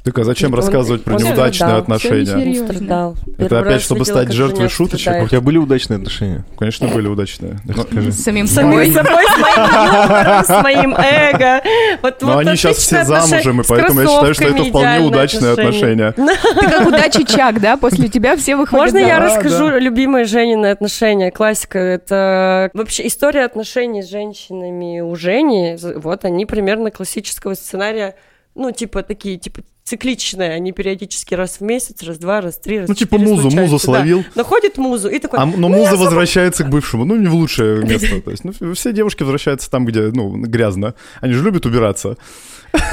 Так 0.08 0.20
а 0.20 0.24
зачем 0.24 0.52
Он- 0.54 0.56
рассказывать 0.60 1.04
про 1.04 1.16
он 1.16 1.22
неудачные 1.22 1.52
страдал. 1.52 1.80
отношения? 1.82 2.60
Он 2.62 2.66
страдал. 2.66 3.16
Это 3.38 3.50
Первый 3.50 3.60
опять, 3.72 3.82
чтобы 3.82 4.06
стать 4.06 4.32
жертвой 4.32 4.70
шуточек? 4.70 5.08
А 5.08 5.10
у 5.10 5.12
страдает. 5.12 5.30
тебя 5.32 5.42
были 5.42 5.58
удачные 5.58 5.98
отношения? 5.98 6.46
Конечно, 6.58 6.88
были 6.88 7.10
удачные. 7.10 7.58
Расскажи. 7.68 8.12
С 8.14 8.24
самим 8.24 8.48
С 8.48 8.52
собой. 8.52 8.90
собой, 8.94 9.26
с 9.26 9.38
моим 9.38 9.66
юмором, 9.66 10.46
с 10.46 10.64
моим 10.64 10.96
эго. 10.96 11.62
Вот, 12.02 12.22
Но 12.22 12.28
вот 12.36 12.48
они 12.48 12.56
сейчас 12.56 12.78
все 12.78 13.04
замужем, 13.04 13.60
и 13.60 13.64
поэтому 13.68 14.00
я 14.00 14.08
считаю, 14.08 14.34
что 14.34 14.44
это 14.46 14.64
вполне 14.64 15.00
удачные 15.06 15.52
отношения. 15.52 16.14
Ты 16.14 16.70
как 16.70 16.88
удачи 16.88 17.26
Чак, 17.26 17.60
да? 17.60 17.76
После 17.76 18.08
тебя 18.08 18.38
все 18.38 18.56
выходят 18.56 18.94
Можно 18.94 19.00
я 19.00 19.20
расскажу 19.20 19.78
любимые 19.78 20.24
Женины 20.24 20.68
отношения? 20.68 21.32
Классика. 21.32 21.80
Это 21.80 22.70
вообще 22.74 23.08
история 23.08 23.44
отношений 23.44 24.04
с 24.04 24.10
женщинами 24.10 25.02
у 25.02 25.14
Жени. 25.18 25.76
Вот 25.96 26.24
они 26.24 26.46
примерно 26.46 26.92
классического 26.92 27.56
сценария. 27.56 28.16
Ну, 28.56 28.72
типа 28.72 29.04
такие, 29.04 29.38
типа 29.38 29.64
цикличное, 29.88 30.52
они 30.52 30.74
периодически 30.74 31.34
раз 31.34 31.60
в 31.60 31.62
месяц, 31.62 32.04
раз 32.04 32.18
в 32.18 32.20
два, 32.20 32.42
раз 32.42 32.58
в 32.58 32.62
три, 32.62 32.80
раз 32.80 32.90
Ну, 32.90 32.96
типа 32.96 33.18
музу, 33.18 33.50
музу 33.50 33.78
Да. 33.78 33.80
словил. 33.80 34.26
Находит 34.36 34.78
музу 34.78 35.08
и 35.10 35.20
такой, 35.20 35.40
А, 35.40 35.46
но 35.46 35.70
муза 35.70 35.96
возвращается 35.96 36.64
к 36.66 36.70
бывшему, 36.70 37.06
ну, 37.06 37.16
не 37.16 37.28
в 37.28 37.34
лучшее 37.36 37.84
место. 37.86 38.22
То 38.22 38.32
есть, 38.32 38.44
ну, 38.44 38.74
все 38.74 38.92
девушки 38.92 39.24
возвращаются 39.24 39.72
там, 39.72 39.86
где, 39.86 40.02
ну, 40.14 40.30
грязно. 40.38 40.94
Они 41.22 41.34
же 41.34 41.44
любят 41.44 41.66
убираться. 41.66 42.18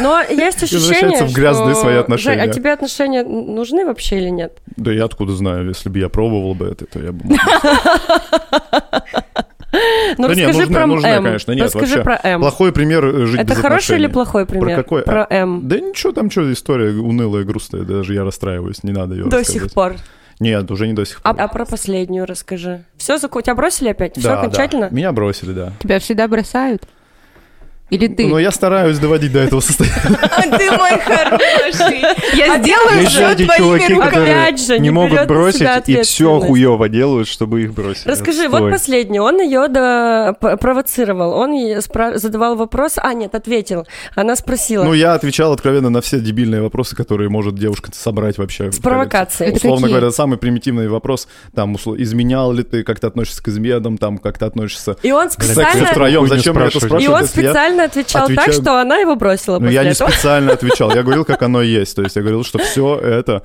но 0.01 0.21
есть 0.23 0.63
ощущение, 0.63 1.25
в 1.25 1.33
грязные 1.33 1.73
что- 1.75 1.83
свои 1.83 1.97
отношения. 1.97 2.41
Жень, 2.43 2.51
а 2.51 2.53
тебе 2.53 2.73
отношения 2.73 3.25
нужны 3.25 3.85
вообще 3.85 4.19
или 4.19 4.29
нет? 4.29 4.59
Да 4.77 4.93
я 4.93 5.05
откуда 5.05 5.33
знаю, 5.33 5.69
если 5.69 5.89
бы 5.89 5.99
я 5.99 6.09
пробовал 6.09 6.55
бы 6.55 6.67
это, 6.67 6.87
то 6.87 7.01
я 7.01 7.13
бы... 7.13 7.25
Ну, 10.19 10.29
Да 10.29 10.35
не, 10.35 10.43
расскажи 10.47 10.59
нужны, 10.61 10.75
про 10.75 10.87
нужны, 10.87 11.07
М. 11.07 11.25
конечно, 11.25 11.53
нет, 11.53 11.65
Расскажи 11.65 11.97
вообще. 12.03 12.03
про 12.05 12.21
М. 12.23 12.41
Плохой 12.41 12.73
пример 12.73 13.05
э, 13.05 13.27
жить 13.27 13.41
Это 13.41 13.51
без 13.55 13.57
хороший 13.57 13.67
отношений. 13.77 14.05
или 14.05 14.13
плохой 14.13 14.47
пример? 14.47 14.77
какой? 14.77 15.03
А, 15.03 15.05
Про 15.05 15.27
М. 15.31 15.69
Да 15.69 15.79
ничего, 15.81 16.13
там 16.13 16.31
что, 16.31 16.53
история 16.53 16.91
унылая, 16.93 17.45
грустная, 17.45 17.83
даже 17.83 18.15
я 18.15 18.25
расстраиваюсь, 18.25 18.83
не 18.85 18.93
надо 18.93 19.15
ее 19.15 19.25
До 19.27 19.43
сих 19.45 19.73
пор. 19.73 19.95
Нет, 20.41 20.69
уже 20.71 20.87
не 20.89 20.95
до 20.95 21.05
сих 21.07 21.21
А, 21.23 21.33
пор. 21.33 21.43
а 21.43 21.49
про 21.49 21.65
последнюю 21.65 22.27
расскажи. 22.27 22.85
Все, 22.97 23.19
тебя 23.41 23.55
бросили 23.55 23.89
опять? 23.91 24.13
Все 24.19 24.23
Да, 24.29 24.35
да. 24.35 24.41
окончательно? 24.41 24.89
Меня 24.91 25.13
бросили, 25.13 25.53
да. 25.53 25.73
Тебя 25.81 26.01
всегда 26.01 26.27
бросают? 26.27 26.83
Или 27.91 28.07
ты? 28.07 28.27
Но 28.27 28.39
я 28.39 28.51
стараюсь 28.51 28.99
доводить 28.99 29.33
до 29.33 29.41
этого 29.41 29.61
состояния. 29.61 29.95
Ты 30.59 30.71
мой 30.71 30.99
хороший. 30.99 32.01
Я 32.35 32.59
сделаю 32.59 33.01
Есть 33.03 33.13
же 33.13 33.27
все 33.27 33.45
твоими 33.45 33.57
чуваки, 33.59 33.93
руками. 33.93 34.11
которые 34.11 34.43
Опять 34.43 34.67
же, 34.67 34.79
не 34.79 34.91
могут 34.91 35.27
бросить 35.27 35.89
и 35.89 36.01
все 36.03 36.41
хуево 36.41 36.89
делают, 36.89 37.29
чтобы 37.29 37.63
их 37.63 37.75
бросили. 37.75 38.09
Расскажи, 38.09 38.49
вот 38.49 38.71
последний. 38.71 39.21
Он 39.21 39.39
ее 39.41 39.69
провоцировал. 40.41 41.33
Он 41.35 41.55
задавал 42.15 42.57
вопрос. 42.57 42.95
А, 42.97 43.13
нет, 43.13 43.35
ответил. 43.35 43.87
Она 44.15 44.35
спросила. 44.35 44.85
Ну, 44.85 44.95
я 44.95 45.15
отвечал 45.15 45.53
откровенно 45.53 45.91
на 45.91 46.01
все 46.01 46.21
дебильные 46.21 46.63
вопросы, 46.63 46.97
которые 46.97 47.29
может 47.29 47.55
девушка 47.55 47.91
собрать 47.93 48.39
вообще. 48.39 48.73
С 48.73 48.79
провокацией. 48.79 49.51
Это 49.51 49.59
Условно 49.59 49.89
говоря, 49.89 50.11
самый 50.11 50.39
примитивный 50.39 50.89
вопрос, 50.89 51.29
там, 51.55 51.77
изменял 51.77 52.53
ли 52.53 52.63
ты, 52.63 52.83
как 52.83 52.99
ты 53.01 53.07
относишься 53.07 53.43
к 53.43 53.49
изменам, 53.49 53.99
там, 53.99 54.19
как 54.19 54.39
ты 54.39 54.47
относишься 54.47 54.97
И 55.03 55.13
он 55.13 55.29
к 55.29 55.43
сексу 55.43 55.53
специально... 55.53 55.87
втроем, 55.87 56.27
зачем 56.29 56.59
это 56.59 56.79
спрашивать. 56.79 57.03
И 57.03 57.09
он 57.09 57.21
я- 57.21 57.27
специально 57.75 57.85
отвечал 57.85 58.27
так, 58.29 58.39
отвечаю- 58.39 58.63
что 58.63 58.81
она 58.81 58.97
его 58.99 59.17
бросила 59.17 59.55
Ну, 59.59 59.61
после 59.67 59.75
я 59.75 59.85
не 59.85 59.91
этого. 59.91 60.09
специально 60.11 60.53
отвечал, 60.55 60.95
я 60.95 61.03
говорил, 61.03 61.25
как 61.25 61.43
оно 61.43 61.63
есть. 61.63 61.95
То 61.97 62.03
есть 62.03 62.17
я 62.17 62.23
говорил, 62.23 62.45
что 62.45 62.59
все 62.59 62.99
это, 62.99 63.43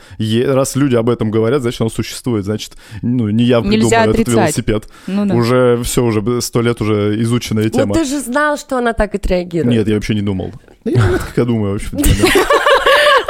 раз 0.47 0.75
люди 0.75 0.95
об 0.95 1.09
этом 1.09 1.31
говорят, 1.31 1.61
значит, 1.61 1.81
оно 1.81 1.89
существует. 1.89 2.45
Значит, 2.45 2.73
ну, 3.01 3.29
не 3.29 3.43
я 3.43 3.59
Нельзя 3.61 3.69
придумал 3.69 3.93
этот 3.93 4.09
отрицать. 4.15 4.33
велосипед. 4.35 4.89
Ну 5.07 5.25
да. 5.25 5.35
Уже 5.35 5.81
все, 5.83 6.03
уже 6.03 6.41
сто 6.41 6.61
лет 6.61 6.81
уже 6.81 7.21
изученная 7.21 7.63
Ну 7.65 7.69
тема. 7.69 7.95
ты 7.95 8.05
же 8.05 8.19
знал, 8.19 8.57
что 8.57 8.77
она 8.77 8.93
так 8.93 9.15
отреагирует. 9.15 9.75
Нет, 9.75 9.87
я 9.87 9.95
вообще 9.95 10.15
не 10.15 10.21
думал. 10.21 10.51
Я 10.85 11.01
как 11.01 11.33
я 11.37 11.45
думаю, 11.45 11.73
вообще. 11.73 11.89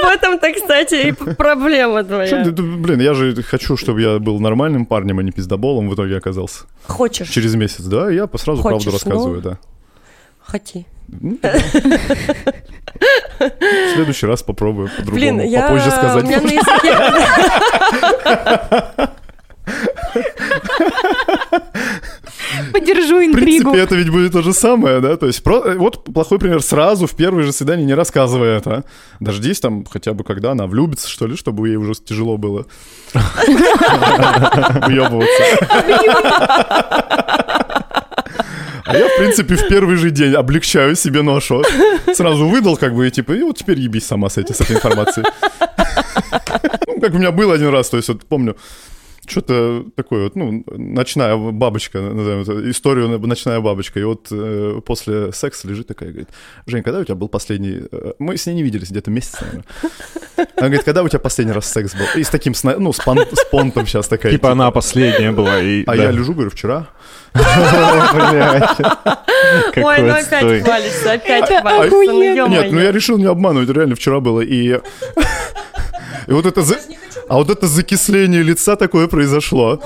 В 0.01 0.11
этом-то, 0.11 0.53
кстати, 0.53 1.09
и 1.09 1.11
проблема 1.11 1.99
Что 2.03 2.09
твоя. 2.09 2.43
ты- 2.45 2.51
Блин, 2.51 3.01
я 3.01 3.13
же 3.13 3.35
хочу, 3.43 3.75
чтобы 3.75 4.01
я 4.01 4.17
был 4.17 4.39
нормальным 4.39 4.85
парнем, 4.85 5.19
а 5.19 5.23
не 5.23 5.31
пиздоболом 5.31 5.89
в 5.89 5.93
итоге 5.93 6.15
оказался. 6.17 6.63
Хочешь? 6.87 7.27
Через 7.29 7.55
месяц, 7.55 7.81
да, 7.83 8.09
я 8.09 8.27
сразу 8.35 8.61
правду 8.61 8.85
Хочешь, 8.85 8.93
рассказываю, 8.93 9.35
ну? 9.35 9.41
да. 9.41 9.59
Хоти. 10.49 10.85
В 13.39 13.93
следующий 13.95 14.25
раз 14.25 14.43
попробую 14.43 14.89
по-другому, 14.89 15.15
Блин, 15.15 15.41
я... 15.41 15.61
попозже 15.63 15.91
сказать. 15.91 16.23
У 16.23 16.27
меня 16.27 16.41
на 16.41 16.49
языке... 16.51 16.93
Подержу 22.73 23.17
В 23.19 23.25
интригу. 23.25 23.71
принципе, 23.71 23.79
это 23.79 23.95
ведь 23.95 24.09
будет 24.09 24.31
то 24.33 24.41
же 24.41 24.53
самое, 24.53 24.99
да? 25.01 25.17
То 25.17 25.27
есть, 25.27 25.43
про- 25.43 25.61
э, 25.65 25.75
вот 25.77 26.03
плохой 26.03 26.39
пример, 26.39 26.61
сразу 26.61 27.05
в 27.07 27.15
первое 27.15 27.43
же 27.43 27.51
свидание 27.51 27.85
не 27.85 27.93
рассказывай 27.93 28.49
это. 28.57 28.69
а. 28.77 28.83
Дождись 29.19 29.59
там 29.59 29.85
хотя 29.85 30.13
бы, 30.13 30.23
когда 30.23 30.51
она 30.51 30.65
влюбится, 30.67 31.07
что 31.07 31.27
ли, 31.27 31.35
чтобы 31.35 31.67
ей 31.69 31.75
уже 31.77 31.93
тяжело 31.93 32.37
было 32.37 32.65
выебываться. 34.87 35.43
А 38.89 38.97
я, 38.97 39.07
в 39.07 39.17
принципе, 39.17 39.55
в 39.55 39.67
первый 39.67 39.97
же 39.97 40.09
день 40.09 40.33
облегчаю 40.33 40.95
себе 40.95 41.21
ношу. 41.21 41.63
Сразу 42.13 42.47
выдал, 42.47 42.75
как 42.75 42.95
бы, 42.95 43.07
и 43.07 43.11
типа, 43.11 43.33
и 43.33 43.43
вот 43.43 43.57
теперь 43.57 43.79
ебись 43.79 44.07
сама 44.07 44.29
с, 44.29 44.37
этим, 44.37 44.55
с 44.55 44.61
этой 44.61 44.77
информацией. 44.77 45.25
Ну, 46.87 46.99
как 46.99 47.13
у 47.13 47.17
меня 47.17 47.31
был 47.31 47.51
один 47.51 47.69
раз, 47.69 47.89
то 47.89 47.97
есть, 47.97 48.09
вот 48.09 48.25
помню, 48.25 48.55
что-то 49.29 49.85
такое 49.95 50.23
вот, 50.25 50.35
ну, 50.35 50.63
ночная 50.67 51.37
бабочка, 51.37 51.99
назовем 52.01 52.41
это, 52.41 52.69
историю 52.71 53.07
на- 53.09 53.17
ночная 53.19 53.59
бабочка. 53.59 53.99
И 53.99 54.03
вот 54.03 54.27
э, 54.31 54.81
после 54.85 55.31
секса 55.31 55.67
лежит 55.67 55.87
такая, 55.87 56.09
говорит, 56.09 56.29
Жень, 56.65 56.83
когда 56.83 56.99
у 56.99 57.03
тебя 57.03 57.15
был 57.15 57.29
последний... 57.29 57.83
э, 57.91 58.11
Мы 58.19 58.37
с 58.37 58.45
ней 58.47 58.53
не 58.55 58.63
виделись 58.63 58.89
где-то 58.91 59.11
месяц, 59.11 59.35
наверное. 59.41 59.65
Она 60.57 60.67
говорит, 60.67 60.83
когда 60.83 61.03
у 61.03 61.07
тебя 61.09 61.19
последний 61.19 61.53
раз 61.53 61.65
секс 61.71 61.93
был? 61.93 62.05
И 62.19 62.23
с 62.23 62.29
таким, 62.29 62.53
сна- 62.53 62.77
ну, 62.79 62.91
с, 62.93 62.99
пон- 62.99 63.27
с 63.35 63.45
понтом 63.45 63.85
сейчас 63.87 64.07
такая. 64.07 64.31
Типа 64.31 64.51
она 64.51 64.71
последняя 64.71 65.31
была. 65.31 65.59
И, 65.61 65.83
А 65.85 65.95
да. 65.95 66.03
я 66.03 66.11
лежу, 66.11 66.33
говорю, 66.33 66.49
вчера. 66.49 66.87
Ой, 69.75 70.01
ну 70.01 70.11
опять 70.13 70.63
хвалишься, 70.63 71.11
опять 71.13 71.49
Это 71.49 71.61
хвалишься. 71.61 71.95
Ну. 72.11 72.47
Нет, 72.47 72.71
ну 72.71 72.79
я 72.79 72.91
решил 72.91 73.17
не 73.17 73.25
обманывать, 73.25 73.69
реально 73.69 73.95
вчера 73.95 74.19
было. 74.19 74.41
И, 74.41 74.69
и 76.27 76.31
вот 76.31 76.45
это... 76.45 76.61
за- 76.61 76.79
А 77.29 77.35
вот 77.35 77.49
это 77.49 77.67
закисление 77.67 78.43
лица 78.43 78.75
такое 78.75 79.07
произошло. 79.07 79.79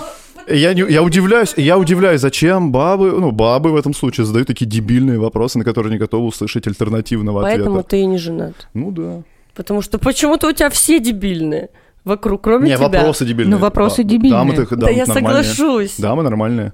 И 0.47 0.57
Я, 0.57 0.73
не, 0.73 0.81
я 0.91 1.03
удивляюсь, 1.03 1.53
я 1.57 1.77
удивляюсь, 1.77 2.19
зачем 2.21 2.71
бабы, 2.71 3.11
ну, 3.11 3.31
бабы 3.31 3.71
в 3.71 3.75
этом 3.77 3.93
случае 3.93 4.25
задают 4.25 4.47
такие 4.47 4.65
дебильные 4.65 5.19
вопросы, 5.19 5.57
на 5.57 5.63
которые 5.63 5.91
не 5.93 5.97
готовы 5.99 6.25
услышать 6.27 6.67
альтернативного 6.67 7.41
Поэтому 7.41 7.75
ответа. 7.79 7.89
ты 7.89 8.01
и 8.01 8.05
не 8.05 8.17
женат. 8.17 8.67
Ну 8.73 8.91
да. 8.91 9.21
Потому 9.55 9.81
что 9.81 9.99
почему-то 9.99 10.47
у 10.49 10.51
тебя 10.51 10.69
все 10.69 10.99
дебильные 10.99 11.69
вокруг, 12.03 12.41
кроме 12.41 12.69
не, 12.71 12.75
тебя. 12.75 12.89
вопросы 12.89 13.25
дебильные. 13.25 13.55
Ну, 13.55 13.61
вопросы 13.61 14.03
Да, 14.03 14.09
дебильные. 14.09 14.31
Дамы-то, 14.39 14.75
Да 14.75 14.75
дамы 14.87 14.93
я 14.93 15.05
нормальные. 15.05 15.43
соглашусь. 15.43 15.95
Дамы 15.97 16.23
нормальные. 16.23 16.73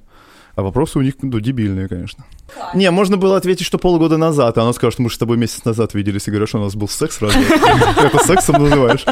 А 0.59 0.61
вопросы 0.61 0.99
у 0.99 1.01
них 1.01 1.13
ну, 1.21 1.39
дебильные, 1.39 1.87
конечно. 1.87 2.25
Не, 2.73 2.91
можно 2.91 3.15
было 3.15 3.37
ответить, 3.37 3.65
что 3.65 3.77
полгода 3.77 4.17
назад, 4.17 4.57
а 4.57 4.63
она 4.63 4.73
сказала, 4.73 4.91
что 4.91 5.01
мы 5.03 5.09
же 5.09 5.15
с 5.15 5.17
тобой 5.17 5.37
месяц 5.37 5.63
назад 5.63 5.93
виделись, 5.93 6.27
и 6.27 6.31
говорю, 6.31 6.47
что 6.47 6.57
у 6.57 6.63
нас 6.63 6.75
был 6.75 6.89
секс 6.89 7.15
сразу. 7.15 7.39
Это 7.97 8.19
сексом 8.25 8.61
называешь? 8.63 9.05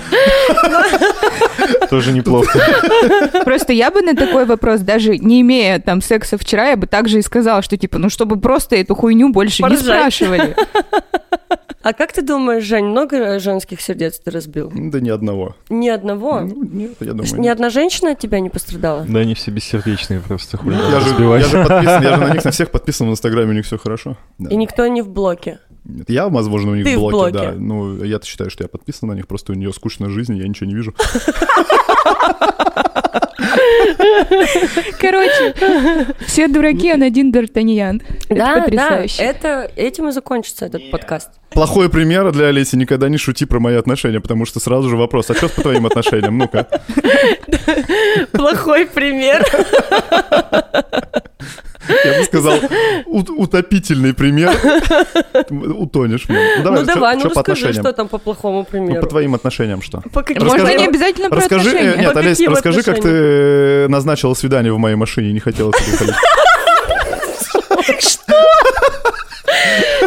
Тоже 1.89 2.11
неплохо. 2.11 2.59
Просто 3.45 3.73
я 3.73 3.91
бы 3.91 4.01
на 4.01 4.15
такой 4.15 4.45
вопрос, 4.45 4.81
даже 4.81 5.17
не 5.17 5.41
имея 5.41 5.79
там 5.79 6.01
секса 6.01 6.37
вчера, 6.37 6.69
я 6.69 6.77
бы 6.77 6.87
также 6.87 7.19
и 7.19 7.21
сказала, 7.21 7.61
что 7.61 7.77
типа, 7.77 7.97
ну 7.97 8.09
чтобы 8.09 8.39
просто 8.39 8.75
эту 8.75 8.95
хуйню 8.95 9.31
больше 9.31 9.63
не 9.63 9.77
спрашивали. 9.77 10.55
А 11.83 11.93
как 11.93 12.11
ты 12.11 12.21
думаешь, 12.21 12.65
Жень, 12.65 12.85
много 12.85 13.39
женских 13.39 13.79
сердец 13.79 14.19
ты 14.19 14.29
разбил? 14.29 14.69
Да 14.75 14.99
ни 14.99 15.09
одного. 15.09 15.55
Ни 15.69 15.87
одного? 15.87 16.41
Ну, 16.41 16.63
нет, 16.69 16.97
я 16.99 17.13
думаю. 17.13 17.33
Ни 17.35 17.39
нет. 17.43 17.53
одна 17.53 17.69
женщина 17.69 18.11
от 18.11 18.19
тебя 18.19 18.41
не 18.41 18.49
пострадала? 18.49 19.05
Да 19.07 19.19
они 19.19 19.35
все 19.35 19.51
бессердечные 19.51 20.19
просто 20.19 20.57
хуйня. 20.57 20.81
Я 20.89 20.99
же, 20.99 21.09
я 21.23 21.39
же 21.39 21.63
подписан, 21.63 22.03
я 22.03 22.15
же 22.15 22.21
на 22.21 22.33
них 22.33 22.43
на 22.43 22.51
всех 22.51 22.71
подписан 22.71 23.07
в 23.07 23.11
Инстаграме, 23.11 23.51
у 23.51 23.53
них 23.53 23.65
все 23.65 23.77
хорошо. 23.77 24.17
Да. 24.37 24.49
И 24.49 24.57
никто 24.57 24.85
не 24.87 25.01
в 25.01 25.07
блоке. 25.09 25.59
Нет, 25.85 26.09
Я, 26.09 26.27
возможно, 26.27 26.71
у 26.71 26.75
них 26.75 26.83
Ты 26.83 26.95
в 26.95 26.97
в 26.97 26.99
блоке, 26.99 27.15
блоке. 27.31 27.31
да. 27.51 27.53
Ну, 27.57 28.03
я-то 28.03 28.25
считаю, 28.25 28.49
что 28.49 28.65
я 28.65 28.67
подписан 28.67 29.07
на 29.07 29.13
них, 29.13 29.25
просто 29.25 29.53
у 29.53 29.55
нее 29.55 29.71
скучная 29.71 30.09
жизнь, 30.09 30.35
я 30.35 30.45
ничего 30.45 30.67
не 30.67 30.75
вижу. 30.75 30.93
Короче, 34.99 35.53
все 36.25 36.47
дураки, 36.47 36.93
он 36.93 37.03
один 37.03 37.31
Д'Артаньян. 37.31 38.01
Да, 38.29 38.67
да, 38.67 39.05
это, 39.17 39.71
этим 39.75 40.09
и 40.09 40.11
закончится 40.11 40.65
этот 40.65 40.91
подкаст. 40.91 41.29
Плохой 41.49 41.89
пример 41.89 42.31
для 42.31 42.47
Олеси, 42.47 42.75
никогда 42.75 43.09
не 43.09 43.17
шути 43.17 43.45
про 43.45 43.59
мои 43.59 43.75
отношения, 43.75 44.19
потому 44.19 44.45
что 44.45 44.59
сразу 44.59 44.89
же 44.89 44.97
вопрос, 44.97 45.29
а 45.29 45.35
что 45.35 45.49
по 45.49 45.61
твоим 45.61 45.85
отношениям? 45.85 46.37
Ну-ка. 46.37 46.67
Плохой 48.31 48.85
пример. 48.85 49.45
Я 52.05 52.19
бы 52.19 52.23
сказал, 52.25 52.59
ут- 53.05 53.29
утопительный 53.29 54.13
пример. 54.13 54.51
Утонешь 55.49 56.25
в 56.25 56.29
нем. 56.29 56.41
Ну, 56.63 56.71
Ну 56.71 56.83
давай, 56.85 57.15
ну 57.17 57.29
по 57.29 57.39
расскажи, 57.41 57.73
что 57.73 57.93
там 57.93 58.07
по 58.07 58.17
плохому 58.17 58.59
Ну, 58.59 58.65
примеру. 58.65 59.01
по 59.01 59.07
твоим 59.07 59.35
отношениям 59.35 59.81
что? 59.81 60.01
Можно 60.13 60.45
Расскажи- 60.45 60.77
не 60.77 60.85
обязательно 60.87 61.29
про 61.29 61.41
э, 61.41 61.45
отношения. 61.45 61.95
нет, 61.97 62.17
Олесь, 62.17 62.39
расскажи, 62.41 62.83
как 62.83 63.01
ты 63.01 63.09
э, 63.09 63.87
назначила 63.87 64.33
свидание 64.33 64.73
в 64.73 64.77
моей 64.77 64.95
машине 64.95 65.29
и 65.29 65.33
не 65.33 65.39
хотела 65.39 65.71
туда 65.71 65.97
ходить. 65.97 66.15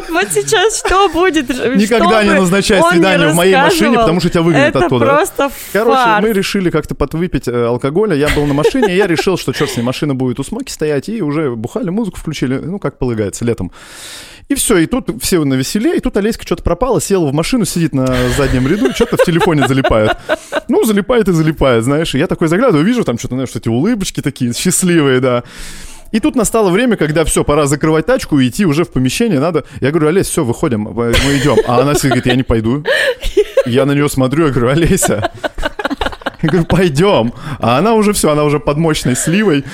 Вот 0.08 0.28
сейчас 0.32 0.78
что 0.78 1.08
будет? 1.08 1.48
Никогда 1.48 2.22
не 2.22 2.34
назначай 2.34 2.82
свидание 2.90 3.28
в 3.28 3.34
моей 3.34 3.56
машине, 3.56 3.98
потому 3.98 4.20
что 4.20 4.30
тебя 4.30 4.42
выгонят 4.42 4.68
Это 4.68 4.86
оттуда. 4.86 5.06
просто 5.06 5.50
Короче, 5.72 6.20
мы 6.20 6.32
решили 6.32 6.70
как-то 6.70 6.94
подвыпить 6.94 7.48
э, 7.48 7.66
алкоголя. 7.66 8.14
Я 8.16 8.28
был 8.34 8.46
на 8.46 8.54
машине, 8.54 8.96
я 8.96 9.06
решил, 9.06 9.36
что 9.36 9.52
черт 9.52 9.70
с 9.70 9.76
ней, 9.76 9.82
машина 9.82 10.14
будет 10.14 10.40
у 10.40 10.44
смоки 10.44 10.70
стоять, 10.70 11.08
и 11.08 11.22
уже 11.22 11.50
бухали, 11.50 11.90
музыку 11.90 12.18
включили, 12.18 12.58
ну, 12.58 12.78
как 12.78 12.98
полагается, 12.98 13.44
летом. 13.44 13.72
И 14.48 14.56
все, 14.56 14.78
и 14.78 14.86
тут 14.86 15.22
все 15.22 15.44
на 15.44 15.54
веселе, 15.54 15.96
и 15.96 16.00
тут 16.00 16.16
Олеська 16.16 16.44
что-то 16.44 16.64
пропала, 16.64 17.00
села 17.00 17.26
в 17.26 17.32
машину, 17.32 17.64
сидит 17.64 17.94
на 17.94 18.08
заднем 18.36 18.66
ряду, 18.66 18.92
что-то 18.92 19.16
в 19.16 19.24
телефоне 19.24 19.68
залипает. 19.68 20.16
Ну, 20.68 20.84
залипает 20.84 21.28
и 21.28 21.32
залипает, 21.32 21.84
знаешь. 21.84 22.14
И 22.16 22.18
я 22.18 22.26
такой 22.26 22.48
заглядываю, 22.48 22.84
вижу 22.84 23.04
там 23.04 23.16
что-то, 23.16 23.34
знаешь, 23.34 23.50
что 23.50 23.60
эти 23.60 23.68
улыбочки 23.68 24.20
такие 24.20 24.52
счастливые, 24.52 25.20
да. 25.20 25.44
И 26.12 26.20
тут 26.20 26.34
настало 26.34 26.70
время, 26.70 26.96
когда 26.96 27.24
все, 27.24 27.44
пора 27.44 27.66
закрывать 27.66 28.06
тачку 28.06 28.38
и 28.38 28.48
идти 28.48 28.66
уже 28.66 28.84
в 28.84 28.90
помещение 28.90 29.38
надо. 29.38 29.64
Я 29.80 29.90
говорю, 29.90 30.08
Олесь, 30.08 30.28
все, 30.28 30.44
выходим, 30.44 30.80
мы 30.82 31.12
идем. 31.12 31.56
А 31.66 31.80
она 31.80 31.94
сидит, 31.94 32.10
говорит, 32.10 32.26
я 32.26 32.34
не 32.34 32.42
пойду. 32.42 32.84
Я 33.66 33.84
на 33.86 33.92
нее 33.92 34.08
смотрю, 34.08 34.46
я 34.46 34.52
говорю, 34.52 34.70
Олеся, 34.70 35.30
я 36.42 36.48
говорю, 36.48 36.64
пойдем. 36.64 37.32
А 37.58 37.78
она 37.78 37.92
уже 37.94 38.12
все, 38.12 38.30
она 38.30 38.44
уже 38.44 38.58
под 38.58 38.78
мощной 38.78 39.14
сливой, 39.14 39.64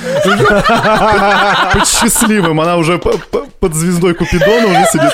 под 1.73 1.87
счастливым, 1.87 2.61
она 2.61 2.77
уже 2.77 2.99
под 2.99 3.75
звездой 3.75 4.15
Купидона 4.15 4.67
уже 4.67 4.85
сидит. 4.93 5.13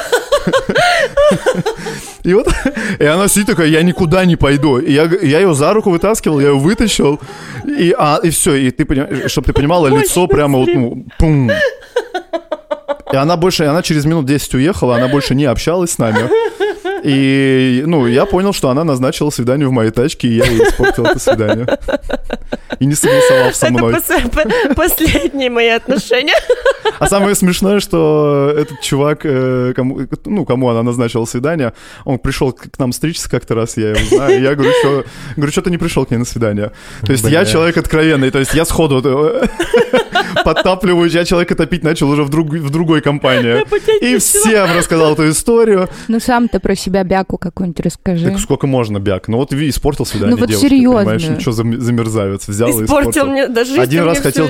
И 2.25 2.35
вот, 2.35 2.49
и 2.99 3.05
она 3.05 3.29
сидит 3.29 3.47
такая, 3.47 3.69
я 3.69 3.83
никуда 3.83 4.25
не 4.25 4.37
пойду. 4.37 4.79
И 4.79 4.93
я, 4.93 5.05
я 5.05 5.41
ее 5.41 5.55
за 5.55 5.73
руку 5.73 5.91
вытаскивал, 5.91 6.41
я 6.41 6.49
ее 6.49 6.59
вытащил, 6.59 7.21
и, 7.65 7.95
а, 7.99 8.21
и 8.23 8.31
все, 8.31 8.55
и 8.55 8.71
ты, 8.71 9.29
чтобы 9.29 9.47
ты 9.47 9.53
понимала, 9.53 9.89
лицо 9.89 10.27
прямо 10.27 10.59
вот, 10.59 10.69
ну, 10.73 11.05
пум. 11.19 11.51
И 13.13 13.17
она 13.17 13.37
больше, 13.37 13.65
она 13.65 13.83
через 13.83 14.05
минут 14.05 14.27
10 14.27 14.55
уехала, 14.55 14.97
она 14.97 15.09
больше 15.09 15.35
не 15.35 15.45
общалась 15.45 15.91
с 15.91 15.99
нами. 15.99 16.31
И, 17.05 17.83
ну, 17.87 18.07
я 18.07 18.27
понял, 18.27 18.53
что 18.53 18.69
она 18.71 18.85
назначила 18.85 19.31
свидание 19.31 19.67
в 19.67 19.73
моей 19.73 19.91
тачке, 19.91 20.29
и 20.29 20.35
я 20.37 20.45
ей 20.45 20.61
испортил 20.63 21.05
это 21.05 21.19
свидание. 21.19 21.67
И 22.79 22.87
не 22.87 22.95
согласовал 22.95 23.53
со 23.53 23.71
мной. 23.71 23.95
Это 23.95 24.15
пос- 24.15 24.31
по- 24.69 24.75
последние 24.75 25.51
мои 25.51 25.69
отношения. 25.69 26.35
А 26.99 27.07
самое 27.09 27.35
смешное, 27.35 27.81
что 27.81 28.53
этот 28.57 28.81
чувак, 28.81 29.21
э, 29.25 29.73
кому, 29.75 30.01
ну, 30.27 30.45
кому 30.45 30.69
она 30.69 30.83
назначила 30.83 31.25
свидание, 31.25 31.73
он 32.05 32.19
пришел 32.19 32.53
к 32.53 32.79
нам 32.79 32.93
стричься 32.93 33.29
как-то 33.31 33.55
раз, 33.55 33.77
я 33.77 33.91
его 33.91 34.17
знаю, 34.17 34.39
и 34.39 34.43
я 34.43 34.55
говорю, 34.55 34.73
что, 34.81 35.05
говорю, 35.37 35.53
что 35.53 35.63
ты 35.63 35.71
не 35.71 35.79
пришел 35.79 36.07
к 36.07 36.11
ней 36.11 36.19
на 36.19 36.25
свидание. 36.25 36.71
То 37.05 37.13
есть 37.13 37.25
я 37.25 37.41
Бля. 37.41 37.45
человек 37.45 37.77
откровенный, 37.77 38.31
то 38.31 38.39
есть 38.39 38.55
я 38.55 38.65
сходу 38.65 39.01
э, 39.05 39.47
подтапливаю, 40.45 41.09
я 41.11 41.25
человека 41.25 41.55
топить 41.55 41.83
начал 41.83 42.11
уже 42.11 42.23
в, 42.25 42.29
друг- 42.31 42.51
в 42.53 42.71
другой 42.71 43.01
компании. 43.01 43.65
И 44.05 44.19
всем 44.19 44.69
рассказал 44.77 45.13
эту 45.15 45.29
историю. 45.31 45.89
Ну 46.09 46.21
сам-то 46.21 46.61
про 46.61 46.75
себя 46.75 46.92
бяку 47.05 47.39
какую-нибудь 47.39 47.81
расскажи. 47.85 48.31
Так 48.31 48.39
сколько 48.39 48.67
можно, 48.67 48.99
бяк? 49.01 49.29
Ну 49.29 49.39
вот 49.39 49.53
испортил 49.53 50.05
свидание 50.07 50.35
Ну 50.37 50.41
вот 50.41 50.49
девушке, 50.49 50.69
серьезно. 50.69 50.99
понимаешь? 51.01 51.27
Ну 51.29 51.41
что 51.41 51.53
за, 51.53 51.63
за 51.81 51.93
мерзавец? 51.93 52.47
Взял 52.49 52.69
и 52.69 52.85
Испортил 52.85 53.11
испортил. 53.11 53.27
мне, 53.27 53.49
даже 53.49 53.71
жизнь 53.71 53.81
Один 53.83 54.05
раз 54.05 54.19
хотел 54.19 54.45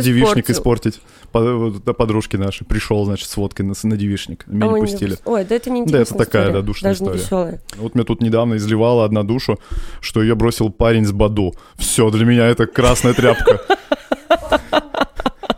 испортил. 0.49 0.55
испортить. 0.55 1.01
По- 1.31 1.95
подружки 1.95 2.37
наши. 2.37 2.65
Пришел, 2.65 3.05
значит, 3.07 3.29
с 3.29 3.37
водкой 3.37 3.65
на, 3.65 3.75
на 3.83 3.97
девишник. 3.97 4.45
Меня 4.47 4.67
А 4.67 4.69
не 4.69 4.75
не 4.75 4.81
пустили. 4.83 5.11
выпус- 5.13 5.23
Ой, 5.25 5.45
да 5.45 5.55
это 5.55 5.71
не 5.71 5.85
Да, 5.87 6.01
это 6.01 6.15
такая, 6.15 6.53
да, 6.53 6.61
душная 6.61 6.91
Даже 6.93 6.99
история. 7.05 7.17
не 7.19 7.23
веселая. 7.25 7.63
Вот 7.79 7.95
мне 7.95 8.05
тут 8.05 8.21
недавно 8.21 8.57
изливала 8.57 9.05
одна 9.05 9.23
душу, 9.23 9.59
что 10.01 10.21
ее 10.23 10.35
бросил 10.35 10.71
парень 10.71 11.07
с 11.07 11.13
Баду. 11.13 11.55
Все, 11.77 12.11
для 12.11 12.25
меня 12.27 12.47
это 12.49 12.67
красная 12.67 13.15
тряпка. 13.15 13.61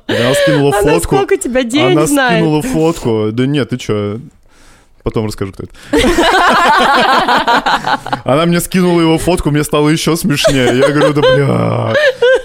Она 0.07 0.35
скинула 0.35 0.73
Она 0.79 0.93
фотку. 0.93 1.17
сколько 1.17 1.37
тебя 1.37 1.65
денег 1.65 1.97
Она 1.97 2.07
знает. 2.07 2.39
скинула 2.43 2.63
фотку. 2.63 3.29
Да 3.33 3.47
нет, 3.47 3.71
ты 3.71 3.79
чё? 3.79 4.21
Потом 5.05 5.27
расскажу, 5.27 5.53
кто 5.53 5.65
это. 5.65 5.73
Она 8.25 8.47
мне 8.47 8.59
скинула 8.61 9.01
его 9.03 9.19
фотку, 9.19 9.51
мне 9.51 9.63
стало 9.63 9.91
еще 9.91 10.17
смешнее. 10.17 10.79
Я 10.79 10.89
говорю, 10.89 11.13
да 11.13 11.21
бля, 11.21 11.93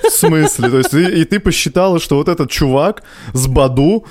в 0.04 0.10
смысле? 0.12 0.70
То 0.70 0.78
есть 0.80 0.94
и, 0.94 1.22
и 1.22 1.24
ты 1.24 1.40
посчитала, 1.40 2.00
что 2.02 2.18
вот 2.18 2.28
этот 2.28 2.52
чувак 2.52 3.04
с 3.34 3.48
Баду, 3.48 4.06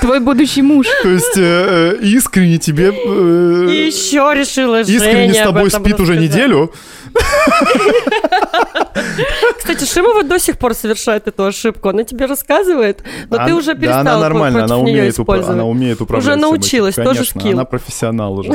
Твой 0.00 0.20
будущий 0.20 0.62
муж. 0.62 0.86
то 1.02 1.08
есть 1.08 1.36
э, 1.36 1.96
э, 2.00 2.04
искренне 2.04 2.58
тебе... 2.58 2.92
э, 2.94 3.66
И 3.70 3.86
еще 3.86 4.32
решила 4.36 4.80
искренне 4.80 5.32
Женя 5.32 5.34
с 5.34 5.46
об 5.48 5.54
тобой 5.54 5.70
спит 5.72 5.98
уже 6.00 6.12
рассказать. 6.14 6.20
неделю. 6.36 6.72
Кстати, 9.58 9.84
Шимова 9.84 10.22
до 10.22 10.38
сих 10.38 10.58
пор 10.58 10.74
совершает 10.74 11.26
эту 11.28 11.44
ошибку. 11.46 11.88
Она 11.88 12.04
тебе 12.04 12.26
рассказывает, 12.26 13.02
но 13.30 13.36
ты 13.38 13.42
Она- 13.42 13.56
уже 13.56 13.74
Да, 13.74 13.80
перестала 13.80 14.00
она 14.00 14.18
нормально, 14.18 14.58
против 14.60 14.72
она 14.72 14.82
нее 14.82 14.92
умеет, 14.92 15.14
упра- 15.14 15.22
использовать. 15.22 15.54
она 15.54 15.64
умеет 15.64 16.00
управлять. 16.00 16.24
Уже 16.26 16.30
всем 16.36 16.40
этим. 16.40 16.48
научилась, 16.54 16.94
тоже 16.94 17.08
Конечно, 17.10 17.40
скилл. 17.48 17.58
Она 17.58 17.64
профессионал 17.64 18.38
уже. 18.38 18.52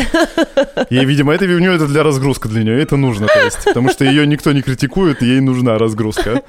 Ей, 0.90 1.06
видимо, 1.06 1.34
это 1.34 1.46
у 1.46 1.60
нее 1.60 1.76
это 1.76 1.88
для 1.88 2.04
разгрузка 2.04 2.50
для 2.50 2.64
нее, 2.64 2.82
это 2.82 2.98
нужно, 2.98 3.28
то 3.28 3.40
есть, 3.44 3.66
потому 3.66 3.90
что 3.90 4.06
ее 4.06 4.26
никто 4.28 4.52
не 4.52 4.62
критикует, 4.62 5.22
ей 5.22 5.40
нужна 5.40 5.78
разгрузка. 5.78 6.44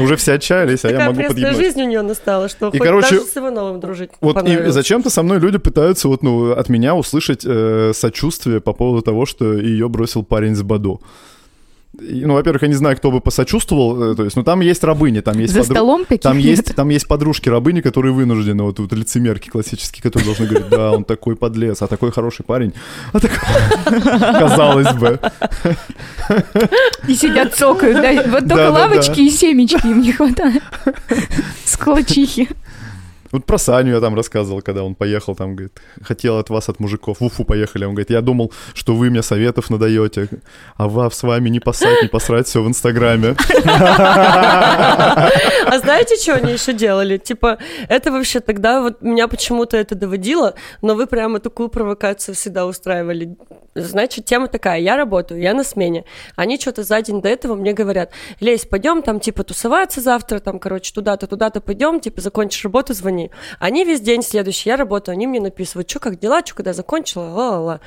Уже 0.00 0.16
все 0.16 0.34
отчаялись, 0.34 0.84
а 0.84 0.90
я 0.90 1.06
могу 1.06 1.22
подъебнуть. 1.22 1.56
жизнь 1.56 1.82
у 1.82 1.86
нее 1.86 2.02
настала, 2.02 2.48
что 2.48 2.68
И, 2.68 2.78
короче, 2.78 3.16
даже 3.16 3.26
с 3.26 3.36
Ивановым 3.36 3.80
дружить 3.80 4.10
Вот 4.20 4.48
и 4.48 4.70
зачем-то 4.70 5.10
со 5.10 5.22
мной 5.22 5.38
люди 5.38 5.58
пытаются 5.58 6.08
вот, 6.08 6.22
ну, 6.22 6.52
от 6.52 6.68
меня 6.68 6.94
услышать 6.94 7.44
э, 7.44 7.92
сочувствие 7.94 8.60
по 8.60 8.72
поводу 8.72 9.02
того, 9.02 9.26
что 9.26 9.54
ее 9.54 9.88
бросил 9.88 10.22
парень 10.22 10.54
с 10.54 10.62
Баду. 10.62 11.00
Ну, 12.00 12.32
во-первых, 12.34 12.62
я 12.62 12.68
не 12.68 12.74
знаю, 12.74 12.96
кто 12.96 13.10
бы 13.10 13.20
посочувствовал, 13.20 14.12
э, 14.12 14.14
то 14.14 14.24
есть, 14.24 14.34
ну, 14.34 14.42
там 14.42 14.60
есть 14.60 14.82
рабыни, 14.82 15.20
там 15.20 15.38
есть 15.38 15.52
За 15.52 15.60
подру- 15.60 15.64
столом 15.74 16.04
каких 16.04 16.22
Там 16.22 16.38
есть, 16.38 16.74
там 16.74 16.88
есть 16.88 17.06
подружки 17.06 17.50
рабыни, 17.50 17.82
которые 17.82 18.14
вынуждены, 18.14 18.62
вот, 18.62 18.78
вот 18.78 18.92
лицемерки 18.94 19.50
классические, 19.50 20.02
которые 20.02 20.24
должны 20.26 20.46
говорить, 20.46 20.70
да, 20.70 20.92
он 20.92 21.04
такой 21.04 21.36
подлец, 21.36 21.82
а 21.82 21.86
такой 21.88 22.10
хороший 22.10 22.44
парень. 22.44 22.72
А 23.12 23.20
такой- 23.20 23.38
Казалось 24.40 24.92
бы. 24.94 25.20
И 27.08 27.14
сидят 27.14 27.54
цокают, 27.54 28.00
да? 28.00 28.22
Вот 28.30 28.48
только 28.48 28.70
лавочки 28.70 29.20
и 29.20 29.30
семечки 29.30 29.86
им 29.86 30.00
не 30.00 30.12
хватает. 30.12 30.62
Склочихи. 31.66 32.48
Вот 33.32 33.46
про 33.46 33.58
Саню 33.58 33.94
я 33.94 34.00
там 34.00 34.14
рассказывал, 34.14 34.62
когда 34.62 34.84
он 34.84 34.94
поехал, 34.94 35.34
там, 35.34 35.56
говорит, 35.56 35.80
хотел 36.02 36.38
от 36.38 36.50
вас, 36.50 36.68
от 36.68 36.80
мужиков, 36.80 37.20
в 37.20 37.24
Уфу 37.24 37.44
поехали. 37.44 37.84
Он 37.84 37.94
говорит, 37.94 38.10
я 38.10 38.20
думал, 38.20 38.52
что 38.74 38.94
вы 38.94 39.10
мне 39.10 39.22
советов 39.22 39.70
надаете, 39.70 40.28
а 40.76 40.86
вас 40.88 41.14
с 41.14 41.22
вами 41.22 41.48
не 41.48 41.60
посрать, 41.60 42.02
не 42.02 42.08
посрать, 42.08 42.46
все 42.46 42.62
в 42.62 42.68
Инстаграме. 42.68 43.34
А 45.64 45.78
знаете, 45.78 46.16
что 46.16 46.34
они 46.34 46.52
еще 46.52 46.72
делали? 46.74 47.16
Типа, 47.16 47.58
это 47.88 48.12
вообще 48.12 48.40
тогда 48.40 48.82
вот 48.82 49.00
меня 49.02 49.28
почему-то 49.28 49.76
это 49.76 49.94
доводило, 49.94 50.54
но 50.82 50.94
вы 50.94 51.06
прямо 51.06 51.40
такую 51.40 51.70
провокацию 51.70 52.34
всегда 52.34 52.66
устраивали. 52.66 53.36
Значит, 53.74 54.26
тема 54.26 54.48
такая, 54.48 54.80
я 54.80 54.96
работаю, 54.96 55.40
я 55.40 55.54
на 55.54 55.64
смене. 55.64 56.04
Они 56.36 56.58
что-то 56.60 56.82
за 56.82 57.00
день 57.00 57.22
до 57.22 57.30
этого 57.30 57.54
мне 57.54 57.72
говорят, 57.72 58.10
Лесь, 58.40 58.66
пойдем 58.66 59.00
там, 59.02 59.18
типа, 59.18 59.44
тусоваться 59.44 60.02
завтра, 60.02 60.40
там, 60.40 60.58
короче, 60.58 60.92
туда-то, 60.92 61.26
туда-то 61.26 61.62
пойдем, 61.62 61.98
типа, 62.00 62.20
закончишь 62.20 62.64
работу, 62.64 62.92
звони. 62.92 63.21
Они 63.58 63.84
весь 63.84 64.00
день 64.00 64.22
следующий, 64.22 64.70
я 64.70 64.76
работаю, 64.76 65.14
они 65.14 65.26
мне 65.26 65.40
написывают, 65.40 65.88
что, 65.88 66.00
как 66.00 66.18
дела, 66.18 66.40
что, 66.44 66.54
когда 66.56 66.72
закончила, 66.72 67.24
ла-ла-ла 67.24 67.80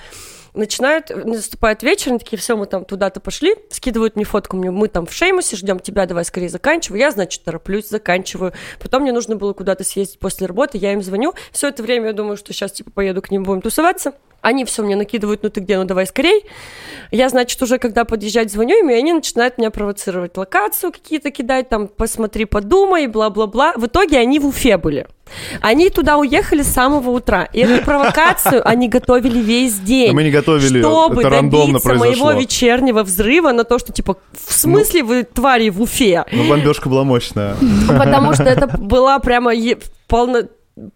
начинают, 0.56 1.10
наступает 1.10 1.84
вечер, 1.84 2.12
они 2.12 2.20
такие, 2.20 2.38
все, 2.38 2.56
мы 2.56 2.66
там 2.66 2.86
туда-то 2.86 3.20
пошли, 3.20 3.56
скидывают 3.70 4.16
мне 4.16 4.26
фотку, 4.26 4.58
мне, 4.58 4.72
мы 4.72 4.88
там 4.88 5.06
в 5.06 5.14
Шеймусе 5.14 5.56
ждем 5.56 5.80
тебя, 5.80 6.06
давай 6.06 6.26
скорее 6.26 6.50
заканчивай. 6.50 7.00
Я, 7.00 7.12
значит, 7.12 7.44
тороплюсь, 7.44 7.90
заканчиваю. 7.90 8.54
Потом 8.80 9.04
мне 9.04 9.12
нужно 9.12 9.36
было 9.36 9.54
куда-то 9.54 9.84
съездить 9.84 10.20
после 10.20 10.48
работы, 10.48 10.78
я 10.78 10.94
им 10.94 11.02
звоню. 11.02 11.34
Все 11.52 11.68
это 11.68 11.84
время 11.84 12.08
я 12.08 12.14
думаю, 12.14 12.38
что 12.38 12.54
сейчас, 12.54 12.72
типа, 12.72 12.92
поеду 12.92 13.22
к 13.22 13.32
ним, 13.32 13.44
будем 13.44 13.62
тусоваться. 13.62 14.14
Они 14.46 14.64
все 14.64 14.84
мне 14.84 14.96
накидывают, 14.96 15.42
ну 15.42 15.50
ты 15.50 15.60
где, 15.60 15.76
ну 15.76 15.86
давай 15.86 16.06
скорей. 16.06 16.46
Я, 17.10 17.30
значит, 17.30 17.60
уже 17.64 17.80
когда 17.80 18.06
подъезжать, 18.06 18.52
звоню 18.52 18.78
им, 18.78 18.92
и 18.92 18.94
они 18.94 19.12
начинают 19.12 19.58
меня 19.58 19.72
провоцировать. 19.72 20.38
Локацию 20.38 20.92
какие-то 20.92 21.32
кидать, 21.32 21.68
там, 21.68 21.88
посмотри, 21.88 22.46
подумай, 22.46 23.08
бла-бла-бла. 23.08 23.74
В 23.76 23.88
итоге 23.88 24.20
они 24.20 24.38
в 24.38 24.46
Уфе 24.46 24.78
были. 24.78 25.08
Они 25.62 25.90
туда 25.90 26.18
уехали 26.18 26.62
с 26.62 26.68
самого 26.68 27.10
утра. 27.10 27.50
И 27.54 27.60
эту 27.62 27.84
провокацию 27.84 28.62
они 28.68 28.88
готовили 28.88 29.40
весь 29.40 29.80
день. 29.80 30.12
А 30.12 30.14
мы 30.14 30.24
не 30.24 30.30
готовили, 30.30 30.80
чтобы 30.80 31.22
это 31.22 31.30
рандомно 31.32 31.80
добиться 31.80 31.90
произошло. 31.90 32.26
моего 32.26 32.40
вечернего 32.40 33.02
взрыва 33.02 33.52
на 33.52 33.64
то, 33.64 33.80
что, 33.80 33.92
типа, 33.92 34.18
в 34.32 34.54
смысле 34.54 35.02
вы 35.02 35.24
твари 35.24 35.70
в 35.70 35.82
Уфе? 35.82 36.24
Ну, 36.32 36.48
бомбежка 36.48 36.88
была 36.88 37.04
мощная. 37.04 37.56
Потому 37.88 38.34
что 38.34 38.44
это 38.44 38.68
была 38.78 39.18
прямо 39.18 39.54
полно 40.08 40.44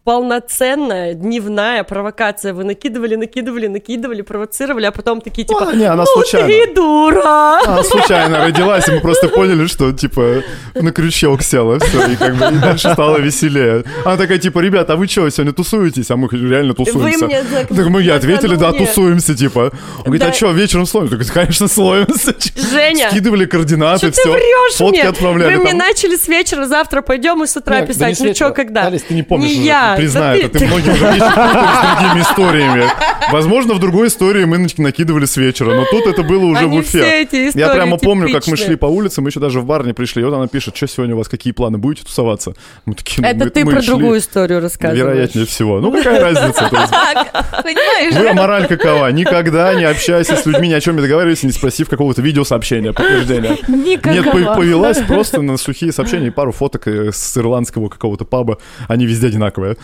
полноценная 0.04 1.14
дневная 1.14 1.84
провокация. 1.84 2.54
Вы 2.54 2.64
накидывали, 2.66 3.16
накидывали, 3.16 3.68
накидывали, 3.68 4.22
провоцировали, 4.22 4.86
а 4.86 4.92
потом 4.92 5.22
такие 5.22 5.48
типа, 5.48 5.66
Ну, 5.66 5.76
не, 5.76 5.86
она 5.86 6.04
ну 6.04 6.06
случайно. 6.06 6.48
ты 6.48 6.74
дура! 6.74 7.60
Она 7.66 7.84
случайно 7.84 8.46
родилась, 8.46 8.88
и 8.90 8.92
мы 8.92 9.00
просто 9.00 9.30
поняли, 9.30 9.68
что, 9.68 9.92
типа, 9.94 10.44
на 10.76 10.92
крючок 10.92 11.42
села, 11.44 11.80
все, 11.80 12.08
и 12.12 12.16
как 12.18 12.36
бы 12.36 12.46
и 12.46 12.60
дальше 12.60 12.92
стало 12.92 13.18
веселее. 13.18 13.84
Она 14.04 14.18
такая, 14.18 14.38
типа, 14.38 14.60
ребята, 14.60 14.94
а 14.94 14.96
вы 14.98 15.08
что, 15.08 15.30
сегодня 15.30 15.54
тусуетесь? 15.54 16.12
А 16.12 16.18
мы 16.18 16.28
реально 16.32 16.74
тусуемся. 16.74 17.26
мне 17.26 17.42
так- 17.44 17.68
Так 17.70 17.88
мы 17.88 18.02
я 18.02 18.16
ответили, 18.16 18.56
да, 18.56 18.74
тусуемся, 18.74 19.36
типа. 19.36 19.72
Он 20.00 20.04
говорит, 20.04 20.24
а 20.24 20.28
Да. 20.28 20.34
что, 20.34 20.52
вечером 20.52 20.86
словимся? 20.86 21.18
Так, 21.18 21.34
конечно, 21.34 21.68
словимся. 21.70 22.36
Женя, 22.56 23.10
Скидывали 23.12 23.46
координаты, 23.46 24.12
все. 24.12 24.30
врешь 24.32 24.74
Фотки 24.76 25.00
мне? 25.00 25.10
отправляли. 25.10 25.56
Вы 25.56 25.64
мне 25.64 25.74
начали 25.74 26.16
с 26.18 26.28
вечера, 26.28 26.66
завтра 26.66 27.02
пойдем 27.02 27.44
и 27.44 27.48
с 27.48 27.56
утра 27.56 27.82
писать. 27.86 28.20
ну 28.20 28.34
что, 28.34 28.52
когда? 28.52 28.88
Алис, 28.88 29.04
ты 29.04 29.14
не 29.14 29.24
помнишь 29.24 29.52
я. 29.70 29.96
признай 29.98 30.40
Да 30.42 30.46
это, 30.48 30.60
ты 30.60 30.68
многие 30.68 30.90
уже 30.92 31.06
с 31.06 31.18
другими 32.00 32.22
историями. 32.22 32.84
Возможно, 33.32 33.74
в 33.74 33.80
другой 33.80 34.08
истории 34.08 34.46
мы 34.46 34.58
накидывали 34.78 35.26
с 35.26 35.38
вечера, 35.38 35.74
но 35.76 35.86
тут 35.86 36.08
это 36.08 36.24
было 36.24 36.46
уже 36.46 36.62
Они 36.66 36.78
в 36.78 36.82
Уфе. 36.82 37.28
Я 37.54 37.70
прямо 37.70 37.98
помню, 37.98 38.32
как 38.34 38.48
мы 38.48 38.58
шли 38.58 38.76
по 38.76 38.86
улице, 38.88 39.22
мы 39.22 39.30
еще 39.30 39.40
даже 39.40 39.60
в 39.62 39.66
бар 39.66 39.86
не 39.86 39.94
пришли. 39.94 40.22
И 40.22 40.26
вот 40.26 40.34
она 40.34 40.48
пишет, 40.48 40.76
что 40.76 40.88
сегодня 40.88 41.16
у 41.16 41.18
вас, 41.20 41.28
какие 41.28 41.54
планы, 41.54 41.78
будете 41.78 42.06
тусоваться? 42.06 42.54
Мы 42.86 42.96
такие, 42.96 43.22
ну, 43.22 43.28
Это 43.28 43.46
мы- 43.46 43.50
ты 43.52 43.66
мы 43.66 43.72
про 43.74 43.82
шли. 43.82 43.88
другую 43.90 44.20
историю 44.20 44.62
рассказываешь. 44.62 45.04
Вероятнее 45.04 45.46
всего. 45.46 45.80
Ну, 45.80 45.92
какая 45.92 46.20
разница? 46.22 46.70
Понимаешь? 47.64 48.14
вы 48.16 48.34
мораль 48.34 48.68
какова? 48.68 49.12
Никогда 49.12 49.74
не 49.76 49.84
общайся 49.86 50.36
с 50.36 50.46
людьми, 50.46 50.70
ни 50.70 50.74
о 50.74 50.82
чем 50.82 50.96
не 50.96 51.02
договаривайся, 51.02 51.46
не 51.46 51.52
спросив 51.54 51.90
какого-то 51.90 52.22
видеосообщения, 52.22 52.94
подтверждения. 52.94 53.58
Нет, 53.68 54.06
Никакого. 54.06 54.44
по- 54.46 54.56
повелась 54.56 54.98
просто 55.08 55.42
на 55.42 55.58
сухие 55.58 55.92
сообщения 55.92 56.28
и 56.28 56.32
пару 56.32 56.52
фоток 56.52 56.88
э, 56.88 57.12
с 57.12 57.38
ирландского 57.38 57.90
какого-то 57.90 58.26
паба. 58.26 58.58
Они 58.88 59.06
везде 59.06 59.28
одинаковые. 59.28 59.59
Одинаковое. 59.60 59.78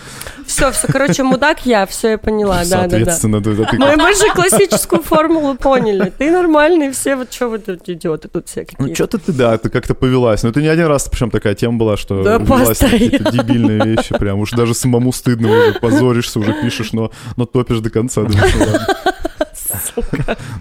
Все, 0.45 0.71
все, 0.71 0.87
короче, 0.87 1.23
мудак 1.23 1.65
я, 1.65 1.85
все 1.85 2.11
я 2.11 2.17
поняла, 2.17 2.63
да, 2.63 2.63
да, 2.63 2.87
да. 2.87 2.89
Соответственно, 2.89 3.41
да, 3.41 3.51
да, 3.51 3.65
ты 3.65 3.77
Мы, 3.77 3.95
мы 3.95 4.13
же 4.13 4.29
классическую 4.33 5.01
формулу 5.01 5.55
поняли. 5.55 6.11
Ты 6.17 6.31
нормальный, 6.31 6.91
все 6.91 7.15
вот 7.15 7.33
что 7.33 7.49
вы 7.49 7.59
тут 7.59 7.87
идиоты 7.89 8.27
тут 8.27 8.47
все 8.47 8.61
Ну, 8.61 8.77
какие 8.77 8.95
что-то 8.95 9.17
ты, 9.17 9.31
да, 9.31 9.57
ты 9.57 9.69
как-то 9.69 9.95
повелась. 9.95 10.43
Но 10.43 10.51
ты 10.51 10.61
не 10.61 10.67
один 10.67 10.87
раз, 10.87 11.09
причем 11.09 11.29
такая 11.31 11.55
тема 11.55 11.77
была, 11.77 11.97
что 11.97 12.23
Да, 12.23 12.37
велась 12.37 12.77
какие-то 12.79 13.31
дебильные 13.31 13.83
вещи. 13.83 14.17
Прям 14.17 14.39
уж 14.39 14.51
даже 14.51 14.73
самому 14.73 15.11
стыдно 15.11 15.49
уже, 15.49 15.73
позоришься, 15.79 16.39
уже 16.39 16.53
пишешь, 16.53 16.93
но, 16.93 17.11
но 17.35 17.45
топишь 17.45 17.79
до 17.79 17.89
конца. 17.89 18.21
Думаешь, 18.21 18.53
ну 18.57 18.65
ладно. 18.65 18.87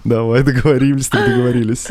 Давай, 0.03 0.43
договорились, 0.43 1.07
так 1.07 1.25
договорились. 1.25 1.87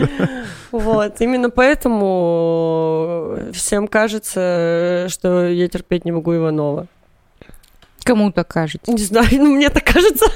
Вот, 0.72 1.20
именно 1.20 1.50
поэтому 1.50 3.38
всем 3.52 3.86
кажется, 3.88 5.06
что 5.08 5.48
я 5.48 5.68
терпеть 5.68 6.04
не 6.04 6.12
могу 6.12 6.34
Иванова. 6.34 6.86
Кому 8.04 8.30
так 8.32 8.48
кажется? 8.48 8.92
Не 8.92 9.02
знаю, 9.02 9.28
ну 9.32 9.54
мне 9.56 9.70
так 9.70 9.84
кажется. 9.84 10.26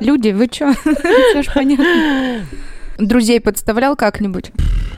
Люди, 0.00 0.28
вы 0.30 0.48
чё? 0.48 0.72
Все 0.82 1.42
ж 1.42 1.46
понятно. 1.52 2.46
Друзей 2.98 3.40
подставлял 3.40 3.96
как-нибудь? 3.96 4.52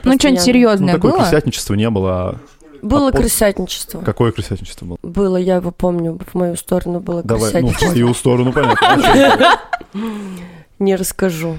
Ну, 0.04 0.12
что-нибудь. 0.18 0.40
Ну, 0.40 0.44
серьезное 0.44 0.94
такое 0.94 1.12
было? 1.12 1.20
крысятничество 1.20 1.74
не 1.74 1.88
было. 1.90 2.38
Было 2.82 3.08
А 3.08 3.12
крысятничество. 3.12 4.02
Какое 4.02 4.30
крысятничество 4.32 4.84
было? 4.84 4.98
Было, 5.02 5.36
я 5.38 5.56
его 5.56 5.70
помню, 5.70 6.18
в 6.30 6.34
мою 6.34 6.56
сторону 6.56 7.00
было 7.00 7.22
Давай, 7.22 7.44
ну, 7.44 7.46
в 7.48 7.52
крысятничество. 7.52 7.88
твою 7.88 8.14
сторону, 8.14 8.52
понятно. 8.52 9.58
Не 10.78 10.94
расскажу. 10.94 11.56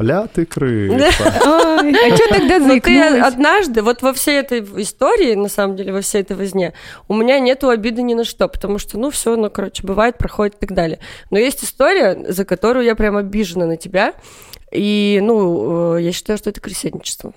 Ля 0.00 0.26
ты 0.26 0.46
крыса. 0.46 0.96
Ой, 1.46 1.94
а 1.94 2.16
что 2.16 2.28
тогда 2.28 2.58
Но 2.58 2.74
Ну, 2.74 2.80
ты 2.80 3.20
однажды, 3.20 3.82
вот 3.82 4.02
во 4.02 4.12
всей 4.12 4.40
этой 4.40 4.60
истории, 4.82 5.34
на 5.34 5.48
самом 5.48 5.76
деле, 5.76 5.92
во 5.92 6.00
всей 6.00 6.22
этой 6.22 6.36
возне, 6.36 6.72
у 7.06 7.14
меня 7.14 7.38
нету 7.38 7.68
обиды 7.68 8.02
ни 8.02 8.14
на 8.14 8.24
что, 8.24 8.48
потому 8.48 8.78
что, 8.78 8.98
ну, 8.98 9.10
все, 9.10 9.36
ну, 9.36 9.48
короче, 9.48 9.86
бывает, 9.86 10.18
проходит 10.18 10.56
и 10.56 10.58
так 10.66 10.72
далее. 10.72 10.98
Но 11.30 11.38
есть 11.38 11.62
история, 11.62 12.32
за 12.32 12.44
которую 12.44 12.84
я 12.84 12.96
прям 12.96 13.16
обижена 13.16 13.66
на 13.66 13.76
тебя, 13.76 14.14
и, 14.72 15.20
ну, 15.22 15.96
э, 15.96 16.02
я 16.02 16.12
считаю, 16.12 16.38
что 16.38 16.50
это 16.50 16.60
крысятничество. 16.60 17.32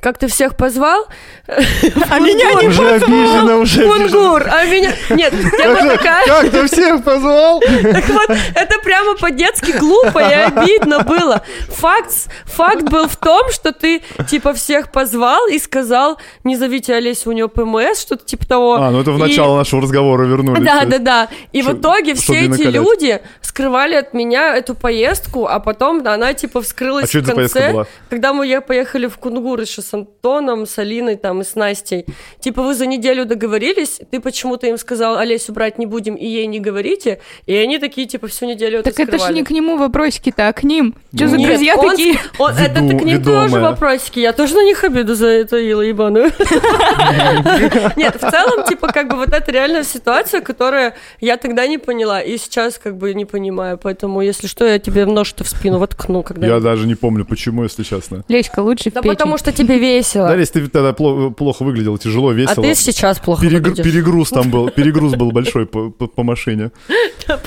Как 0.00 0.18
ты 0.18 0.28
всех 0.28 0.56
позвал, 0.56 1.06
а 1.46 2.18
меня 2.18 2.52
не 2.60 2.68
Уже 2.68 2.88
обижена, 2.90 3.56
уже. 3.56 3.86
Кунгур, 3.86 4.46
а 4.48 4.64
меня... 4.66 4.92
Нет, 5.10 5.32
тема 5.56 5.96
такая... 5.96 6.26
Как 6.26 6.50
ты 6.50 6.66
всех 6.66 7.02
позвал? 7.04 7.60
Так 7.82 8.08
вот, 8.08 8.30
это 8.54 8.78
прямо 8.82 9.14
по-детски 9.16 9.72
глупо 9.72 10.18
и 10.18 10.32
обидно 10.32 11.00
было. 11.00 11.42
Факт, 11.68 12.12
факт 12.44 12.82
был 12.82 13.08
в 13.08 13.16
том, 13.16 13.50
что 13.52 13.72
ты, 13.72 14.02
типа, 14.28 14.52
всех 14.54 14.90
позвал 14.90 15.46
и 15.48 15.58
сказал, 15.58 16.18
не 16.44 16.56
зовите 16.56 16.94
Олесю, 16.94 17.30
у 17.30 17.32
нее 17.32 17.48
ПМС, 17.48 18.00
что-то 18.00 18.24
типа 18.24 18.46
того. 18.46 18.74
А, 18.74 18.90
ну 18.90 19.00
это 19.00 19.12
в 19.12 19.18
начало 19.18 19.56
нашего 19.56 19.82
разговора 19.82 20.24
вернулись. 20.24 20.64
Да, 20.64 20.84
да, 20.84 20.98
да. 20.98 21.28
И 21.52 21.62
в 21.62 21.72
итоге 21.72 22.14
все 22.14 22.46
эти 22.46 22.62
люди 22.62 23.20
скрывали 23.40 23.94
от 23.94 24.12
меня 24.14 24.56
эту 24.56 24.74
поездку, 24.74 25.46
а 25.46 25.60
потом 25.60 26.06
она, 26.06 26.34
типа, 26.34 26.60
вскрылась 26.60 27.14
А 27.14 27.20
в 27.20 27.26
конце, 27.26 27.86
когда 28.10 28.32
мы 28.32 28.60
поехали 28.60 29.06
в 29.06 29.16
Кунгур 29.18 29.60
еще 29.60 29.82
с 29.86 29.94
Антоном, 29.94 30.66
с 30.66 30.78
Алиной 30.78 31.16
там 31.16 31.40
и 31.40 31.44
с 31.44 31.54
Настей. 31.54 32.04
Типа 32.40 32.62
вы 32.62 32.74
за 32.74 32.86
неделю 32.86 33.24
договорились, 33.24 34.00
ты 34.10 34.20
почему-то 34.20 34.66
им 34.66 34.78
сказал, 34.78 35.16
Олесю 35.18 35.52
брать 35.52 35.78
не 35.78 35.86
будем 35.86 36.14
и 36.14 36.26
ей 36.26 36.46
не 36.46 36.60
говорите, 36.60 37.20
и 37.46 37.54
они 37.54 37.78
такие, 37.78 38.06
типа, 38.06 38.26
всю 38.28 38.46
неделю 38.46 38.80
это 38.80 38.90
Так 38.90 39.00
это 39.00 39.12
ж 39.18 39.20
скрывали. 39.20 39.34
не 39.34 39.44
к 39.44 39.50
нему 39.50 39.76
вопросики-то, 39.76 40.48
а 40.48 40.52
к 40.52 40.62
ним. 40.64 40.94
Что 41.14 41.28
за 41.28 41.36
Нет, 41.38 41.48
друзья 41.50 41.76
он- 41.76 41.90
такие? 41.90 42.18
он- 42.38 42.52
это 42.52 42.80
Веду- 42.80 42.98
к 42.98 43.02
ним 43.04 43.18
ведомая. 43.18 43.48
тоже 43.48 43.60
вопросики. 43.60 44.18
Я 44.20 44.32
тоже 44.32 44.54
на 44.54 44.64
них 44.64 44.82
обиду 44.84 45.14
за 45.14 45.26
это 45.28 45.56
ила 45.56 45.82
ебаную. 45.82 46.30
Нет, 47.96 48.16
в 48.16 48.30
целом, 48.30 48.64
типа, 48.68 48.88
как 48.88 49.08
бы 49.10 49.16
вот 49.16 49.28
это 49.32 49.50
реальная 49.52 49.84
ситуация, 49.84 50.40
которая 50.40 50.94
я 51.20 51.36
тогда 51.36 51.66
не 51.66 51.78
поняла, 51.78 52.20
и 52.20 52.36
сейчас 52.38 52.78
как 52.78 52.96
бы 52.96 53.14
не 53.14 53.24
понимаю. 53.24 53.78
Поэтому, 53.82 54.20
если 54.22 54.46
что, 54.46 54.64
я 54.66 54.78
тебе 54.78 55.06
нож-то 55.06 55.44
в 55.44 55.48
спину 55.48 55.78
воткну, 55.78 56.22
когда... 56.22 56.46
Я 56.46 56.60
даже 56.60 56.86
не 56.86 56.94
помню, 56.94 57.24
почему, 57.24 57.62
если 57.64 57.82
честно. 57.82 58.24
Леська, 58.28 58.60
лучше 58.60 58.90
Да 58.90 59.02
потому 59.02 59.38
что 59.38 59.52
тебе 59.52 59.75
весело. 59.78 60.28
Да, 60.28 60.36
Лесь, 60.36 60.50
ты 60.50 60.66
тогда 60.68 60.90
пло- 60.90 61.32
плохо 61.32 61.62
выглядел, 61.64 61.98
тяжело, 61.98 62.30
А 62.30 62.32
весело. 62.34 62.62
ты 62.64 62.74
сейчас 62.74 63.18
плохо 63.18 63.44
Перегру- 63.46 63.70
выглядишь. 63.70 63.84
перегруз 63.84 64.30
там 64.30 64.50
был, 64.50 64.68
перегруз 64.76 65.14
был 65.14 65.30
большой 65.32 65.66
по, 65.66 65.90
по- 65.90 66.06
по 66.06 66.22
машине. 66.22 66.70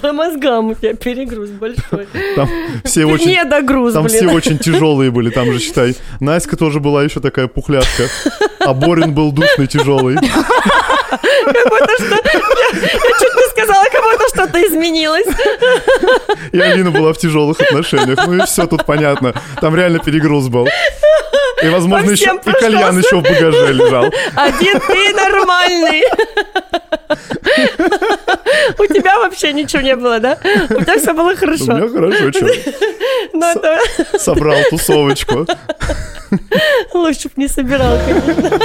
По 0.02 0.12
мозгам 0.14 0.70
у 0.70 0.74
тебя 0.76 0.94
перегруз 0.94 1.50
большой. 1.50 2.08
Там 2.36 2.50
все 2.84 3.06
очень, 3.06 3.28
Не 3.32 3.44
догруз, 3.46 3.94
там 3.94 4.08
все 4.08 4.28
очень 4.28 4.58
тяжелые 4.60 5.12
были, 5.12 5.30
там 5.30 5.52
же, 5.52 5.60
считай, 5.60 5.96
Наська 6.20 6.58
тоже 6.58 6.80
была 6.80 7.04
еще 7.04 7.20
такая 7.20 7.48
пухлятка, 7.48 8.04
а 8.60 8.74
Борин 8.74 9.14
был 9.14 9.32
душный, 9.32 9.68
тяжелый. 9.68 10.16
Как 10.16 11.70
будто 11.70 11.94
что... 11.98 12.16
Я 12.16 13.20
чуть 13.20 13.36
не 13.36 13.50
сказала, 13.52 13.84
как 13.92 14.04
будто 14.04 14.28
что-то 14.34 14.62
изменилось. 14.68 15.26
И 16.52 16.60
Алина 16.60 16.92
была 16.92 17.14
в 17.14 17.18
тяжелых 17.18 17.60
отношениях. 17.60 18.20
Ну 18.28 18.36
и 18.36 18.46
все 18.46 18.68
тут 18.68 18.86
понятно. 18.86 19.34
Там 19.60 19.76
реально 19.76 20.00
перегруз 20.00 20.48
был. 20.50 20.68
И, 21.64 21.70
возможно, 21.70 22.12
еще 22.12 22.40
и 22.46 22.52
кальян 22.52 22.98
еще 22.98 23.20
в 23.20 23.24
багаже 23.24 23.74
лежал. 23.74 24.06
Один 24.36 24.80
ты 24.80 25.14
нормальный. 25.14 26.04
У 28.78 28.86
тебя 28.94 29.20
вообще 29.20 29.54
ничего 29.54 29.82
не 29.82 29.96
было, 29.96 30.20
да? 30.20 30.38
У 30.70 30.82
тебя 30.82 30.98
все 30.98 31.14
было 31.14 31.34
У 31.34 31.36
хорошо. 31.36 31.74
меня 31.74 31.90
хорошо, 31.90 32.32
что 32.32 32.48
это 33.34 34.20
собрал 34.20 34.58
тусовочку. 34.70 35.46
лучше 36.94 37.28
бы 37.30 37.34
не 37.38 37.48
собирал, 37.48 37.98
конечно. 38.06 38.60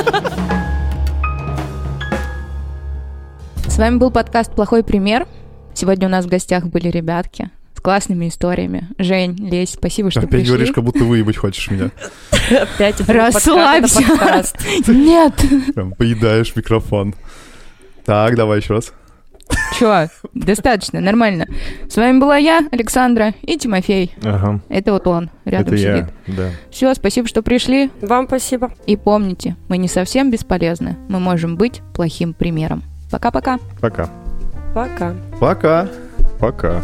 С 3.69 3.79
вами 3.79 3.97
был 3.97 4.11
подкаст 4.11 4.55
«Плохой 4.55 4.85
пример». 4.85 5.27
Сегодня 5.75 6.07
у 6.07 6.11
нас 6.11 6.25
в 6.27 6.29
гостях 6.29 6.65
были 6.67 6.89
ребятки 6.89 7.51
классными 7.85 8.29
историями. 8.29 8.89
Жень, 8.99 9.37
Лесь, 9.37 9.75
спасибо, 9.75 10.11
что 10.11 10.21
Опять 10.21 10.31
пришли. 10.31 10.49
говоришь, 10.49 10.73
как 10.73 10.83
будто 10.85 11.05
выебать 11.05 11.37
хочешь 11.37 11.71
меня. 11.71 11.91
Опять 12.51 12.99
Расслабься. 13.07 14.03
Нет! 14.89 15.35
Прям 15.75 15.93
поедаешь 15.93 16.57
микрофон. 16.57 17.15
Так, 18.07 18.37
давай 18.37 18.61
еще 18.61 18.73
раз. 18.75 18.93
Чё, 19.79 20.09
достаточно, 20.33 21.01
нормально. 21.01 21.47
С 21.91 21.97
вами 21.97 22.19
была 22.19 22.39
я, 22.39 22.63
Александра, 22.73 23.35
и 23.43 23.59
Тимофей. 23.59 24.15
Ага, 24.23 24.61
Это 24.71 24.93
вот 24.93 25.07
он, 25.07 25.29
рядом 25.45 25.75
это 25.75 25.77
сидит. 25.77 26.07
я, 26.27 26.35
да. 26.35 26.51
Все, 26.71 26.95
спасибо, 26.95 27.29
что 27.29 27.43
пришли. 27.43 27.91
Вам 28.01 28.27
спасибо. 28.27 28.73
И 28.87 28.97
помните, 28.97 29.57
мы 29.69 29.77
не 29.77 29.89
совсем 29.89 30.31
бесполезны. 30.31 30.97
Мы 31.11 31.21
можем 31.21 31.57
быть 31.59 31.83
плохим 31.95 32.33
примером. 32.33 32.83
Пока-пока. 33.11 33.59
Пока. 33.83 34.09
Пока. 34.75 35.15
Пока. 35.39 35.89
Пока. 36.41 36.83